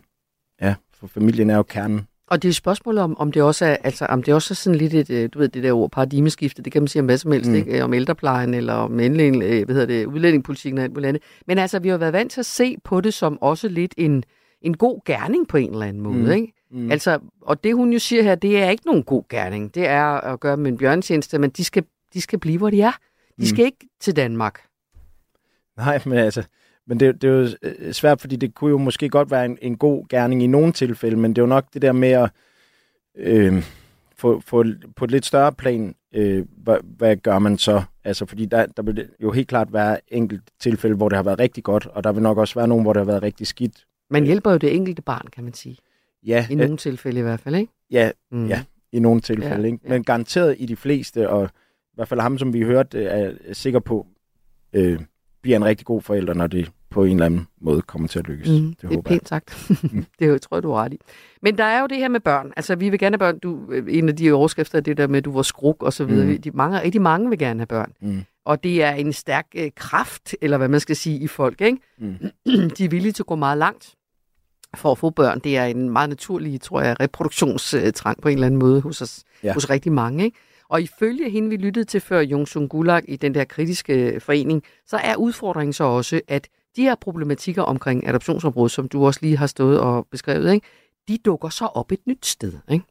[0.62, 2.06] Ja, for familien er jo kernen.
[2.26, 4.56] Og det er jo spørgsmålet om, om det også er, altså, om det også er
[4.56, 7.06] sådan lidt et, øh, du ved, det der ord, paradigmeskifte, det kan man sige om
[7.06, 7.56] hvad som helst, Mm.
[7.56, 7.84] ikke?
[7.84, 11.22] om ældreplejen, eller om endelig, øh, hvad hedder det, udlændingepolitikken og alt muligt andet.
[11.46, 14.24] Men altså, vi har været vant til at se på det som også lidt en,
[14.62, 16.30] en god gerning på en eller anden måde, Mm.
[16.30, 16.52] ikke?
[16.70, 16.90] Mm.
[16.90, 19.74] Altså, og det hun jo siger her, det er ikke nogen god gerning.
[19.74, 22.80] Det er at gøre dem en bjørntjeneste, men de skal, de skal blive, hvor de
[22.82, 22.90] er.
[22.90, 22.96] De
[23.38, 23.44] Mm.
[23.44, 24.60] skal ikke til Danmark.
[25.76, 26.42] Nej, men altså,
[26.88, 29.58] men det, det er jo øh, svært, fordi det kunne jo måske godt være en,
[29.62, 32.30] en god gerning i nogle tilfælde, men det er jo nok det der med at
[33.16, 33.62] øh,
[34.16, 34.64] få, få
[34.96, 37.82] på et lidt større plan, øh, hvad, hvad gør man så?
[38.04, 41.38] Altså, fordi der, der vil jo helt klart være enkelt tilfælde, hvor det har været
[41.38, 43.84] rigtig godt, og der vil nok også være nogen, hvor det har været rigtig skidt.
[44.10, 45.76] Man hjælper jo det enkelte barn, kan man sige.
[46.26, 47.72] Ja, I nogle tilfælde i hvert fald, ikke?
[47.90, 48.46] Ja, Mm.
[48.46, 49.60] ja i nogle tilfælde.
[49.62, 49.78] Ja, Ikke?
[49.88, 51.44] Men garanteret i de fleste, og
[51.92, 54.06] i hvert fald ham, som vi hørte, er er sikker på,
[54.72, 55.00] øh,
[55.42, 58.28] bliver en rigtig god forælder, når det på en eller anden måde kommer til at
[58.28, 58.48] lykkes.
[58.48, 59.18] Mm, det det er håber jeg.
[59.20, 59.70] pænt sagt.
[60.18, 60.98] det er tror jeg, du har ret i.
[61.42, 62.52] Men der er jo det her med børn.
[62.56, 63.38] Altså, vi vil gerne have børn.
[63.38, 65.92] Du, øh, en af de overskrifter er det der med, at du var skruk og
[65.92, 66.26] så videre.
[66.26, 66.42] Mm.
[66.42, 67.92] De mange, rigtig mange vil gerne have børn.
[68.00, 68.24] Mm.
[68.44, 71.60] Og det er en stærk øh, kraft, eller hvad man skal sige, i folk.
[71.60, 71.78] Ikke?
[71.98, 72.14] Mm.
[72.78, 73.94] De er villige til at gå meget langt
[74.76, 75.38] for at få børn.
[75.44, 79.24] Det er en meget naturlig, tror jeg, reproduktionstrang på en eller anden måde hos, os,
[79.42, 79.48] Ja.
[79.48, 79.54] ja.
[79.54, 80.24] hos rigtig mange.
[80.24, 80.38] Ikke?
[80.68, 84.62] Og ifølge hende, vi lyttede til før, Jung Sung Gulag, i den der kritiske forening,
[84.86, 86.48] så er udfordringen så også, at
[86.78, 90.66] de her problematikker omkring adoptionsområdet, som du også lige har stået og beskrevet, ikke?
[91.08, 92.52] de dukker så op et nyt sted.
[92.70, 92.84] Ikke?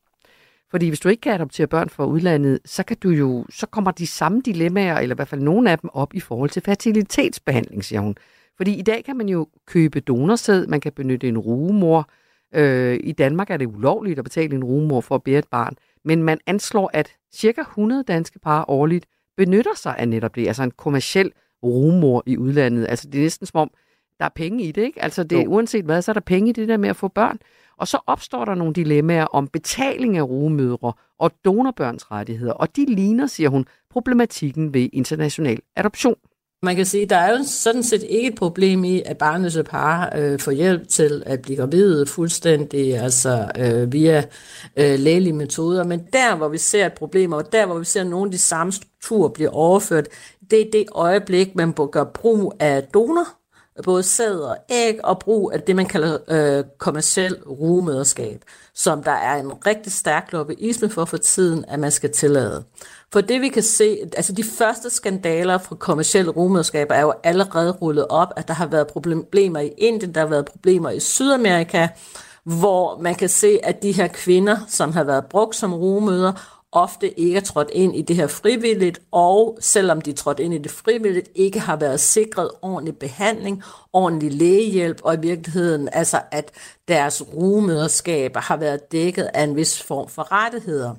[0.71, 3.91] Fordi hvis du ikke kan adoptere børn fra udlandet, så, kan du jo, så kommer
[3.91, 7.85] de samme dilemmaer, eller i hvert fald nogle af dem, op i forhold til fertilitetsbehandling,
[7.85, 8.15] siger hun.
[8.57, 12.09] Fordi i dag kan man jo købe donorsæd, man kan benytte en rugemor.
[12.55, 15.75] Øh, I Danmark er det ulovligt at betale en rugemor for at bære et barn,
[16.05, 19.05] men man anslår, at cirka 100 danske par årligt
[19.37, 21.31] benytter sig af netop det, altså en kommersiel
[21.63, 22.85] rugemor i udlandet.
[22.89, 23.71] Altså det er næsten som om,
[24.19, 25.03] der er penge i det, ikke?
[25.03, 25.49] Altså det, Jo.
[25.49, 27.37] uanset hvad, så er der penge i det der med at få børn.
[27.77, 32.85] Og så opstår der nogle dilemmaer om betaling af rugemødre og donorbørns rettigheder, og de
[32.85, 36.15] ligner, siger hun, problematikken ved international adoption.
[36.63, 40.13] Man kan sige, der er jo sådan set ikke et problem i, at barnløse par
[40.17, 44.23] øh, får hjælp til at blive gravide fuldstændig, altså øh, via
[44.77, 45.83] øh, lægelige metoder.
[45.83, 48.31] Men der, hvor vi ser et problem, og der, hvor vi ser, at nogle af
[48.31, 50.07] de samme strukturer bliver overført,
[50.51, 53.27] det er det øjeblik, man gør brug af donor,
[53.83, 58.41] både sæd og æg, og brug af det, man kalder øh, kommersiel rugemøderskab,
[58.75, 62.63] som der er en rigtig stærk lobbyisme for for tiden, at man skal tillade.
[63.13, 67.71] For det vi kan se, altså de første skandaler fra kommersielle rugemøderskaber er jo allerede
[67.71, 71.87] rullet op, at der har været problemer i Indien, der har været problemer i Sydamerika,
[72.43, 77.19] hvor man kan se, at de her kvinder, som har været brugt som rugemøder, ofte
[77.19, 80.57] ikke er trådt ind i det her frivilligt, og selvom de er trådt ind i
[80.57, 83.63] det frivilligt, ikke har været sikret ordentlig behandling,
[83.93, 86.51] ordentlig lægehjælp, og i virkeligheden altså, at
[86.87, 90.95] deres rugemøderskaber har været dækket af en vis form for rettigheder.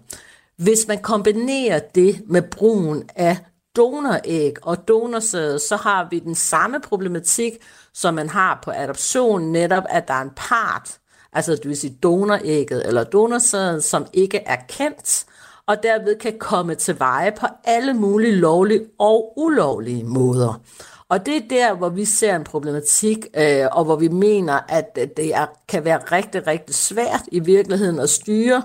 [0.56, 3.36] Hvis man kombinerer det med brugen af
[3.76, 7.52] donoræg og donorsæde, så har vi den samme problematik,
[7.94, 10.98] som man har på adoption, netop at der er en part,
[11.32, 15.26] altså det vil sige donorægget eller donorsæden, som ikke er kendt,
[15.68, 20.60] og derved kan komme til veje på alle mulige lovlige og ulovlige måder.
[21.08, 24.98] Og det er der, hvor vi ser en problematik, øh, og hvor vi mener, at
[25.16, 28.62] det er, kan være rigtig, rigtig svært i virkeligheden at styre,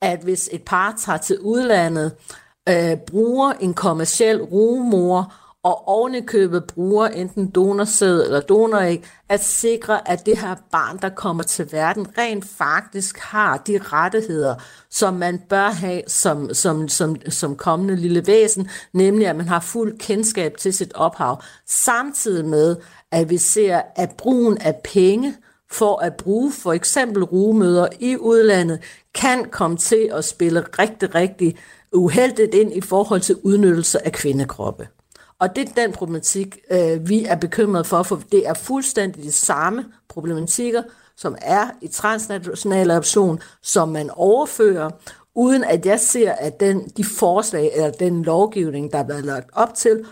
[0.00, 2.12] at hvis et par tager til udlandet,
[2.68, 5.34] øh, bruger en kommersiel rumor
[5.64, 11.42] og ovenikøbet bruger enten donorsæd eller donoræg, at sikre, at det her barn, der kommer
[11.42, 14.54] til verden, rent faktisk har de rettigheder,
[14.90, 19.60] som man bør have som, som, som, som kommende lille væsen, nemlig at man har
[19.60, 22.76] fuld kendskab til sit ophav, samtidig med,
[23.10, 25.34] at vi ser, at brugen af penge
[25.70, 28.80] for at bruge for eksempel rugemøder i udlandet,
[29.14, 31.58] kan komme til at spille rigtig, rigtig
[31.92, 34.88] uheldigt ind i forhold til udnyttelse af kvindekroppe.
[35.42, 39.32] Og det er den problematik, øh, vi er bekymrede for, for det er fuldstændig de
[39.32, 40.82] samme problematikker,
[41.16, 44.90] som er i transnational adoption, som man overfører,
[45.34, 49.50] uden at jeg ser, at den, de forslag eller den lovgivning, der er været lagt
[49.52, 50.04] op til,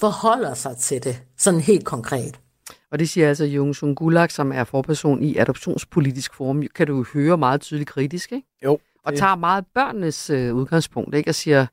[0.00, 2.40] forholder sig til det, sådan helt konkret.
[2.92, 6.62] Og det siger altså Jung Sung Gulag, som er forperson i Adoptionspolitisk Forum.
[6.74, 8.46] Kan du høre meget tydeligt kritisk, ikke?
[8.64, 8.78] Jo.
[9.04, 11.30] Og tager meget børnenes øh, udgangspunkt, ikke?
[11.30, 11.66] Og siger,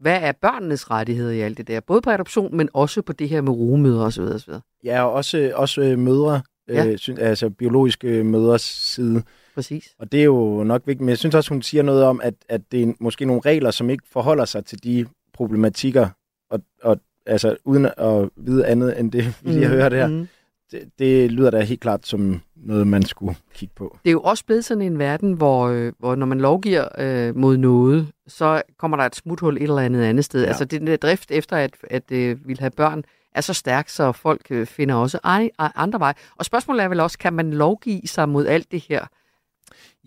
[0.00, 1.80] hvad er børnenes rettigheder i alt det der?
[1.80, 4.22] Både på adoption, men også på det her med rugemøder osv.
[4.22, 4.52] osv.
[4.84, 6.86] Ja, og også, også øh, mødre, Ja.
[6.86, 9.22] øh, syn- altså biologiske mødres side.
[9.54, 9.94] Præcis.
[9.98, 12.34] Og det er jo nok vigtigt, men jeg synes også, hun siger noget om, at,
[12.48, 16.08] at det er måske nogle regler, som ikke forholder sig til de problematikker,
[16.50, 20.06] og, og altså uden at vide andet end det, vi lige har Mm, hørt her,
[20.08, 20.28] mm.
[20.70, 23.98] Det, det lyder da helt klart som noget, man skulle kigge på.
[24.04, 27.36] Det er jo også blevet sådan en verden, hvor, øh, hvor når man lovgiver øh,
[27.36, 30.42] mod noget, så kommer der et smuthul et eller andet andet sted.
[30.42, 30.48] Ja.
[30.48, 34.12] Altså den der drift efter at, at øh, vil have børn er så stærk, så
[34.12, 36.14] folk øh, finder også ej, ej, andre veje.
[36.36, 39.06] Og spørgsmålet er vel også, kan man lovgive sig mod alt det her?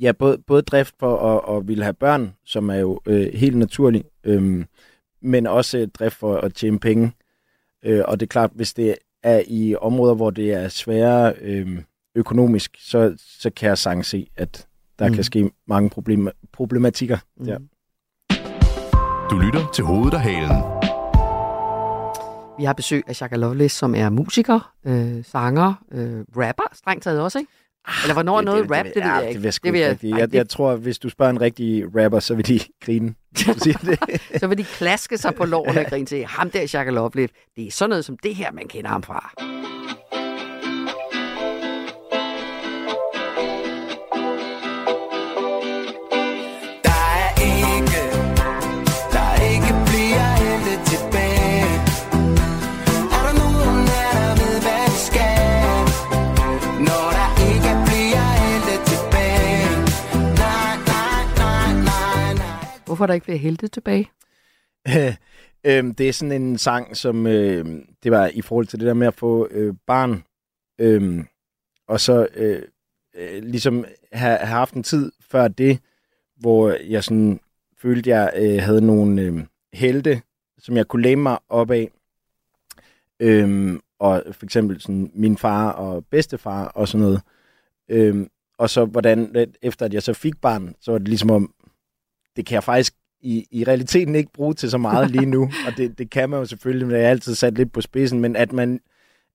[0.01, 3.57] Ja, både, både drift for at, at ville have børn, som er jo øh, helt
[3.57, 4.65] naturligt, øh,
[5.21, 7.11] men også øh, drift for at tjene penge.
[7.85, 11.81] Øh, og det er klart, hvis det er i områder, hvor det er sværere øh,
[12.15, 14.67] økonomisk, så, så kan jeg sagtens se, at
[14.99, 15.13] der mm.
[15.13, 17.45] kan ske mange problem, problematikker mm.
[17.45, 17.59] der.
[19.29, 20.79] Du lytter til Hovedet og Halen.
[22.57, 27.21] Vi har besøg af Shaka Loveless, som er musiker, øh, sanger, øh, rapper, strengt taget
[27.21, 27.51] også, ikke?
[28.03, 29.41] Eller hvornår er noget rap, det, ved jeg ikke.
[29.41, 32.35] Det, det, det, jeg, jeg, jeg, jeg tror, hvis du spørger en rigtig rapper, så
[32.35, 33.15] vil de grine.
[34.39, 37.67] så vil de klaske sig på loven og grine til, ham der Shaka Loveless, det
[37.67, 39.33] er sådan noget som det her, man kender ham fra.
[62.99, 64.09] Hvorfor der ikke bliver helte tilbage?
[65.67, 67.65] øhm, det er sådan en sang, som øh,
[68.03, 70.23] det var i forhold til det der med at få øh, barn,
[70.79, 71.23] øh,
[71.87, 72.61] og så øh,
[73.15, 75.79] øh, ligesom have, have haft en tid før det,
[76.35, 77.39] hvor jeg sådan
[77.77, 79.39] følte, jeg øh, havde nogle øh,
[79.73, 80.21] helte,
[80.57, 81.91] som jeg kunne læne mig op af.
[83.19, 87.21] Øhm, og for eksempel sådan min far og bedstefar og sådan noget.
[87.89, 91.31] Øhm, og så hvordan, øh, efter at jeg så fik barn, så var det ligesom
[91.31, 91.53] om,
[92.39, 95.43] det kan jeg faktisk i, i realiteten ikke bruge til så meget lige nu.
[95.67, 98.19] og det, det kan man jo selvfølgelig, men jeg har altid sat lidt på spidsen.
[98.19, 98.79] Men at, man,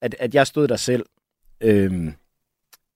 [0.02, 1.06] at, at jeg stod der selv
[1.60, 2.12] øhm,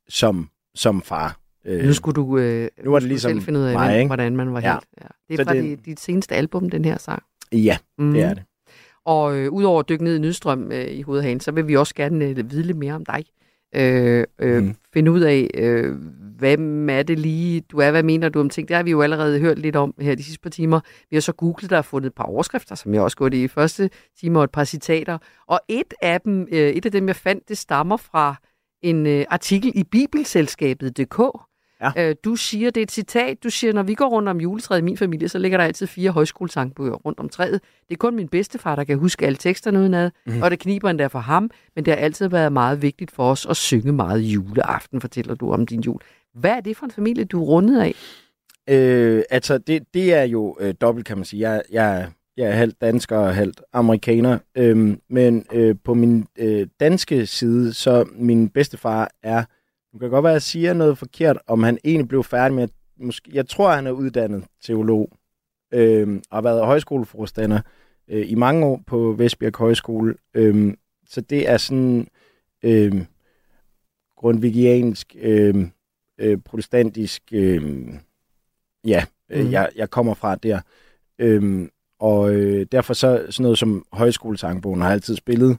[0.08, 1.40] som, som far.
[1.64, 4.36] Øh, Nu skulle du, øh, nu var det ligesom selv finde ud af, mig, hvordan
[4.36, 4.72] man var Ja.
[4.72, 4.84] helt.
[5.02, 5.06] Ja.
[5.28, 7.22] Det Så er fra det- dit seneste album, den her sang.
[7.52, 8.12] Ja, Mhm.
[8.12, 8.42] det er det.
[9.04, 11.94] Og øh, udover at dykke ned i Nydstrøm øh, i hovedhagen, så vil vi også
[11.94, 13.24] gerne øh, vide lidt mere om dig.
[13.74, 14.74] Øh, øh, mm.
[14.94, 15.96] Finde ud af, øh,
[16.38, 18.68] hvem er det lige, du er, hvad mener du om ting?
[18.68, 20.80] Det har vi jo allerede hørt lidt om her de sidste par timer.
[21.10, 23.48] Vi har så googlet der og fundet et par overskrifter, som jeg også gået i
[23.48, 23.90] første
[24.20, 25.18] time, og et par citater.
[25.46, 28.36] Og et af dem, øh, et af dem jeg fandt, det stammer fra
[28.82, 31.20] en øh, artikel i Bibelselskabet.dk.
[31.80, 32.08] Ja.
[32.08, 34.80] Øh, du siger, det er et citat, du siger, når vi går rundt om juletræet
[34.80, 37.60] i min familie, så ligger der altid fire højskolesangbøger rundt om træet.
[37.88, 40.42] Det er kun min bedstefar, der kan huske alle teksterne udenad, mm.
[40.42, 43.46] og det kniber endda for ham, men det har altid været meget vigtigt for os
[43.46, 46.00] at synge meget juleaften, fortæller du om din jul.
[46.34, 47.94] Hvad er det for en familie, du er rundet af?
[48.68, 51.50] Øh, altså, det, det er jo øh, dobbelt, kan man sige.
[51.50, 54.38] Jeg, jeg, jeg er halvt dansker og halvt amerikaner.
[54.54, 59.44] Øhm, men øh, på min øh, danske side, så min bedstefar er...
[59.92, 62.68] Nu kan godt være, at jeg siger noget forkert, om han egentlig blev færdig med...
[63.00, 65.12] Måske, jeg tror, han er uddannet teolog.
[65.74, 67.60] Øh, og har været højskoleforstander
[68.08, 70.14] øh, i mange år på Vestbjerg Højskole.
[70.34, 70.74] Øh,
[71.06, 72.08] så det er sådan...
[72.62, 73.04] Øh,
[74.16, 75.54] grundvigiansk, øh,
[76.18, 77.22] øh, protestantisk...
[77.32, 77.88] Øh,
[78.86, 79.52] ja, øh, Mhm.
[79.52, 80.60] jeg, jeg kommer fra der.
[81.18, 85.58] Øhm, og øh, derfor så sådan noget som højskolesangbogen har altid spillet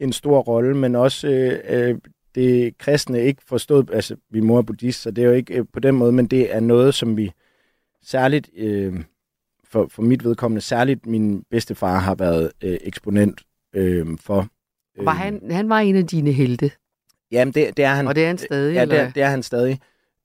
[0.00, 1.98] en stor rolle, men også øh, øh,
[2.34, 5.64] det kristne ikke forstået, altså min mor er buddhist, så det er jo ikke øh,
[5.72, 7.32] på den måde, men det er noget, som vi
[8.02, 9.00] særligt, øh,
[9.64, 13.42] for, for mit vedkommende, særligt min bedstefar har været øh, eksponent
[13.74, 14.48] øh, for.
[15.04, 16.70] Var han, han var en af dine helte.
[17.32, 18.06] Jamen, det, det er han.
[18.08, 19.80] Og det er han stadig, Ja, det er, det er han stadig.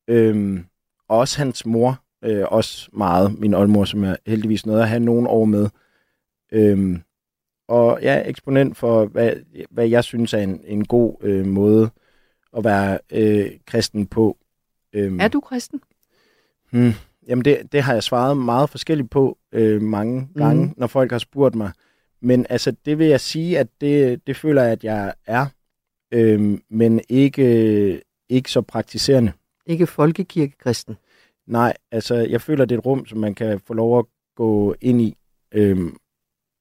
[0.07, 0.65] Øhm,
[1.09, 3.39] og også hans mor, øh, også meget.
[3.39, 5.69] Min oldmor, som jeg heldigvis nåede at have nogle år med.
[6.51, 7.01] Øhm,
[7.67, 9.33] og jeg er eksponent for, hvad,
[9.71, 11.89] hvad jeg synes er en, en god øh, måde
[12.57, 14.37] at være øh, kristen på.
[14.93, 15.81] Øhm, Er du kristen?
[16.71, 16.91] Hmm,
[17.27, 20.73] jamen, det, det har jeg svaret meget forskelligt på øh, mange gange, Mhm.
[20.77, 21.71] når folk har spurgt mig.
[22.21, 25.45] Men altså, det vil jeg sige, at det, det føler jeg, at jeg er,
[26.15, 29.31] øh, men ikke, ikke så praktiserende.
[29.65, 30.97] Ikke folkekirkekristen.
[31.47, 34.05] Nej, altså jeg føler, det er et rum, som man kan få lov at
[34.35, 35.17] gå ind i.
[35.53, 35.97] Øhm,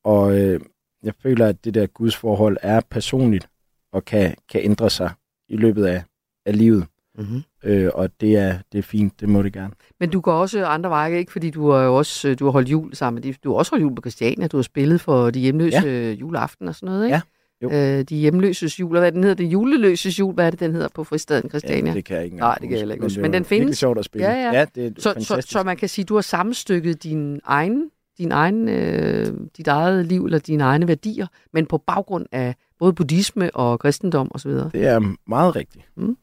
[0.05, 0.61] og øh,
[1.03, 3.49] jeg føler, at det der gudsforhold er personligt
[3.93, 5.11] og kan, kan ændre sig
[5.49, 6.03] i løbet af,
[6.47, 6.87] af livet.
[7.19, 7.43] Mm-hmm.
[7.65, 9.75] Øh, og det er, det er fint, det må det gerne.
[10.01, 11.33] Men du går også andre veje, ikke?
[11.33, 13.83] Fordi du har jo også du har holdt jul sammen med Du har også holdt
[13.83, 14.47] jul på Christiania.
[14.47, 16.11] Du har spillet for de hjemløse ja.
[16.13, 17.15] juleaften og sådan noget, ikke?
[17.15, 17.21] Ja,
[17.65, 17.71] jo.
[17.99, 19.35] Øh, de hjemløses jul, og hvad den hedder?
[19.37, 21.91] Det juleløses jul, hvad er det, den hedder på fristaden Christiania?
[21.91, 23.45] Ja, det kan jeg ikke Nej, det kan jeg ikke huske, men Men det den
[23.45, 23.79] var virkelig findes.
[23.79, 24.27] sjovt at spille.
[24.27, 24.53] Ja, ja.
[24.59, 25.53] Ja, det er så, så, fantastisk.
[25.53, 29.27] så, man kan sige, du har sammenstykket din egen, din egen, øh,
[29.57, 34.31] dit eget liv eller dine egne værdier, men på baggrund af både buddhisme og kristendom
[34.35, 34.51] osv.
[34.51, 35.85] Det er meget rigtigt.
[35.97, 36.17] Mm.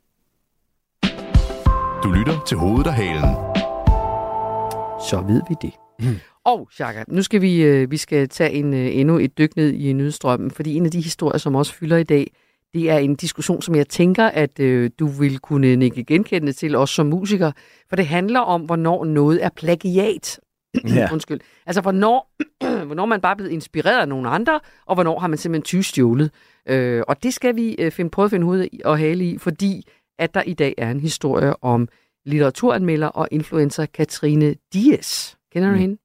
[2.04, 3.36] Du lytter til hovedet og halen.
[5.10, 5.72] Så ved vi det.
[6.00, 6.16] Mm.
[6.46, 9.74] Og, Chaka, nu skal vi, øh, vi skal tage en, øh, endnu et dyk ned
[9.74, 12.32] i nødstrømmen, fordi en af de historier, som også fylder i dag,
[12.74, 16.76] det er en diskussion, som jeg tænker, at øh, du vil kunne nikke genkendende til,
[16.76, 17.52] også som musiker,
[17.90, 20.40] for det handler om, hvornår noget er plagiat.
[20.88, 21.08] Ja.
[21.14, 21.40] Undskyld.
[21.66, 22.32] Altså, hvornår,
[22.88, 26.32] hvornår man bare er blevet inspireret af nogle andre, og hvornår har man simpelthen tyvstjålet.
[26.66, 29.88] Øh, og det skal vi øh, finde, prøve at finde hovedet og hale i, fordi
[30.20, 31.88] at der i dag er en historie om
[32.26, 35.38] litteraturanmelder og influencer Katrine Dias.
[35.54, 35.82] Kender du mm.
[35.82, 35.98] hende?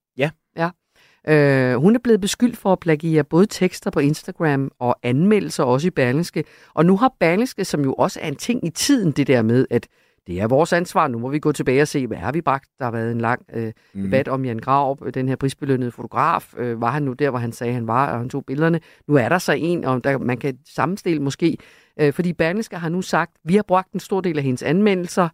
[1.29, 5.87] Øh, hun er blevet beskyldt for at plagiere både tekster på Instagram og anmeldelser også
[5.87, 6.45] i Berlingske.
[6.75, 9.67] Og nu har Berlingske, som jo også er en ting i tiden, det der med,
[9.71, 9.87] at
[10.27, 11.09] det er vores ansvar.
[11.09, 12.69] Nu må vi gå tilbage og se, hvad har vi bragt?
[12.79, 14.03] Der har været en lang øh, mm.
[14.03, 16.55] debat om Jan Graup, den her prisbelønnede fotograf.
[16.59, 18.81] Øh, var han nu der, hvor han sagde, han var, og han tog billederne?
[19.09, 21.57] Nu er der så en, og der, man kan sammenstille måske.
[22.01, 25.29] Øh, fordi Berlingske har nu sagt, vi har brugt en stor del af hendes anmeldelser.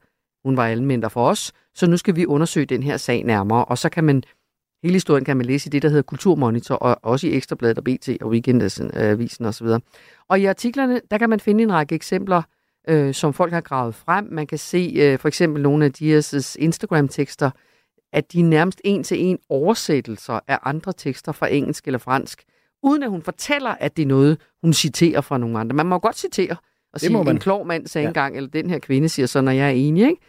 [0.44, 3.64] Hun var anmelder for os, så nu skal vi undersøge den her sag nærmere.
[3.64, 4.22] Og så kan man
[4.82, 7.84] Hele historien kan man læse i det, der hedder Kulturmonitor, og også i Ekstrabladet og
[7.84, 9.66] BT og Weekendavisen osv.
[10.28, 12.42] Og i artiklerne, der kan man finde en række eksempler,
[12.88, 14.28] øh, som folk har gravet frem.
[14.30, 17.50] Man kan se øh, for eksempel nogle af Dias' Instagram-tekster,
[18.12, 22.44] at de er nærmest en-til-en oversættelser af andre tekster fra engelsk eller fransk,
[22.82, 25.76] uden at hun fortæller, at det er noget, hun citerer fra nogle andre.
[25.76, 26.56] Man må godt citere
[26.92, 27.28] og sige, man.
[27.28, 28.08] en klog mand sagde ja.
[28.08, 30.08] engang, eller den her kvinde siger så, når jeg er enig.
[30.08, 30.20] Ikke?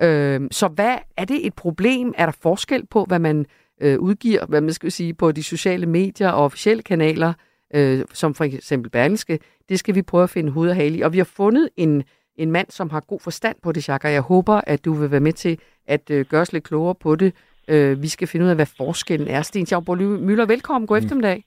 [0.00, 2.14] Øh, så hvad er det et problem?
[2.16, 3.46] Er der forskel på, hvad man
[3.82, 7.32] øh, udgiver, hvad man skal sige, på de sociale medier og officielle kanaler,
[7.74, 9.38] øh, som for eksempel Berlingske?
[9.68, 11.00] Det skal vi prøve at finde hoved og hale i.
[11.00, 12.02] Og vi har fundet en,
[12.36, 15.10] en mand, som har god forstand på det, Jacques, og jeg håber, at du vil
[15.10, 17.34] være med til at øh, gøre os lidt klogere på det.
[17.68, 19.42] Øh, vi skal finde ud af, hvad forskellen er.
[19.42, 20.86] Sten Schaubor Møller, velkommen.
[20.86, 21.44] God eftermiddag.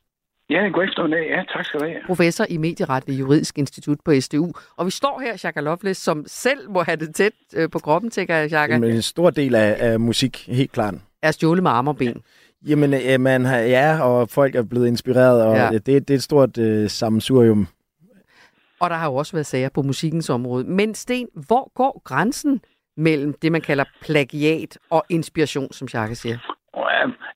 [0.49, 1.27] Ja, god eftermiddag.
[1.29, 1.97] Ja, tak skal du have.
[2.07, 4.51] Professor i medieret ved Juridisk Institut på SDU.
[4.77, 8.11] Og vi står her, Jacques Lovelace, som selv må have det tæt øh, på kroppen,
[8.11, 8.79] tænker jeg, Jacques.
[8.79, 10.93] Men en stor del af, af musik, helt klart.
[11.21, 12.21] Er stjålet med arme og ben.
[12.67, 15.63] Jamen, øh, man har, ja, og folk er blevet inspireret, og Ja.
[15.65, 15.71] ja.
[15.71, 17.67] det, det er et stort øh, sammensurium.
[18.79, 20.63] Og der har jo også været sager på musikkens område.
[20.63, 22.61] Men Sten, hvor går grænsen
[22.97, 26.54] mellem det, man kalder plagiat og inspiration, som Jacques siger?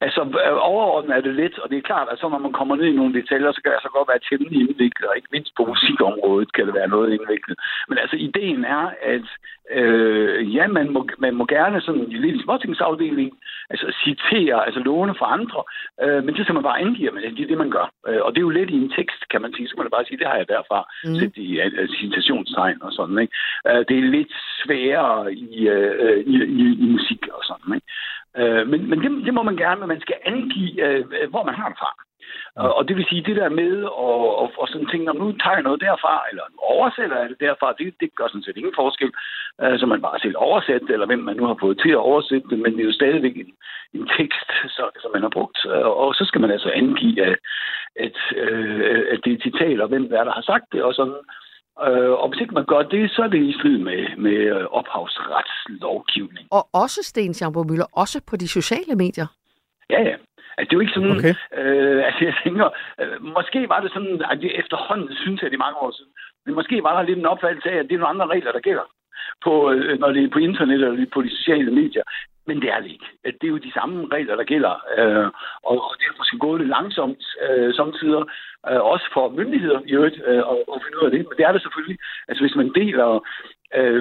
[0.02, 2.76] Altså, øh, overordnet er det lidt, og det er klart, at så når man kommer
[2.76, 5.53] ned i nogle detaljer, så kan det så godt være temmelig indviklet, og ikke mindst
[5.57, 7.57] på musikområdet kan det være noget indviklet.
[7.90, 9.28] Men altså, ideen er, at
[9.72, 13.38] øh, ja, man må, man må gerne sådan lidt i småtingsafdelingen,
[13.70, 15.64] altså citere, altså låne fra andre,
[16.03, 17.88] øh, men det skal man bare angive, men det er det, man gør.
[18.07, 19.95] Øh, og det er jo lidt i en tekst, kan man sige, så kan man
[19.98, 21.16] bare sige, det har jeg derfra, mm.
[21.20, 23.34] sæt i uh, citationstegn og sådan, ikke?
[23.68, 24.34] Øh, det er lidt
[24.64, 27.88] sværere i, øh, i, i, i musik og sådan, ikke?
[28.38, 31.56] Øh, men men det, det må man gerne, men man skal angive, øh, hvor man
[31.56, 31.91] har det fra.
[32.56, 33.89] Og, og det vil sige, det der med at
[34.41, 37.39] og, og sådan tænke, om nu tager jeg noget derfra, eller nu oversætter jeg det
[37.39, 39.11] derfra, det, det gør sådan set ingen forskel.
[39.61, 42.47] Øh, så man bare selv oversætter, eller hvem man nu har fået til at oversætte
[42.49, 43.51] det, men det er jo stadigvæk en,
[43.93, 45.65] en tekst, så, som man har brugt.
[45.65, 47.38] Og, Og så skal man altså angive, at,
[48.06, 51.22] at, øh, at det er citat, og hvem der har sagt det, og sådan.
[51.88, 54.65] Øh, og hvis ikke man gør det, så er det i strid med, med øh,
[54.80, 56.47] ophavsretslovgivning.
[56.51, 59.27] Og også, Sten Schaubor Møller, også på de sociale medier.
[59.89, 60.15] Ja, ja.
[60.57, 61.18] Altså, det er jo ikke sådan...
[61.18, 61.35] Okay.
[61.60, 62.68] Øh, altså, jeg tænker,
[63.01, 66.11] øh, måske var det sådan, at det efterhånden synes jeg det er mange år siden,
[66.45, 68.68] men måske var der lidt en opfattelse af, at det er nogle andre regler, der
[68.69, 68.88] gælder,
[69.45, 72.03] på, øh, når det er på internet eller på de sociale medier.
[72.50, 73.10] Men det er det ikke.
[73.40, 74.74] Det er jo de samme regler, der gælder.
[74.98, 75.28] Øh,
[75.70, 78.24] og, og det er måske gået lidt langsomt øh, samtidig,
[78.70, 81.22] øh, også for myndigheder i øvrigt, øh, at, at finde ud af det.
[81.28, 81.98] Men det er det selvfølgelig.
[82.30, 83.08] Altså hvis man deler
[83.78, 83.96] øh,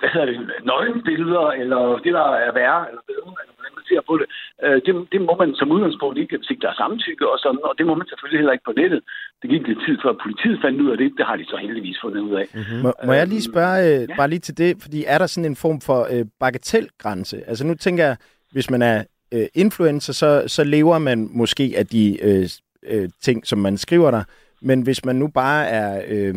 [0.00, 0.36] hvad hedder det,
[0.70, 4.26] nøgenbilleder, eller det, der er værre, eller bedre, eller hvordan man ser på det,
[4.64, 7.62] øh, det, det må man som udgangspunkt ikke, hvis ikke der er samtykke og sådan,
[7.68, 9.00] og det må man selvfølgelig heller ikke på nettet.
[9.40, 11.08] Det gik lidt tid før politiet fandt ud af det.
[11.18, 12.46] Det har de så heldigvis fundet ud af.
[12.54, 12.80] Mm-hmm.
[12.84, 14.16] Må, må jeg lige spørge, øh, ja.
[14.20, 17.36] bare lige til det, fordi er der sådan en form for øh, bagatelgrænse?
[17.50, 18.16] Altså nu tænker jeg,
[18.52, 18.98] hvis man er
[19.34, 22.44] øh, influencer, så, så lever man måske af de øh,
[22.92, 24.24] øh, ting, som man skriver der,
[24.62, 26.02] men hvis man nu bare er...
[26.08, 26.34] Øh,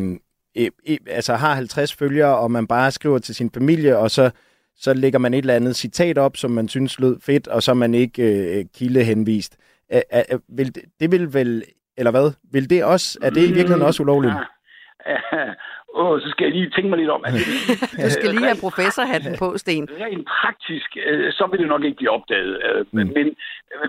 [0.58, 4.32] øh, øh, altså har 50 følgere, og man bare skriver til sin familie, og så,
[4.76, 7.72] så lægger man et eller andet citat op, som man synes lød fedt, og så
[7.72, 8.24] er man ikke
[8.60, 9.58] øh, kildehenvist.
[9.92, 11.64] Æ, æ, æ, vil, det- det vil vel,
[11.98, 12.32] eller hvad?
[12.52, 14.34] Vil det også, er det i virkeligheden også ulovligt?
[15.96, 17.24] Åh, så skal jeg lige tænke mig lidt om.
[17.26, 17.46] Altså,
[18.06, 19.84] Du skal lige have professorhatten på, Sten.
[20.06, 22.54] rent praktisk, øh, så vil det nok ikke blive opdaget.
[22.68, 23.28] Øh, men, men,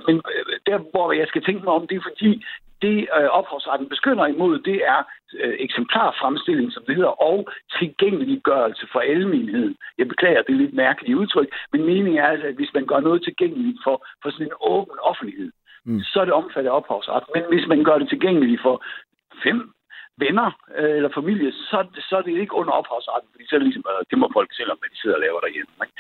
[0.07, 2.45] men øh, der, hvor jeg skal tænke mig om, det er fordi,
[2.83, 5.01] det øh, ophavsretten beskytter imod, det er
[5.43, 7.49] øh, eksemplarfremstilling, som det hedder, og
[7.79, 9.77] tilgængeliggørelse for almenheden.
[9.99, 13.01] Jeg beklager, det er lidt mærkeligt udtryk, men meningen er altså, at hvis man gør
[13.01, 15.51] noget tilgængeligt for, for sådan en åben offentlighed,
[15.85, 16.01] mm.
[16.01, 17.25] så er det omfattet af ophavsret.
[17.35, 18.85] Men hvis man gør det tilgængeligt for
[19.43, 19.75] 5,
[20.25, 20.49] venner
[20.79, 21.79] øh, eller familie, så,
[22.09, 24.51] så er det ikke under ophavsretten, fordi så er det ligesom, øh, det må folk
[24.55, 25.73] selv om, hvad de sidder og laver derhjemme.
[25.85, 25.97] Ikke?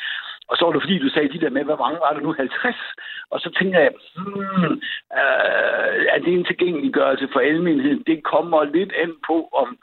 [0.49, 2.33] Og så var det fordi, du sagde de der med, hvor mange var det nu?
[2.33, 2.77] 50?
[3.31, 4.73] Og så tænker jeg, hmm,
[5.21, 8.03] øh, er det en tilgængeliggørelse for almenheden?
[8.07, 9.79] Det kommer lidt an på, om,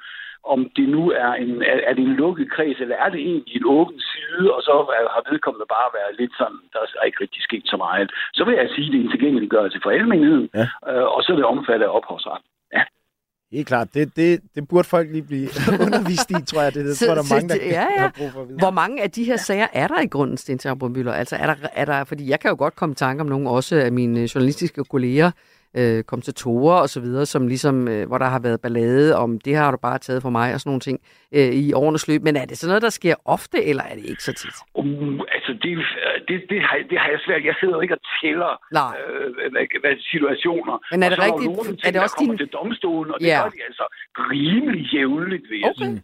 [0.53, 3.55] om det nu er en, er, er det en lukket kreds, eller er det egentlig
[3.55, 4.71] en åben side, og så
[5.13, 8.11] har vedkommende bare været lidt sådan, der er ikke rigtig sket så meget.
[8.33, 10.67] Så vil jeg sige, at det er en tilgængeliggørelse for almenheden, Ja.
[10.89, 12.41] øh, og så er det omfattet af ophavsret.
[12.73, 12.83] Ja.
[13.51, 13.93] Helt klart.
[13.93, 15.49] Det, det, det burde folk lige blive
[15.85, 16.73] undervist i, tror jeg.
[16.73, 17.99] Det, det tror jeg, der er mange, der ja, ja.
[17.99, 18.59] har brug for at vide.
[18.59, 20.59] Hvor mange af de her sager er der i grunden, Sten
[20.89, 21.13] Møller?
[21.13, 23.49] Altså, er der, er der, fordi jeg kan jo godt komme i tanke om nogle
[23.49, 25.31] også af mine journalistiske kolleger,
[25.79, 29.55] øh, kommentatorer og så videre, som ligesom, øh, hvor der har været ballade om, det
[29.55, 30.99] har du bare taget for mig og sådan nogle ting
[31.37, 32.21] øh, i årenes løb.
[32.23, 34.55] Men er det sådan noget, der sker ofte, eller er det ikke så tit?
[34.73, 35.71] Uh, altså, det,
[36.27, 37.43] det, det, har, det har jeg svært.
[37.45, 38.93] Jeg sidder ikke og tæller Nej.
[39.01, 40.75] øh, hvad, hvad, situationer.
[40.91, 41.49] Men er Og det der rigtigt?
[41.49, 43.39] jo nogle ting, Er det der også kommer din- til domstolen, og det Ja.
[43.43, 43.85] gør de altså
[44.31, 46.03] rimelig jævnligt, vil jeg sige.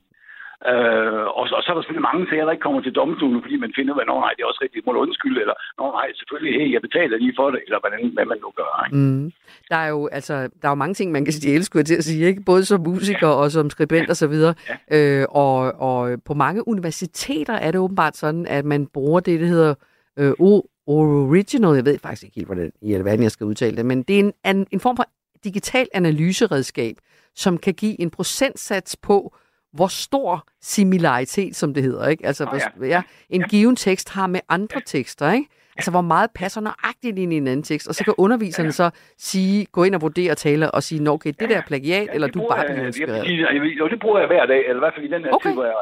[0.72, 3.42] Øh, og, så, og så er der selvfølgelig mange sager, der ikke kommer til domstolen,
[3.44, 5.40] fordi man finder ud af, at "Nå, nej, det er også rigtigt, må du undskylde,
[5.44, 8.50] eller Nå, nej, selvfølgelig, hey, jeg betaler lige for det, eller hvordan, hvad man nu
[8.60, 8.72] gør.
[8.86, 8.98] Ikke?
[8.98, 9.32] Mm.
[9.72, 11.96] Der er jo altså, der er jo mange ting, man kan stjæle, skulle jeg til
[12.02, 12.42] at sige, ikke?
[12.52, 14.54] både som musiker og som skribent og så videre.
[14.96, 15.58] Øh, og,
[15.90, 19.74] og på mange universiteter er det åbenbart sådan, at man bruger det, der hedder
[20.20, 23.86] øh, o- original, jeg ved faktisk ikke helt, hvordan i alverden jeg skal udtale det,
[23.86, 25.06] men det er en, en, en form for
[25.44, 26.96] digital analyseredskab,
[27.36, 29.36] som kan give en procentsats på,
[29.78, 32.26] hvor stor similaritet, som det hedder, ikke?
[32.26, 33.02] Altså, Nå, hvor, ja.
[33.30, 35.50] en given tekst har med andre tekster, ikke?
[35.78, 38.88] Altså, hvor meget passer nøjagtigt ind i en anden tekst, og så kan underviserne så
[39.18, 42.10] sige, gå ind og vurdere og tale og sige, "Nå, okay, det der er plagiat,
[42.16, 43.24] eller du er bare jeg, inspireret.
[43.44, 45.50] jeg, jeg, det bruger jeg hver dag, eller i hvert fald i den her okay.
[45.50, 45.76] tid, hvor jeg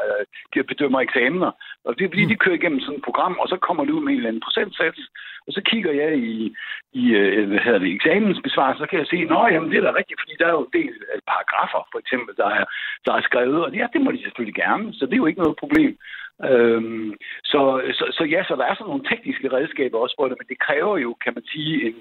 [0.58, 1.52] øh, bedømmer eksamener.
[1.86, 4.04] Og det er fordi, de kører igennem sådan et program, og så kommer det ud
[4.04, 5.02] med en eller anden procentsats,
[5.48, 6.56] og så kigger jeg i,
[7.02, 9.94] i øh, hvad hedder det, eksamensbesvarelse, så kan jeg se, nå, jamen, det er da
[10.00, 12.66] rigtigt, fordi der er jo en del øh, paragrafer, for eksempel, der er,
[13.06, 15.44] der er skrevet, og ja, det må de selvfølgelig gerne, så det er jo ikke
[15.44, 15.94] noget problem.
[16.44, 17.14] Øhm,
[17.44, 17.62] så,
[17.98, 20.60] så, så ja, så der er sådan nogle tekniske redskaber også for det, men det
[20.60, 21.96] kræver jo, kan man sige, en,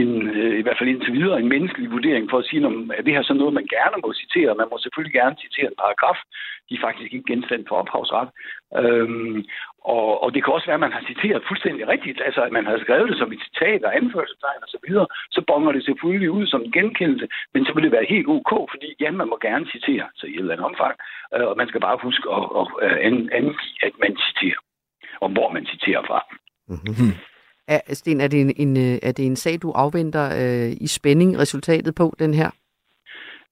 [0.00, 3.02] en øh, i hvert fald indtil videre, en menneskelig vurdering for at sige, om er
[3.02, 4.54] det her sådan noget, man gerne må citere.
[4.54, 6.18] Man må selvfølgelig gerne citere en paragraf.
[6.68, 8.28] De er faktisk ikke genstand for ophavsret.
[8.78, 9.44] Øhm,
[9.84, 12.66] og, og det kan også være, at man har citeret fuldstændig rigtigt, altså at man
[12.66, 16.30] har skrevet det som et citat og anførselstegn og så videre, så bonger det selvfølgelig
[16.30, 19.36] ud som en genkendelse, men så vil det være helt ok, fordi ja, man må
[19.48, 20.94] gerne citere, så i et eller andet omfang,
[21.34, 24.60] øh, og man skal bare huske at, at, at an- angive, at man citerer,
[25.22, 26.20] og hvor man citerer fra.
[26.68, 27.12] Mm-hmm.
[27.68, 30.86] Er, Sten, er det en, en, øh, er det en sag, du afventer øh, i
[30.86, 32.50] spænding resultatet på, den her?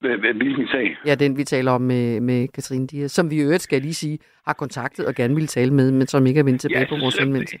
[0.01, 0.97] Hvil- hvil- Hvilken sag?
[1.05, 3.93] Ja, den vi taler om med, med Katrine Dias, som vi i øvrigt, skal lige
[3.93, 6.95] sige, har kontaktet og gerne vil tale med, men som ikke er vendt tilbage på
[7.03, 7.57] vores henvendelse.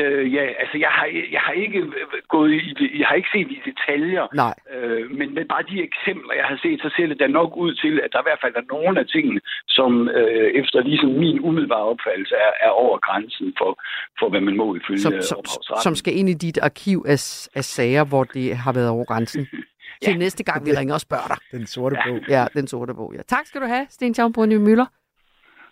[0.00, 1.06] Øh, ja, altså jeg har,
[1.36, 1.80] jeg har ikke
[2.28, 4.54] gået i det, jeg har ikke set i detaljer, Nej.
[4.74, 7.72] øh, men med bare de eksempler, jeg har set, så ser det da nok ud
[7.74, 11.40] til, at der i hvert fald er nogle af tingene, som øh, efter ligesom min
[11.40, 13.70] umiddelbare opfattelse er, er over grænsen for,
[14.18, 15.38] for, hvad man må ifølge Som, som,
[15.84, 17.18] som skal ind i dit arkiv af,
[17.58, 19.46] af sager, hvor det har været over grænsen.
[20.04, 21.36] Til næste gang, vi ringer og spørger dig.
[21.52, 22.18] Den sorte bog.
[22.28, 23.14] Ja, den sorte bog.
[23.16, 23.22] Ja.
[23.28, 24.86] Tak skal du have, Sten Schaumburg Møller.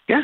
[0.08, 0.18] Ja.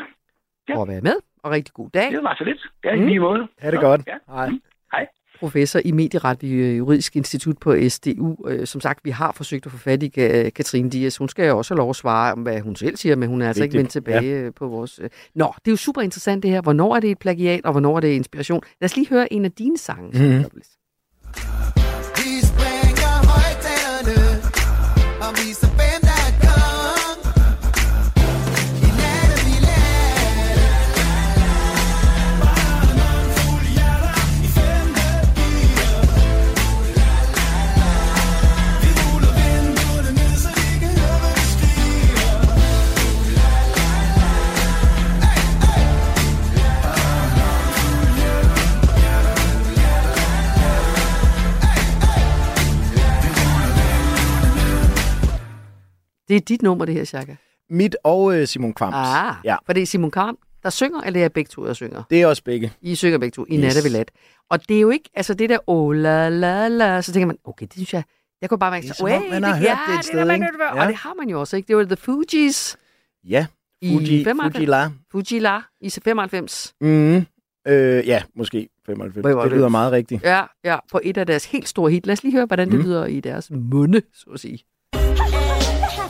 [0.69, 0.75] ja.
[0.75, 1.13] For at være med,
[1.43, 2.11] og rigtig god dag.
[2.11, 2.57] Det var så lidt.
[2.83, 3.47] Ja, i lige måde.
[3.59, 4.01] Ha' det godt.
[4.07, 4.13] Ja.
[4.33, 4.49] Hej.
[4.91, 5.07] Hej.
[5.39, 8.47] professor i medieret ved øh, Juridisk Institut på SDU.
[8.47, 11.17] Øh, Som sagt, vi har forsøgt at få fat i Ka- Katrine Dias.
[11.17, 13.41] Hun skal jo også have lov at svare om, hvad hun selv siger, men hun
[13.41, 14.51] er altså ikke vendt Vigtigt, tilbage ja.
[14.51, 14.99] på vores...
[15.03, 15.09] øh.
[15.35, 16.61] Nå, det er jo super interessant det her.
[16.61, 18.61] Hvornår er det et plagiat, og hvornår er det inspiration?
[18.81, 20.07] Lad os lige høre en af dine sange.
[20.07, 20.45] Mhm.
[56.29, 57.35] Det er dit nummer, det her, Chaka.
[57.69, 58.95] Mit og øh, Simon Kvams.
[58.97, 59.55] Ah, Ja.
[59.65, 62.03] for det er Simon Karm, der synger, eller er det begge to, der synger?
[62.09, 62.73] Det er også begge.
[62.81, 63.65] I synger begge to, i Yes.
[63.65, 63.75] yes.
[63.75, 64.11] Natte Lat.
[64.49, 67.37] Og det er jo ikke, altså det der, oh la la la, så tænker man,
[67.43, 68.03] okay, det synes jeg,
[68.41, 70.19] jeg kunne bare mærke, Det er så, som om, man har hørt det et sted,
[70.27, 70.45] der, ikke?
[70.59, 70.75] Ja.
[70.75, 70.81] Ja.
[70.81, 71.67] Og det har man jo også, ikke?
[71.67, 72.77] Det var The Fugees
[73.27, 73.45] Ja.
[73.81, 74.55] i Fuji, 95.
[74.55, 74.89] Fuji La.
[75.11, 76.73] Fuji La i 95.
[76.81, 77.15] Mm.
[77.67, 79.15] Øh, ja, måske 95.
[79.15, 79.53] Det 95.
[79.57, 80.23] lyder meget rigtigt.
[80.23, 82.05] Ja, ja, på et af deres helt store hit.
[82.05, 82.85] Lad os lige høre, hvordan det Mm.
[82.85, 84.59] lyder i deres munde, så at sige.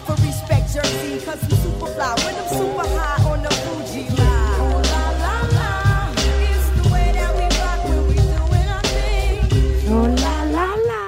[0.10, 4.82] To respect Jersey, cause we super fly when I'm super high on the Fuji line.
[4.92, 5.70] La la la,
[6.50, 9.38] it's the way that we rock when we doing our thing.
[9.94, 11.02] Oh la la la.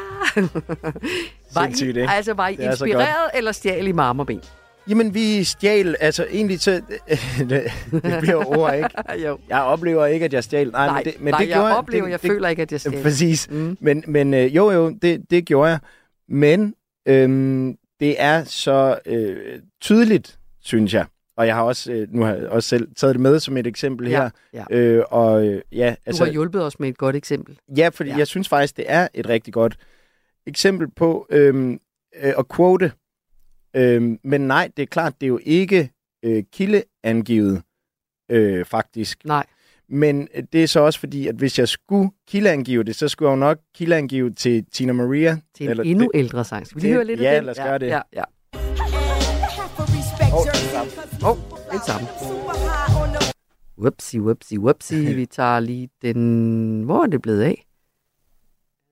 [1.56, 2.12] var Sindssygt, I, ikke?
[2.12, 4.42] altså, var I Det er så inspireret eller stjal i marmorben?
[4.90, 6.72] Jamen, vi stjal, altså egentlig så...
[6.72, 7.50] det,
[7.92, 8.90] det bliver ord, ikke?
[9.28, 9.38] jo.
[9.50, 10.72] Jeg oplever ikke, at jeg stjal.
[10.72, 12.62] Nej, Nej, men det, men nej, det jeg gjorde, oplever, det, jeg det, føler ikke,
[12.62, 13.04] at jeg stjal.
[13.04, 13.50] Præcis.
[13.52, 13.58] Mm.
[13.58, 13.78] Mm.
[13.80, 15.80] Men, men øh, jo, jo, det, det gjorde jeg.
[16.30, 16.74] Men
[17.06, 21.06] øhm, det er så øh, tydeligt, synes jeg.
[21.38, 23.68] Og jeg har også, øh, nu har jeg også selv taget det med som et
[23.68, 24.22] eksempel Ja,
[24.54, 24.66] her.
[24.70, 24.78] ja.
[24.78, 26.26] Øh, og øh, ja, Du altså...
[26.26, 27.60] har hjulpet os med et godt eksempel.
[27.78, 28.18] Ja, fordi ja.
[28.18, 29.78] jeg synes faktisk, det er et rigtig godt
[30.48, 31.74] eksempel på øhm,
[32.22, 32.92] øh, at quote.
[33.76, 35.92] Øhm, men nej, det er klart, det er jo ikke
[36.24, 37.62] øh, kildeangivet,
[38.32, 39.26] øh, faktisk.
[39.26, 39.46] Nej.
[39.92, 43.30] Men øh, det er så også fordi, at hvis jeg skulle kildeangive det, så skulle
[43.30, 45.38] jeg jo nok kildeangive til Tina Maria.
[45.58, 46.68] Til en endnu ældre sang.
[46.68, 47.44] Skal vi lige det- høre lidt af ja, den?
[47.46, 47.88] lad os gøre det.
[47.88, 48.24] Ja, ja.
[50.34, 51.38] Åh, det er oh,
[51.72, 52.08] det sammen.
[53.78, 55.16] Whoopsie, whoopsie, whoopsie.
[55.16, 56.82] Vi tager lige den...
[56.84, 57.66] Hvor er det blevet af?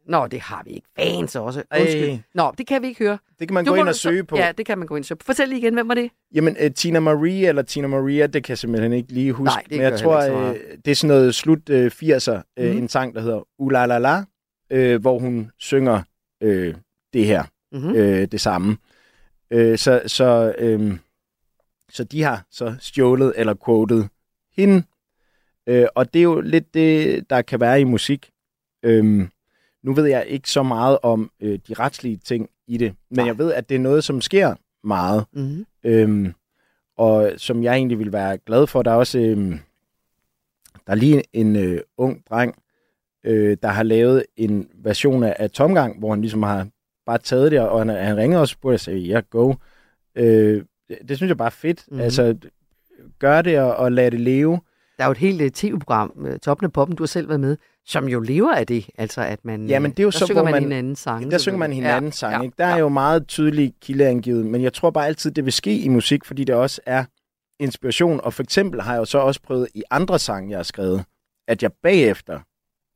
[0.09, 0.87] Nå, det har vi ikke.
[0.99, 1.63] Fans også.
[1.79, 2.03] Undskyld.
[2.09, 2.19] Ej.
[2.35, 3.17] Nå, det kan vi ikke høre.
[3.39, 4.37] Det kan man Du gå ind og så- søge på.
[4.37, 5.23] Ja, det kan man gå ind og søge på.
[5.25, 6.11] Fortæl lige igen, hvem var det?
[6.35, 9.45] Jamen, uh, Tina Marie eller Tina Maria, det kan jeg simpelthen ikke lige huske.
[9.53, 10.55] Nej, det Men jeg tror, uh,
[10.85, 12.77] det er sådan noget slut uh, 80'er, uh, Mhm.
[12.77, 14.17] en sang, der hedder Ulalala,
[14.73, 16.01] uh, hvor hun synger
[16.45, 16.73] uh,
[17.13, 17.89] det her, Mhm.
[17.89, 17.95] uh,
[18.31, 18.77] det samme.
[19.55, 20.99] Uh, så, så, um,
[21.89, 24.03] så de har så stjålet eller quoted
[24.57, 24.83] hende.
[25.71, 28.29] Uh, og det er jo lidt det, der kan være i musik.
[28.87, 29.29] Um,
[29.83, 33.25] nu ved jeg ikke så meget om uh, de retslige ting i det, men Nej.
[33.25, 35.25] jeg ved, at det er noget, som sker meget.
[35.33, 35.65] Mm-hmm.
[35.83, 36.33] Øhm,
[36.97, 39.59] og som jeg egentlig vil være glad for, der er også øhm,
[40.89, 42.55] der er lige en øh, ung dreng,
[43.23, 46.67] øh, der har lavet en version af, af Tomgang, hvor han ligesom har
[47.05, 49.53] bare taget det, og han, han ringede også på det og sagde, ja, go.
[50.15, 50.63] Øh,
[51.07, 51.85] det, synes jeg bare er fedt.
[51.87, 51.93] Mhm.
[51.93, 52.03] Mm-hmm.
[52.03, 52.37] Altså,
[53.19, 54.59] gør det og, og lad det leve.
[54.97, 57.39] Der er jo et helt uh, tv-program, uh, Toppen af Poppen, du har selv været
[57.39, 57.57] med,
[57.89, 58.89] som jo lever af det.
[58.97, 61.31] Altså, at man, Ja, men det er jo der så, synger man man, hinandens sange.
[61.31, 62.55] Der synger man hinandens Ja, sange, ja, ikke?
[62.57, 65.87] Der er jo meget tydeligt kildeangivet, men jeg tror bare altid, det vil ske i
[65.87, 67.05] musik, fordi det også er
[67.59, 68.21] inspiration.
[68.21, 71.05] Og for eksempel har jeg jo så også prøvet i andre sange, jeg har skrevet,
[71.47, 72.39] at jeg bagefter,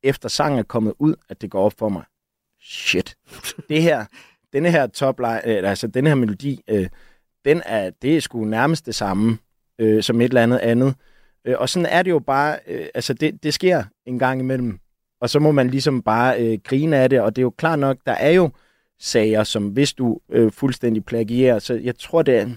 [0.03, 2.03] efter sangen er kommet ud, at det går op for mig.
[2.61, 3.15] Shit.
[3.69, 4.05] Det her,
[4.53, 6.87] denne her topline, øh, altså denne her melodi, øh,
[7.45, 9.37] den er, det er sgu nærmest det samme
[9.79, 10.95] øh, som et eller andet andet.
[11.45, 14.79] Øh, og sådan er det jo bare, øh, altså det, det sker en gang imellem.
[15.23, 17.79] Og så må man ligesom bare øh, grine af det, og det er jo klart
[17.79, 18.49] nok, der er jo
[18.99, 22.55] sager, som hvis du øh, fuldstændig plagierer, så jeg tror, det er sådan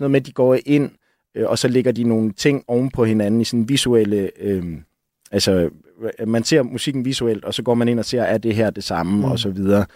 [0.00, 0.90] noget med, at de går ind,
[1.34, 4.64] øh, og så lægger de nogle ting oven på hinanden i sådan visuelle, øh,
[5.30, 5.70] altså
[6.20, 8.70] øh, man ser musikken visuelt, og så går man ind og ser, er det her
[8.70, 9.18] det samme, Mm.
[9.18, 9.24] mm.
[9.24, 9.86] og så videre.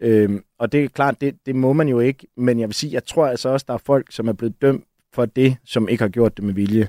[0.00, 2.92] Øhm, og det er klart, det, det må man jo ikke, men jeg vil sige,
[2.92, 6.02] jeg tror altså også, der er folk, som er blevet dømt for det, som ikke
[6.02, 6.88] har gjort det med vilje.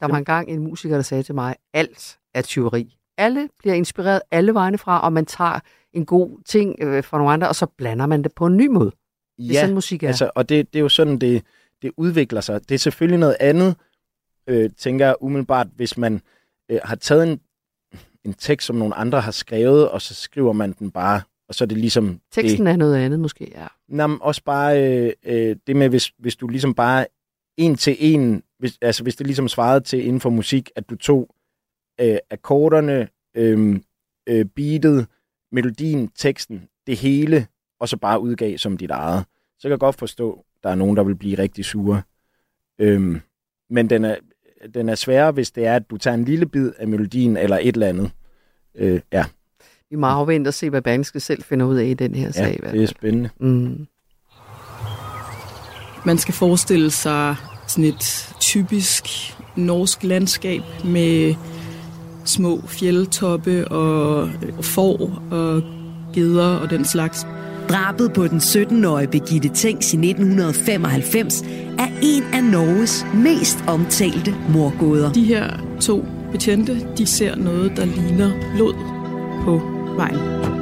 [0.00, 2.96] Der var engang en musiker, der sagde til mig, alt er tyveri.
[3.18, 5.60] Alle bliver inspireret alle vegne fra, og man tager
[5.92, 8.66] en god ting øh, fra nogle andre, og så blander man det på en ny
[8.66, 8.90] måde.
[9.38, 10.08] Det er sådan, musik er.
[10.08, 11.42] Altså, og det, det er jo sådan, det,
[11.82, 12.68] det udvikler sig.
[12.68, 13.76] Det er selvfølgelig noget andet,
[14.46, 16.20] øh, tænker jeg umiddelbart, hvis man
[16.68, 17.40] øh, har taget en,
[18.24, 21.64] en tekst, som nogle andre har skrevet, og så skriver man den bare, og så
[21.64, 22.20] er det ligesom...
[22.32, 22.72] Teksten det.
[22.72, 23.66] er noget andet måske, ja.
[23.88, 27.06] Nå, men også bare øh, øh, det med, hvis, hvis du ligesom bare
[27.56, 30.96] en til en, hvis, altså hvis det ligesom svarede til inden for musik, at du
[30.96, 31.34] tog
[32.00, 33.80] øh, akkorderne, øh,
[34.26, 35.06] øh, beatet,
[35.52, 37.46] melodien, teksten, det hele,
[37.80, 39.24] og så bare udgav som dit eget.
[39.58, 42.02] Så kan jeg godt forstå, at der er nogen, der vil blive rigtig sure.
[42.78, 43.20] Øhm,
[43.70, 44.16] men den er,
[44.74, 47.58] den er sværere, hvis det er, at du tager en lille bid af melodien eller
[47.62, 48.10] et eller andet.
[48.74, 49.24] Øh, ja,
[49.90, 52.30] Vi må afvente og se, hvad Banske selv finder ud af i den her ja
[52.32, 52.58] sag.
[52.60, 53.30] hvert det er spændende.
[53.40, 53.86] Mm.
[56.06, 57.36] Man skal forestille sig
[57.68, 59.04] sådan et typisk
[59.56, 61.34] norsk landskab med
[62.24, 64.28] små fjeldtoppe og
[64.58, 65.62] og får og
[66.14, 67.26] geder og den slags.
[67.68, 71.42] Drabet på den 17-årige Birgitte Tengs i 1995
[71.78, 75.12] er en af Norges mest omtalte morgåder.
[75.12, 78.74] De her to betjente, de ser noget, der ligner blod
[79.44, 79.60] på
[79.96, 80.53] vejen.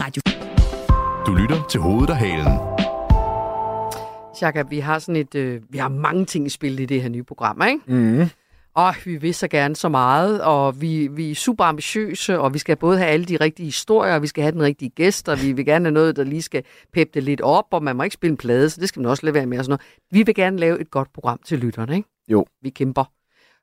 [0.00, 0.22] Radio
[1.26, 2.58] Du lytter til hovedet og halen.
[4.36, 7.08] Chaka, vi har sådan et, øh, vi har mange ting i spil i det her
[7.08, 7.80] nye program, ikke?
[7.86, 8.28] Mm.
[8.76, 12.58] Åh, vi vil så gerne så meget, og vi, vi er super ambitiøse, og vi
[12.58, 15.42] skal både have alle de rigtige historier, og vi skal have den rigtige gæst, og
[15.42, 18.02] vi vil gerne have noget, der lige skal peppe det lidt op, og man må
[18.02, 19.58] ikke spille en plade, så det skal man også lade være med.
[19.58, 19.98] Og sådan noget.
[20.10, 22.08] Vi vil gerne lave et godt program til lytterne, ikke?
[22.28, 22.46] Jo.
[22.62, 23.04] Vi kæmper.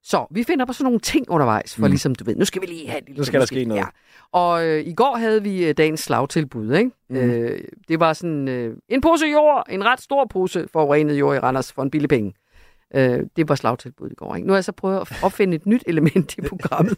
[0.07, 1.87] Så vi finder på sådan nogle ting undervejs, for Mm.
[1.91, 3.81] ligesom, du ved, nu skal vi lige have lille Nu skal der ske noget.
[3.81, 3.85] Ja.
[4.31, 6.91] Og øh, i går havde vi øh, dagens slagtilbud, ikke?
[7.09, 7.15] Mm.
[7.15, 11.39] Øh, det var sådan øh, en pose jord, en ret stor pose forurenet jord i
[11.39, 12.33] Randers for en billig penge.
[12.95, 14.47] Øh, det var slagtilbud i går, ikke?
[14.47, 16.97] Nu har jeg så prøvet at opfinde et nyt element i programmet,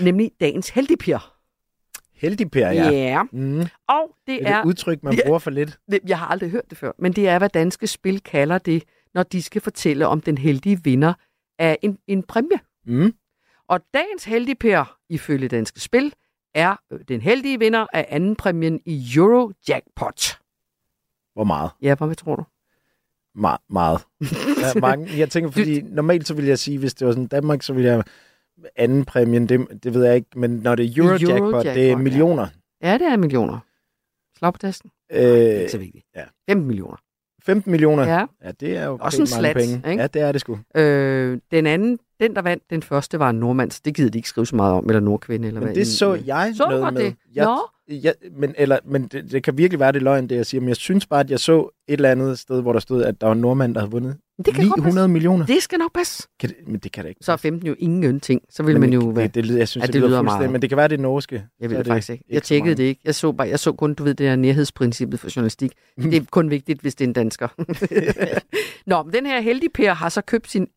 [0.00, 1.32] nemlig dagens heldigpier.
[2.14, 2.90] Heldigper, ja.
[2.90, 3.22] Ja.
[3.32, 3.58] Mm.
[3.60, 3.66] Og
[4.26, 4.60] det Det er...
[4.60, 5.20] et udtryk, man Ja.
[5.26, 5.78] bruger for lidt.
[5.90, 8.82] Det- Jeg har aldrig hørt det før, men det er, hvad danske spil kalder det,
[9.14, 11.12] når de skal fortælle om den heldige vinder
[11.58, 12.58] af en, en præmie.
[12.86, 13.14] Mm.
[13.68, 16.12] Og dagens heldigper, ifølge Danske Spil,
[16.54, 20.38] er øh, den heldige vinder af anden præmien i Eurojackpot.
[21.34, 21.70] Hvor meget?
[21.82, 22.42] Ja, hvad tror du?
[23.38, 24.00] Me- meget.
[24.74, 25.18] Ja, mange.
[25.18, 27.90] Jeg tænker, fordi normalt så ville jeg sige, hvis det var sådan Danmark, så ville
[27.90, 28.04] jeg
[28.76, 31.72] anden præmien, det, det ved jeg ikke, men når det er Eurojackpot, Eurojackpot det er
[31.72, 32.02] Eurojackpot, ja.
[32.02, 32.46] millioner.
[32.82, 33.58] Ja, det er millioner.
[34.38, 34.90] Slag på testen.
[35.12, 35.20] Øh,
[35.60, 36.04] Ikke så vigtigt.
[36.16, 36.24] Ja.
[36.48, 36.96] 15 millioner.
[37.46, 38.04] 15 millioner?
[38.08, 38.24] Ja.
[38.44, 39.74] ja det er jo Også en slat, penge.
[39.90, 40.00] ikke?
[40.02, 40.58] Ja, det er det sgu.
[40.74, 43.80] Øh, den anden, den der vandt, den første var en nordmands.
[43.80, 45.48] Det gider de ikke skrive så meget om, eller nordkvinde.
[45.48, 47.02] Eller Men hvad det en- så jeg så noget med.
[47.02, 47.14] det.
[47.34, 47.58] Jeg, Nå,
[47.94, 50.68] jeg, men eller, men det, det, kan virkelig være det løgn, det jeg siger, men
[50.68, 53.26] jeg synes bare, at jeg så et eller andet sted, hvor der stod, at der
[53.26, 54.16] var en nordmand, der havde vundet
[54.46, 55.46] det kan godt 900 millioner.
[55.46, 56.28] det skal nok passe.
[56.40, 57.18] Kan det, men det kan da ikke.
[57.24, 58.42] Så er 15 jo ingen ting.
[58.50, 59.24] Så vil Men man det- jo være...
[59.26, 60.50] det, det, lyder- jeg synes, Ja, det, det lyder lyder meget.
[60.52, 61.34] men det kan være, det er norske.
[61.34, 62.24] Jeg Så ved er det faktisk ikke.
[62.30, 63.00] Jeg så tjekkede det ikke.
[63.04, 65.72] Jeg så, bare, jeg så kun, du ved, det her nærhedsprincippet for journalistik.
[66.02, 67.48] Det er kun vigtigt, hvis det er en dansker.
[68.90, 70.68] Nå, men den her heldige Per har så købt sin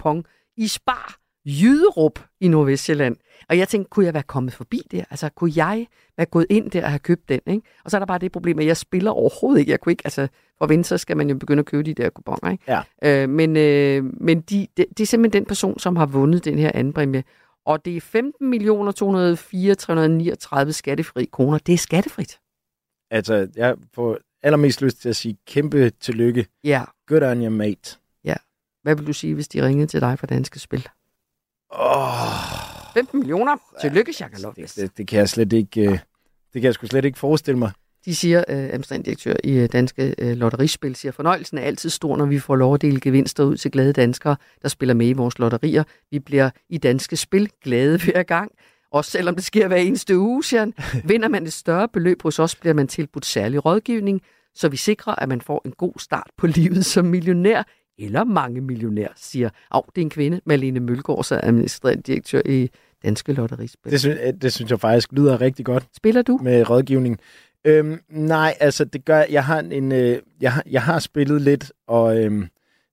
[0.00, 0.24] Eurojackpot-kupon
[0.56, 3.16] i Spar Jyderup i Nordvestjylland.
[3.48, 5.04] Og jeg tænkte, kunne jeg være kommet forbi der?
[5.10, 7.40] Altså, kunne jeg være gået ind der og have købt den?
[7.46, 7.62] Ikke?
[7.84, 9.70] Og så er der bare det problem, at jeg spiller overhovedet ikke.
[9.70, 12.10] Jeg kunne ikke, altså, for vinde, så skal man jo begynde at købe de der
[12.10, 12.50] kuponer.
[12.50, 12.64] Ikke?
[12.68, 12.82] Ja.
[13.22, 16.58] Øh, men øh, men de, de, det er simpelthen den person, som har vundet den
[16.58, 17.24] her anden præmie.
[17.66, 21.58] Og det er 15 millioner 204 skattefri kroner.
[21.58, 22.38] Det er skattefrit.
[23.10, 26.46] Altså, jeg får allermest lyst til at sige kæmpe tillykke.
[26.64, 26.84] Ja.
[27.06, 27.98] Good on your mate.
[28.84, 30.88] Hvad vil du sige, hvis de ringede til dig fra Danske Spil?
[31.70, 33.56] Oh, 15 millioner.
[33.80, 35.80] Tillykke, Jacques det, det, det, kan jeg slet ikke...
[35.80, 35.98] øh, Det
[36.52, 37.72] kan jeg sgu slet ikke forestille mig.
[38.04, 42.16] De siger, øh, administrerende direktør i øh, Danske øh, Lotterispil, siger, fornøjelsen er altid stor,
[42.16, 45.12] når vi får lov at dele gevinster ud til glade danskere, der spiller med i
[45.12, 45.84] vores lotterier.
[46.10, 48.52] Vi bliver i Danske Spil glade hver gang.
[48.90, 50.74] Også selvom det sker hver eneste uge, siger han.
[51.04, 54.22] Vinder man et større beløb hos os, bliver man tilbudt særlig rådgivning,
[54.54, 57.62] så vi sikrer, at man får en god start på livet som millionær
[57.98, 62.42] eller mange millionær, siger, af det er en kvinde, Malene Mølgaard, så er administrerende direktør
[62.46, 62.70] i
[63.02, 63.92] Danske Lotterispil.
[63.92, 65.86] Det, synes, det synes jeg faktisk lyder rigtig godt.
[65.96, 66.38] Spiller du?
[66.42, 67.18] Med rådgivning.
[67.64, 69.44] Øhm, nej, altså det gør jeg.
[69.44, 72.48] har en, øh, jeg, har, jeg har spillet lidt, og øhm,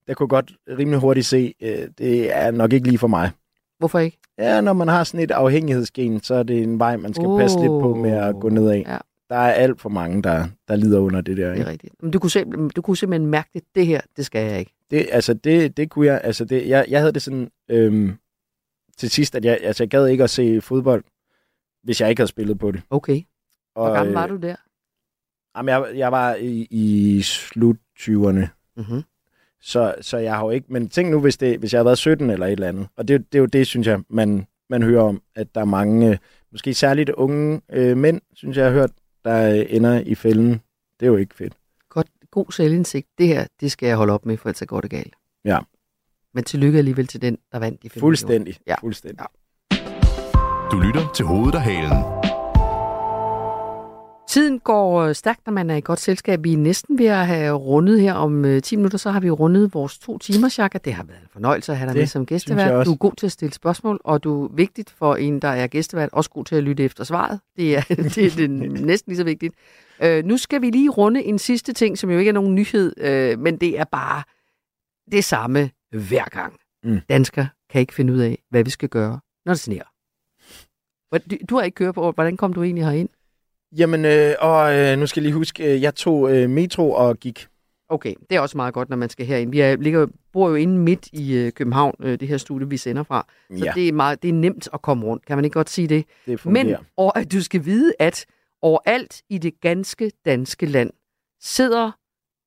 [0.08, 3.32] der kunne godt rimelig hurtigt se, øh, det er nok ikke lige for mig.
[3.80, 4.18] Hvorfor ikke?
[4.38, 7.40] Ja, når man har sådan et afhængighedsgen, så er det en vej, man skal oh.
[7.40, 8.76] passe lidt på med at gå nedad.
[8.76, 8.98] Ja.
[9.32, 11.48] Der er alt for mange, der, der lider under det der.
[11.48, 11.68] Det Ikke?
[11.68, 12.04] er rigtigt.
[12.04, 14.74] Men du kunne, simpelthen, du kunne simpelthen mærke det, det her, det skal jeg ikke.
[14.92, 18.18] Det, altså, det, det kunne jeg, altså det, jeg, jeg havde det sådan, øhm,
[18.98, 21.04] til sidst, at jeg, altså, jeg gad ikke at se fodbold,
[21.84, 22.82] hvis jeg ikke havde spillet på det.
[22.90, 23.22] Okay.
[23.74, 24.56] Hvor Og, gammel var øh, du der?
[25.58, 28.48] Jamen, jeg, jeg var i, i slut 20'erne.
[28.78, 29.02] Mm-hmm.
[29.62, 30.74] Så, så jeg har jo ikke...
[30.74, 32.88] Men tænk nu, hvis, det, hvis jeg havde været 17 eller et eller andet.
[32.96, 35.66] Og det, det er jo det, synes jeg, man, man hører om, at der er
[35.66, 36.18] mange, øh,
[36.52, 38.92] måske særligt unge øh, mænd, synes jeg, jeg har hørt,
[39.26, 40.62] der øh, ender i fælden.
[41.00, 41.54] Det er jo ikke fedt.
[41.90, 43.08] Godt, god selvindsigt.
[43.18, 45.14] Det her, det skal jeg holde op med, for ellers så går det galt.
[45.46, 45.60] Ja,
[46.34, 48.58] Men tillykke alligevel til den, der vandt de 5 fuldstændig.
[48.68, 48.76] Ja.
[48.82, 49.26] fuldstændig.
[50.72, 52.04] Du lytter til hovedet og halen.
[54.32, 56.44] Tiden går øh, stærkt, når man er i godt selskab.
[56.44, 59.30] Vi er næsten ved at have rundet her om øh, 10 minutter, så har vi
[59.30, 60.82] rundet vores to timer, Jacques.
[60.82, 62.86] Det har været en fornøjelse at have dig Det med som gæstevært.
[62.86, 65.68] Du er god til at stille spørgsmål, og du er vigtigt for en, der er
[65.68, 67.40] gæstevært, også god til at lytte efter svaret.
[67.56, 67.82] Det er,
[68.16, 68.50] det er, det
[68.92, 69.56] næsten lige så vigtigt.
[70.04, 72.94] Øh, nu skal vi lige runde en sidste ting, som jo ikke er nogen nyhed,
[72.98, 74.24] øh, men det er bare
[75.12, 76.54] det samme hver gang.
[76.84, 77.00] Mm.
[77.10, 79.84] Danskere kan ikke finde ud af, hvad vi skal gøre, når det sneer.
[81.50, 83.10] Du har ikke kørt på, hvordan kom du egentlig herind?
[83.78, 87.18] Jamen, øh, og øh, nu skal jeg lige huske, øh, jeg tog øh, metro og
[87.18, 87.48] gik.
[87.90, 89.52] Okay, det er også meget godt, når man skal herind.
[89.52, 92.78] Vi er, ligger, bor jo inde midt i øh, København, øh, det her studie, vi
[92.78, 93.28] sender fra.
[93.58, 93.72] Så Ja.
[93.76, 95.26] det, er meget, det er nemt at komme rundt.
[95.26, 96.06] Kan man ikke godt sige det?
[96.26, 96.64] Det fungerer.
[96.66, 98.26] Men og at du skal vide, at
[98.62, 100.92] overalt i det ganske danske land
[101.42, 101.92] sidder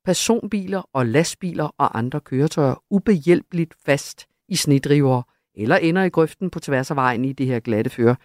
[0.04, 5.22] personbiler og lastbiler og andre køretøjer ubehjælpeligt fast i snedriver
[5.54, 8.16] eller ender i grøften på tværs af vejen i det her glatte føre.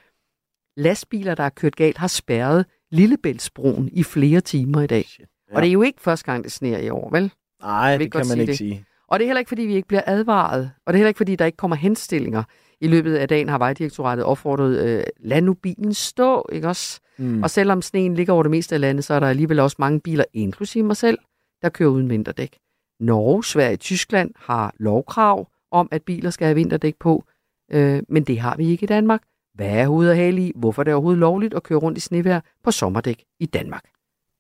[0.78, 5.06] Lastbiler, der er kørt galt, har spærret Lillebæltsbroen i flere timer i dag.
[5.20, 5.56] Ja.
[5.56, 7.32] Og det er jo ikke første gang, det sneer i år, vel?
[7.62, 8.58] Nej, det kan man sige ikke det.
[8.58, 8.86] sige.
[9.08, 10.72] Og det er heller ikke, fordi vi ikke bliver advaret.
[10.86, 12.44] Og det er heller ikke, fordi der ikke kommer henstillinger.
[12.82, 17.00] I løbet af dagen har Vejdirektoratet opfordret, øh, lad nu bilen stå, ikke også?
[17.18, 17.44] Mm.
[17.44, 20.00] Og selvom sneen ligger over det meste af landet, så er der alligevel også mange
[20.00, 21.18] biler, inklusive mig selv,
[21.62, 22.58] der kører uden vinterdæk.
[23.00, 27.24] Norge, Sverige og Tyskland har lovkrav om, at biler skal have vinterdæk på,
[27.72, 29.22] øh, men det har vi ikke i Danmark.
[29.60, 30.52] Hvad er hovedet og hale i?
[30.56, 33.84] Hvorfor er det overhovedet lovligt at køre rundt i snevejr på sommerdæk i Danmark?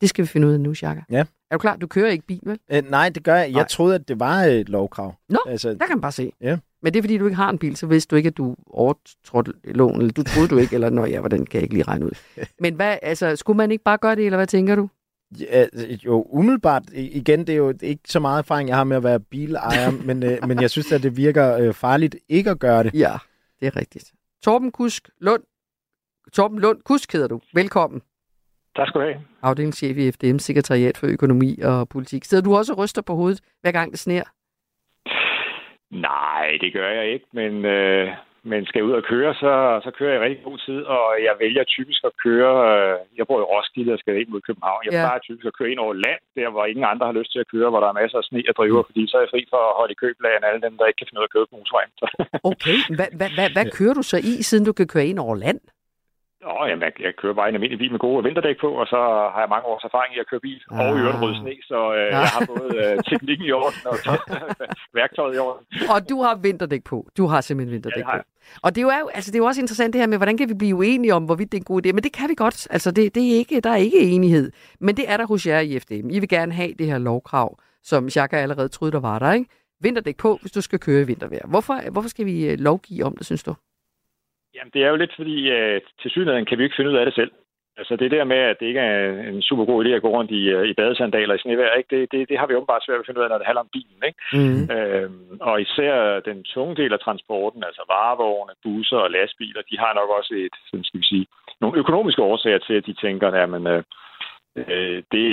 [0.02, 1.02] Det skal vi finde ud af nu, Shaka.
[1.12, 1.20] Ja.
[1.52, 1.76] Er du klar?
[1.76, 2.60] Du kører ikke bil, vel?
[2.72, 3.46] Øh, nej, det gør jeg.
[3.46, 3.68] Jeg Nej.
[3.68, 5.16] troede, at det var et lovkrav.
[5.30, 6.32] Nå, altså, der kan man bare se.
[6.41, 6.58] Ja.
[6.82, 8.56] Men det er, fordi du ikke har en bil, så vidste du ikke, at du
[8.68, 11.84] overtrådte loven, eller du troede du ikke, eller nå ja, hvordan kan jeg ikke lige
[11.88, 12.12] regne ud.
[12.62, 14.90] Men hvad, altså, skulle man ikke bare gøre det, eller hvad tænker du?
[15.40, 15.66] Ja,
[16.06, 16.84] jo, umiddelbart.
[16.94, 20.24] Igen, det er jo ikke så meget erfaring, jeg har med at være bilejer, men,
[20.24, 22.94] øh, men jeg synes, at det virker øh, farligt ikke at gøre det.
[22.94, 23.14] Ja,
[23.60, 24.12] det er rigtigt.
[24.44, 25.44] Torben Kusk Lund.
[26.34, 27.41] Torben Lund Kusk hedder du.
[27.53, 28.02] Velkommen.
[28.76, 29.22] Tak skal du have.
[29.41, 32.24] Afdelingschef i FDM, Sekretariat for Økonomi og Politik.
[32.24, 34.24] Sidder du også og ryster på hovedet, hver gang det sner?
[35.91, 38.07] Nej, det gør jeg ikke, men, øh,
[38.52, 39.52] men skal jeg ud og køre, så,
[39.86, 43.40] så kører jeg rigtig god tid, og jeg vælger typisk at køre, øh, jeg bor
[43.41, 44.82] i Roskilde og skal ind mod København.
[44.86, 45.02] Jeg Ja.
[45.06, 47.52] plejer typisk at køre ind over land, der hvor ingen andre har lyst til at
[47.53, 49.61] køre, hvor der er masser af sne og driver, fordi så er jeg fri for
[49.70, 51.48] at holde i kø blandt alle dem, der ikke kan finde ud af at køre
[51.49, 51.91] på motorvejen.
[52.52, 55.36] Okay, hvad, hvad, hvad, hvad kører du så i, siden du kan køre ind over
[55.45, 55.60] land?
[56.45, 58.99] Nå, jamen, jeg, jeg kører bare en almindelig bil med gode vinterdæk på, og så
[59.34, 61.80] har jeg mange års erfaring i at køre bil, og i øvrigt røde sne, så
[61.98, 63.95] øh, jeg har både øh, teknikken i orden og
[64.99, 65.61] værktøjet i orden.
[65.94, 66.98] Og du har vinterdæk på.
[67.18, 68.24] Du har simpelthen vinterdæk Ja, på.
[68.61, 70.49] Og det er, jo, altså, det er jo også interessant det her med, hvordan kan
[70.49, 71.91] vi blive uenige om, hvorvidt det er en god idé.
[71.94, 72.68] Men det kan vi godt.
[72.72, 74.52] Altså, det, det er ikke, der er ikke enighed.
[74.80, 76.10] Men det er der hos jer i FDM.
[76.10, 79.34] I vil gerne have det her lovkrav, som Jacques allerede troede, der var der.
[79.34, 79.49] Ikke?
[79.82, 81.48] Vinterdæk på, hvis du skal køre i vintervejr.
[81.48, 83.53] Hvorfor, hvorfor skal vi øh, lovgive om det, synes du?
[84.55, 87.05] Jamen, det er jo lidt fordi, øh, til synligheden kan vi ikke finde ud af
[87.05, 87.31] det selv.
[87.80, 90.31] Altså det der med, at det ikke er en super god idé at gå rundt
[90.31, 91.95] i, øh, i badesandaler i snevejr, ikke?
[91.95, 93.65] Det, det, det har vi åbenbart svært ved at finde ud af, når det handler
[93.67, 94.01] om bilen.
[94.09, 94.19] Ikke?
[94.38, 94.63] Mm.
[94.76, 99.93] Øhm, og især den tunge del af transporten, altså varevogne, busser og lastbiler, de har
[99.99, 101.26] nok også et, sådan skal vi sige,
[101.61, 103.84] nogle økonomiske årsager til, at de tænker, at men, øh,
[104.55, 105.26] øh, det,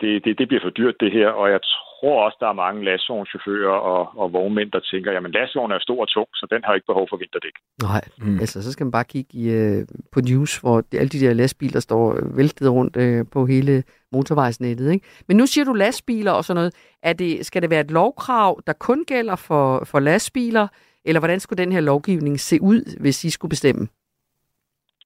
[0.00, 1.60] det, det, det bliver for dyrt det her, og jeg
[2.04, 6.00] tror også, der er mange lastvognschauffører og, og vognmænd, der tænker, jamen lastvognen er stor
[6.00, 7.56] og tung, så den har ikke behov for vinterdæk.
[7.82, 8.40] Nej, mm.
[8.40, 11.34] altså så skal man bare kigge i, øh, på news, hvor det, alle de der
[11.34, 14.92] lastbiler står øh, væltet rundt øh, på hele motorvejsnettet.
[14.92, 15.06] Ikke?
[15.28, 16.74] Men nu siger du lastbiler og sådan noget.
[17.02, 20.66] Er det, skal det være et lovkrav, der kun gælder for, for lastbiler,
[21.04, 23.88] eller hvordan skulle den her lovgivning se ud, hvis I skulle bestemme?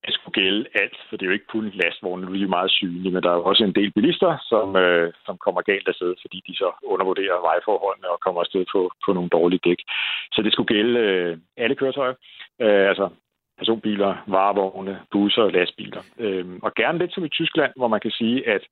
[0.07, 2.57] Det skulle gælde alt, for det er jo ikke kun lastvogne, nu er de jo
[2.59, 5.89] meget synlige, men der er jo også en del bilister, som, øh, som kommer galt
[5.89, 9.81] afsted, fordi de så undervurderer vejforholdene og kommer afsted på, på nogle dårlige dæk.
[10.33, 12.15] Så det skulle gælde øh, alle køretøjer,
[12.65, 13.09] øh, altså
[13.59, 16.03] personbiler, varevogne, busser og lastbiler.
[16.19, 18.63] Øh, og gerne lidt som i Tyskland, hvor man kan sige, at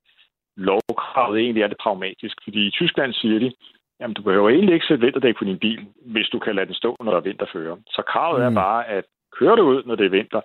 [0.57, 3.53] lovkravet egentlig er det pragmatisk, fordi i Tyskland siger de,
[4.01, 6.75] Jamen, du behøver egentlig ikke sætte vinterdæk på din bil, hvis du kan lade den
[6.75, 7.77] stå, når der er vinterfører.
[7.87, 8.47] Så kravet mm.
[8.47, 9.05] er bare, at
[9.39, 10.41] kører du ud, når det er vinter,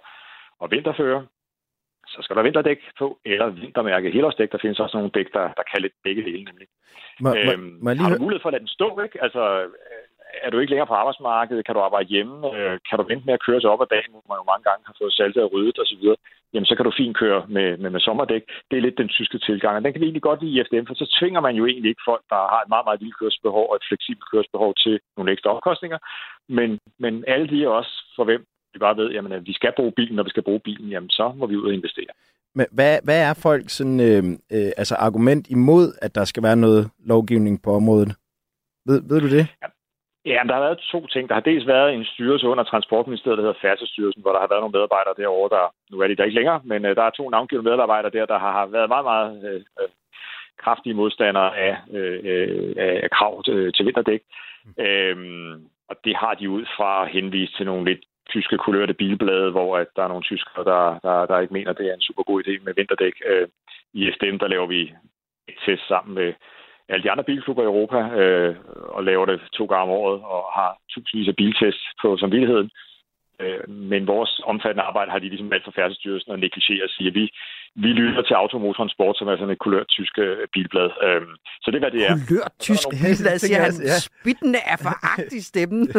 [0.61, 1.21] og vinterfører,
[2.07, 4.51] så skal der vinterdæk på, eller vintermærke helårsdæk.
[4.51, 6.67] Der findes også nogle dæk, der, der kan lidt begge dele, nemlig.
[7.23, 9.23] Må, må, Øhm, må jeg lige har du mulighed for at lade den stå, ikke?
[9.25, 9.69] Altså, øh,
[10.43, 11.65] er du ikke længere på arbejdsmarkedet?
[11.65, 12.35] Kan du arbejde hjemme?
[12.57, 14.65] Øh, Kan du vente med at køre til op ad dagen, hvor man jo mange
[14.69, 16.03] gange har fået saltet og ryddet osv.?
[16.53, 18.43] Jamen, så kan du fint køre med, med, med sommerdæk.
[18.69, 20.85] Det er lidt den tyske tilgang, og den kan vi egentlig godt lide i FDM,
[20.87, 23.65] for så tvinger man jo egentlig ikke folk, der har et meget, meget lille kørselsbehov
[23.69, 25.99] og et fleksibelt kørselsbehov til nogle ekstra omkostninger.
[26.57, 29.73] Men, men alle de er også for hvem vi bare ved, jamen, at vi skal
[29.75, 32.13] bruge bilen, når vi skal bruge bilen, jamen, så må vi ud og investere.
[32.55, 34.23] Men hvad, hvad er folk sådan, øh,
[34.55, 38.15] øh, altså argument imod, at der skal være noget lovgivning på området?
[38.85, 39.47] Ved, ved du det?
[40.25, 41.29] Ja, men der har været to ting.
[41.29, 44.61] Der har dels været en styrelse under Transportministeriet, der hedder Færdselsstyrelsen, hvor der har været
[44.61, 47.29] nogle medarbejdere derovre, der, nu er de der ikke længere, men øh, der er to
[47.29, 49.89] navngivende medarbejdere der, der har, været meget, meget øh, øh,
[50.63, 54.21] kraftige modstandere af, øh, øh, af af krav til, til vinterdæk.
[54.79, 55.53] Øhm,
[55.89, 58.03] og det har de ud fra at henvise til nogle lidt
[58.33, 61.77] tyske kulørte bilblade, hvor at der er nogle tyskere, der, der, der ikke mener, at
[61.77, 63.15] det er en super god idé med vinterdæk.
[63.31, 63.47] Øh,
[63.93, 64.81] I FDM, der laver vi
[65.47, 66.33] et test sammen med
[66.89, 68.55] alle de andre bilklubber i Europa, øh,
[68.97, 72.69] og laver det to gange om året, og har tusindvis af biltests på samvittigheden.
[73.41, 77.07] Øh, men vores omfattende arbejde har de ligesom valgt for Færdselsstyrelsen at negligere og sige,
[77.07, 77.25] at vi,
[77.75, 80.89] vi lytter til Automotorsport, som er sådan et kulørt tysk øh, bilblad.
[81.07, 81.21] Øh,
[81.61, 82.15] så det er, hvad det er.
[82.27, 83.73] Kulørt tysk bilblad, siger han.
[84.07, 85.83] Spyttende er foragt i stemmen.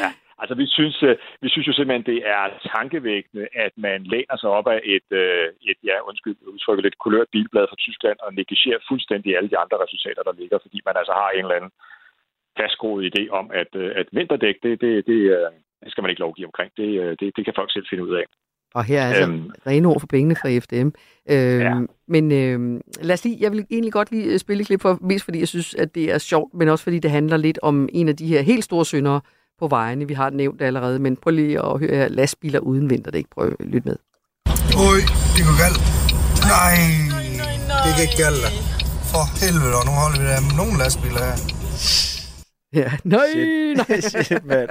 [0.00, 0.08] Ja,
[0.40, 2.42] altså vi synes, øh, vi synes jo simpelthen, det er
[2.74, 7.28] tankevækkende, at man læner sig op af et, øh, et ja, undskyld, udtrykker lidt kulørt
[7.32, 11.12] bilblad fra Tyskland og negligerer fuldstændig alle de andre resultater, der ligger, fordi man altså
[11.20, 11.72] har en eller anden
[12.58, 15.18] fastgroet idé om, at, øh, at vinterdæk, det, det, det,
[15.82, 16.70] det skal man ikke lovgive omkring.
[16.76, 18.26] Det, det, det kan folk selv finde ud af.
[18.74, 19.50] Og her er altså Øhm.
[19.66, 20.90] rene ord for pengene fra FDM.
[21.30, 21.74] Øhm, ja.
[22.08, 25.24] Men øhm, lad os lige, jeg vil egentlig godt lige spille et klip for, mest
[25.24, 28.08] fordi jeg synes, at det er sjovt, men også fordi det handler lidt om en
[28.08, 29.20] af de her helt store syndere
[29.58, 30.08] på vejene.
[30.08, 32.08] Vi har nævnt det allerede, men prøv lige at høre her.
[32.08, 33.26] Lastbiler uden vinterdæk.
[33.34, 33.96] Prøv at lytte med.
[34.88, 34.98] Oj,
[35.36, 35.80] det går galt.
[36.54, 36.76] Nej,
[37.84, 38.44] det kan ikke galt.
[39.10, 41.36] For helvede, og nu holder vi der med nogle lastbiler her.
[42.72, 43.76] Ja, nej, Shit.
[43.76, 44.00] nej.
[44.24, 44.68] Shit, mand.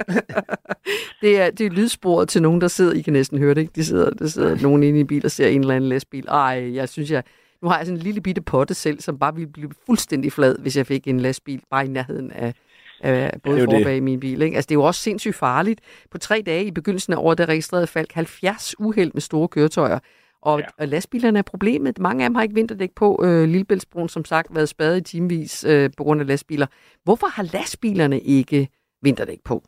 [1.22, 3.72] det, er, det er lydsporet til nogen, der sidder, I kan næsten høre det, ikke?
[3.76, 6.26] De sidder, der sidder nogen inde i en bil og ser en eller anden lastbil.
[6.28, 7.22] Ej, jeg synes, jeg...
[7.62, 10.58] Nu har jeg sådan en lille bitte potte selv, som bare ville blive fuldstændig flad,
[10.58, 12.54] hvis jeg fik en lastbil bare i nærheden af,
[13.00, 14.42] af både for bag min bil.
[14.42, 14.56] Ikke?
[14.56, 15.80] Altså, det er jo også sindssygt farligt.
[16.10, 19.98] På tre dage i begyndelsen af året, der registrerede Falk 70 uheld med store køretøjer.
[20.42, 20.66] Og, ja.
[20.78, 21.98] og lastbilerne er problemet.
[21.98, 23.20] Mange af dem har ikke vinterdæk på.
[23.24, 26.66] Øh, Lillebæltsbroen, som sagt, været spadet i timevis øh, på grund af lastbiler.
[27.04, 28.68] Hvorfor har lastbilerne ikke
[29.02, 29.62] vinterdæk på?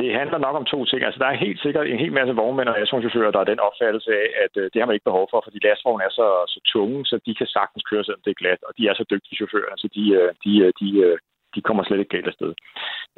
[0.00, 1.00] Det handler nok om to ting.
[1.04, 4.10] Altså, der er helt sikkert en hel masse vognmænd og lastvognchauffører, der er den opfattelse
[4.22, 7.06] af, at øh, det har man ikke behov for, fordi lastvogne er så, så tunge,
[7.10, 9.74] så de kan sagtens køre, selvom det er glat, og de er så dygtige chauffører,
[9.76, 11.16] så de, øh, de, øh, de, øh,
[11.54, 12.54] de kommer slet ikke galt afsted.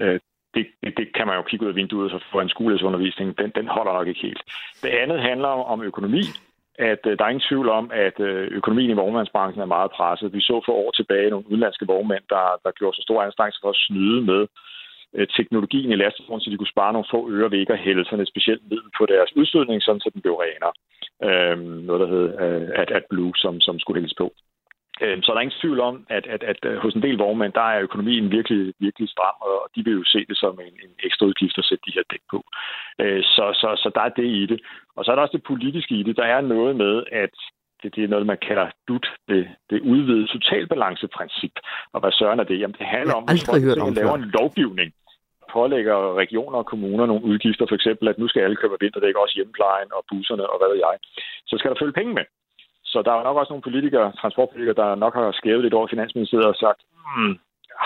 [0.01, 0.21] Øh,
[0.55, 0.67] Det,
[0.99, 3.39] det, kan man jo kigge ud af vinduet og få en skolesundervisning.
[3.39, 4.43] Den, den holder nok ikke helt.
[4.83, 6.23] Det andet handler om økonomi
[6.79, 10.33] at øh, der er ingen tvivl om, at øh, økonomien i vognmandsbranchen er meget presset.
[10.33, 13.71] Vi så for år tilbage nogle udenlandske vognmænd, der, der gjorde så store anstrengelser for
[13.71, 14.47] at snyde med
[15.17, 18.05] øh, teknologien i lastevognen, så de kunne spare nogle få øre ved ikke at hælde
[18.05, 20.75] sådan et specielt middel på deres udstødning, sådan så den blev renere.
[21.27, 24.27] Øh, noget, der hed øh, at, at Blue, som, som skulle hældes på.
[25.01, 27.52] Øh, Så der er ingen tvivl om, at, at, at øh, hos en del vognmænd,
[27.52, 30.93] der er økonomien virkelig, virkelig stram, og de vil jo se det som en, en
[31.06, 32.39] ekstra udgift at sætte de her dæk på.
[33.02, 34.60] Øh, Så, så, så der er det i det.
[34.97, 36.16] Og så er der også det politiske i det.
[36.16, 37.35] Der er noget med, at
[37.82, 41.55] det, det er noget, man kalder DUT, det, det udvidede totalbalanceprincip.
[41.93, 42.60] Og hvad søren er det?
[42.60, 44.93] Jamen, det handler om, at Folketinget laver en lovgivning,
[45.52, 49.35] pålægger regioner og kommuner nogle udgifter, for eksempel, at nu skal alle købe vinterdæk, også
[49.36, 50.94] hjemmeplejen og busserne og hvad ved jeg.
[51.47, 52.24] Så skal der følge penge med.
[52.97, 56.52] Så der er nok også nogle politikere, transportpolitikere, der nok har skævet lidt over Finansministeriet
[56.52, 57.35] og sagt, hmm,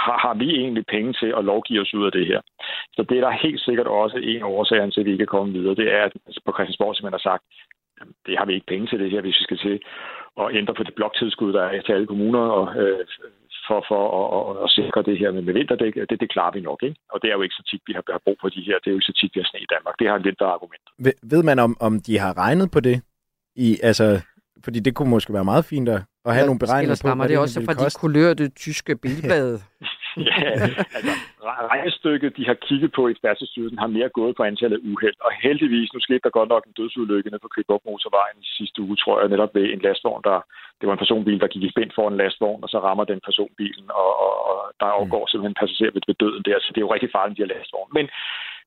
[0.04, 2.40] har, har vi egentlig penge til at lovgive os ud af det her?
[2.96, 5.34] Så det er der helt sikkert også en af årsagerne til, at vi ikke er
[5.36, 5.74] kommet videre.
[5.74, 6.12] Det er, at
[6.46, 7.44] på Christiansborg simpelthen har sagt,
[8.26, 9.76] det har vi ikke penge til det her, hvis vi skal til
[10.42, 13.04] at ændre på det bloktilskud, der er til alle kommuner, og, øh,
[13.66, 15.94] for, for at, at, at sikre det her med, med vinterdæk.
[16.10, 16.98] Det, det klarer vi nok, ikke?
[17.12, 18.76] Og det er jo ikke så tit, vi har, har brug for de her.
[18.78, 19.94] Det er jo ikke så tit, vi har sne i Danmark.
[19.98, 20.84] Det har en vinterargument.
[21.04, 22.96] Ved, ved man, om, om de har regnet på det?
[23.56, 24.06] I, altså,
[24.64, 27.34] fordi det kunne måske være meget fint at, at have nogle beregninger på, hvad det
[27.34, 27.98] det også fra koste.
[27.98, 29.56] de kulørte tyske bilblade.
[30.28, 30.40] ja,
[30.96, 31.12] altså,
[31.48, 35.18] re- regnestykket, de har kigget på i Færdselsstyrelsen, har mere gået på antallet af uheld.
[35.26, 38.78] Og heldigvis, nu skete der godt nok en dødsulykke nede på København motorvejen i sidste
[38.82, 40.38] uge, tror jeg, netop ved en lastvogn, der,
[40.78, 43.20] det var en personbil, der gik i spænd for en lastvogn, og så rammer den
[43.28, 46.58] personbilen, og, og, og der overgår simpelthen passagerer ved, ved døden der.
[46.60, 47.92] Så det er jo rigtig farligt, de her lastvogne.
[47.98, 48.06] Men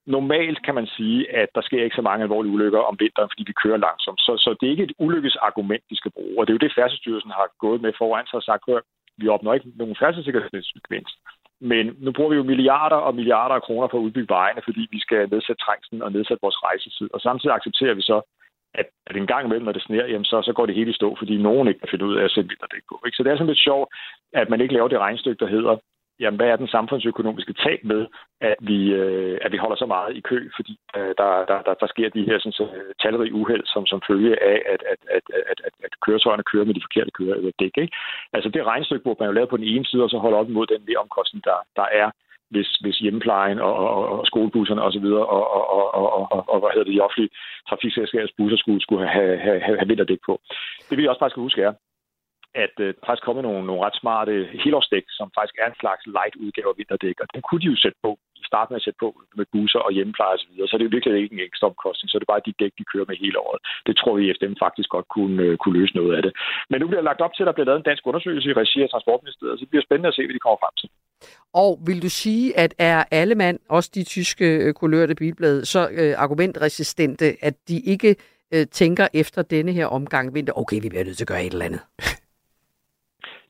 [0.06, 3.44] normalt kan man sige, at der sker ikke så mange alvorlige ulykker om vinteren, fordi
[3.48, 4.20] vi kører langsomt.
[4.22, 6.40] Så, så det er ikke et ulykkesargument, de skal bruge.
[6.40, 8.82] Og det er jo det, Færdselsstyrelsen har gået med foran sig og sagt, at
[9.18, 11.18] vi opnår ikke nogen færdselssikkerhedsgevinst.
[11.72, 14.88] Men nu bruger vi jo milliarder og milliarder af kroner på at udbygge vejene, fordi
[14.92, 17.10] vi skal nedsætte trængslen og nedsætte vores rejsetid.
[17.14, 18.22] Og samtidig accepterer vi så,
[18.74, 21.00] at, at en gang imellem, når det sner, jamen så, så går det hele i
[21.00, 22.96] stå, fordi nogen ikke kan finde ud af at sætte vinterdæk på.
[23.06, 23.16] Ikke?
[23.16, 23.90] Så det er sådan lidt sjovt,
[24.34, 25.78] at man ikke laver det regnstykke, der hedder,
[26.20, 28.02] jamen, hvad er den samfundsøkonomiske tab med,
[28.42, 31.74] at vi, øh, at vi holder så meget i kø, fordi øh, der, der, der,
[31.74, 35.00] der sker de her sådan, så, øh, talrige uheld, som, som følge af, at, at,
[35.18, 37.76] at, at, at, at køretøjerne kører med de forkerte kører, eller dæk.
[37.84, 37.96] Ikke?
[38.34, 40.50] Altså det regnstykke, hvor man jo lave på den ene side, og så holder op
[40.50, 42.10] imod den mere omkostning, der, der er,
[42.54, 45.06] hvis, hvis hjemmeplejen og, og, og skolebusserne osv.
[45.06, 47.34] Og, og, og, og, og, og, og, hvad hedder det, de offentlige
[47.70, 50.34] trafikselskabers busser skulle, skulle have, have, have, have vinterdæk på.
[50.90, 51.74] Det vi også bare skal huske er,
[52.64, 56.04] at øh, der faktisk kommet nogle, nogle ret smarte helårsdæk, som faktisk er en slags
[56.16, 58.12] light udgave af vinterdæk, og den kunne de jo sætte på
[58.42, 59.10] i starten med at sætte på
[59.40, 62.08] med busser og hjemmepleje osv., så, så det er jo virkelig ikke en ekstra omkostning,
[62.10, 63.60] så det er bare de dæk, de kører med hele året.
[63.88, 66.32] Det tror vi, FDM faktisk godt kunne, øh, kunne løse noget af det.
[66.70, 68.78] Men nu bliver lagt op til, at der bliver lavet en dansk undersøgelse i regi
[68.84, 70.90] af Transportministeriet, så det bliver spændende at se, hvad de kommer frem til.
[71.62, 75.82] Og vil du sige, at er alle mand, også de tyske øh, kulørte bilblade, så
[76.00, 78.16] øh, argumentresistente, at de ikke
[78.54, 81.54] øh, tænker efter denne her omgang vinter, okay, vi bliver nødt til at gøre et
[81.54, 81.82] eller andet?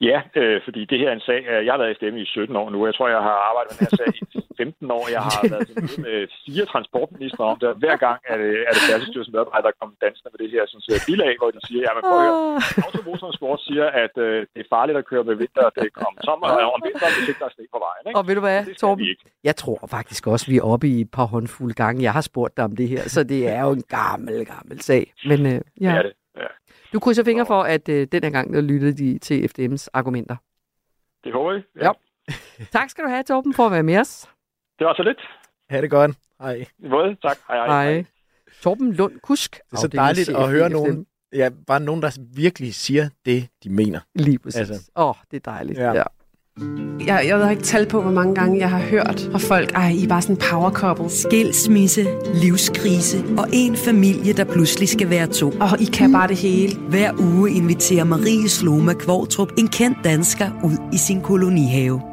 [0.10, 2.26] Ja, øh, fordi det her er en sag, øh, jeg har været i stemme i
[2.26, 2.78] 17 år nu.
[2.90, 4.22] Jeg tror, jeg har arbejdet med den her sag i
[4.58, 5.04] 15 år.
[5.16, 7.68] Jeg har været møde med fire transportministre om det.
[7.72, 10.64] og Hver gang er det, er det Færdselsstyrelsen medarbejder, der kommer dansende med det her
[10.70, 12.40] sådan, så bilag, hvor de siger, ja, men prøv at høre,
[12.88, 16.72] Automotorsport siger, at øh, det er farligt at køre med vinter, det om sommer og
[16.76, 18.04] om vinteren, hvis ikke der er sne på vejen.
[18.08, 18.18] Ikke?
[18.20, 19.06] Og ved du hvad, Torben?
[19.50, 21.98] Jeg tror faktisk også, vi er oppe i et par håndfulde gange.
[22.08, 25.04] Jeg har spurgt dig om det her, så det er jo en gammel, gammel sag.
[25.30, 25.92] Men øh, ja.
[25.92, 26.14] Det er det.
[26.94, 26.98] Ja.
[26.98, 30.36] du krydser fingre for, at øh, den her gang, der lyttede de til FDM's argumenter.
[31.24, 31.64] Det håber jeg.
[31.82, 31.92] Ja.
[32.80, 34.30] tak skal du have, Torben, for at være med os.
[34.80, 35.18] Det var så lidt.
[35.70, 36.12] Ha' det godt.
[36.42, 36.66] Hej.
[36.80, 37.16] I måde.
[37.22, 37.38] Tak.
[37.48, 37.94] Hej, hej.
[37.94, 38.06] Hej.
[38.62, 39.56] Torben Lund Kusk.
[39.56, 43.70] Det er så dejligt at høre nogen, ja, bare nogen, der virkelig siger det, de
[43.70, 44.00] mener.
[44.16, 44.62] Lige præcis.
[44.62, 44.92] Åh, Altså.
[44.96, 45.80] oh, det er dejligt.
[45.80, 45.94] Ja.
[45.94, 46.04] Ja.
[47.08, 49.90] Jeg, jeg har ikke talt på, hvor mange gange jeg har hørt fra folk, ej,
[49.90, 51.10] I er bare sådan power couple.
[51.10, 55.50] Skilsmisse, livskrise og en familie, der pludselig skal være to.
[55.50, 56.76] Og I kan bare det hele.
[56.90, 62.13] Hver uge inviterer Marie Sloma Kvortrup en kendt dansker ud i sin kolonihave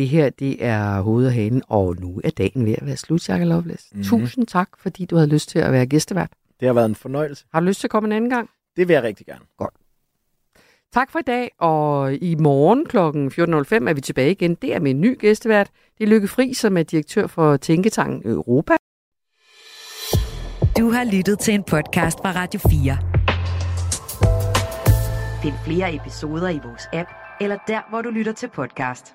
[0.00, 3.28] Det her, det er hovedet og hanen, og nu er dagen ved at være slut,
[3.28, 3.88] Jacob Loveless.
[3.92, 3.98] Mhm.
[3.98, 4.20] Mm-hmm.
[4.20, 6.30] Tusind tak, fordi du havde lyst til at være gæstevært.
[6.60, 7.44] Det har været en fornøjelse.
[7.52, 8.50] Har du lyst til at komme en anden gang?
[8.76, 9.44] Det vil jeg rigtig gerne.
[9.58, 9.74] Godt.
[10.92, 12.96] Tak for i dag, og i morgen kl.
[12.96, 14.54] 14.05 er vi tilbage igen.
[14.54, 15.70] Det er med en ny gæstevært.
[15.98, 18.72] Det er Lykke Fri, som er direktør for Tænketanken Europa.
[20.78, 22.98] Du har lyttet til en podcast fra Radio 4.
[25.42, 27.08] Find flere episoder i vores app,
[27.40, 29.14] eller der, hvor du lytter til podcast.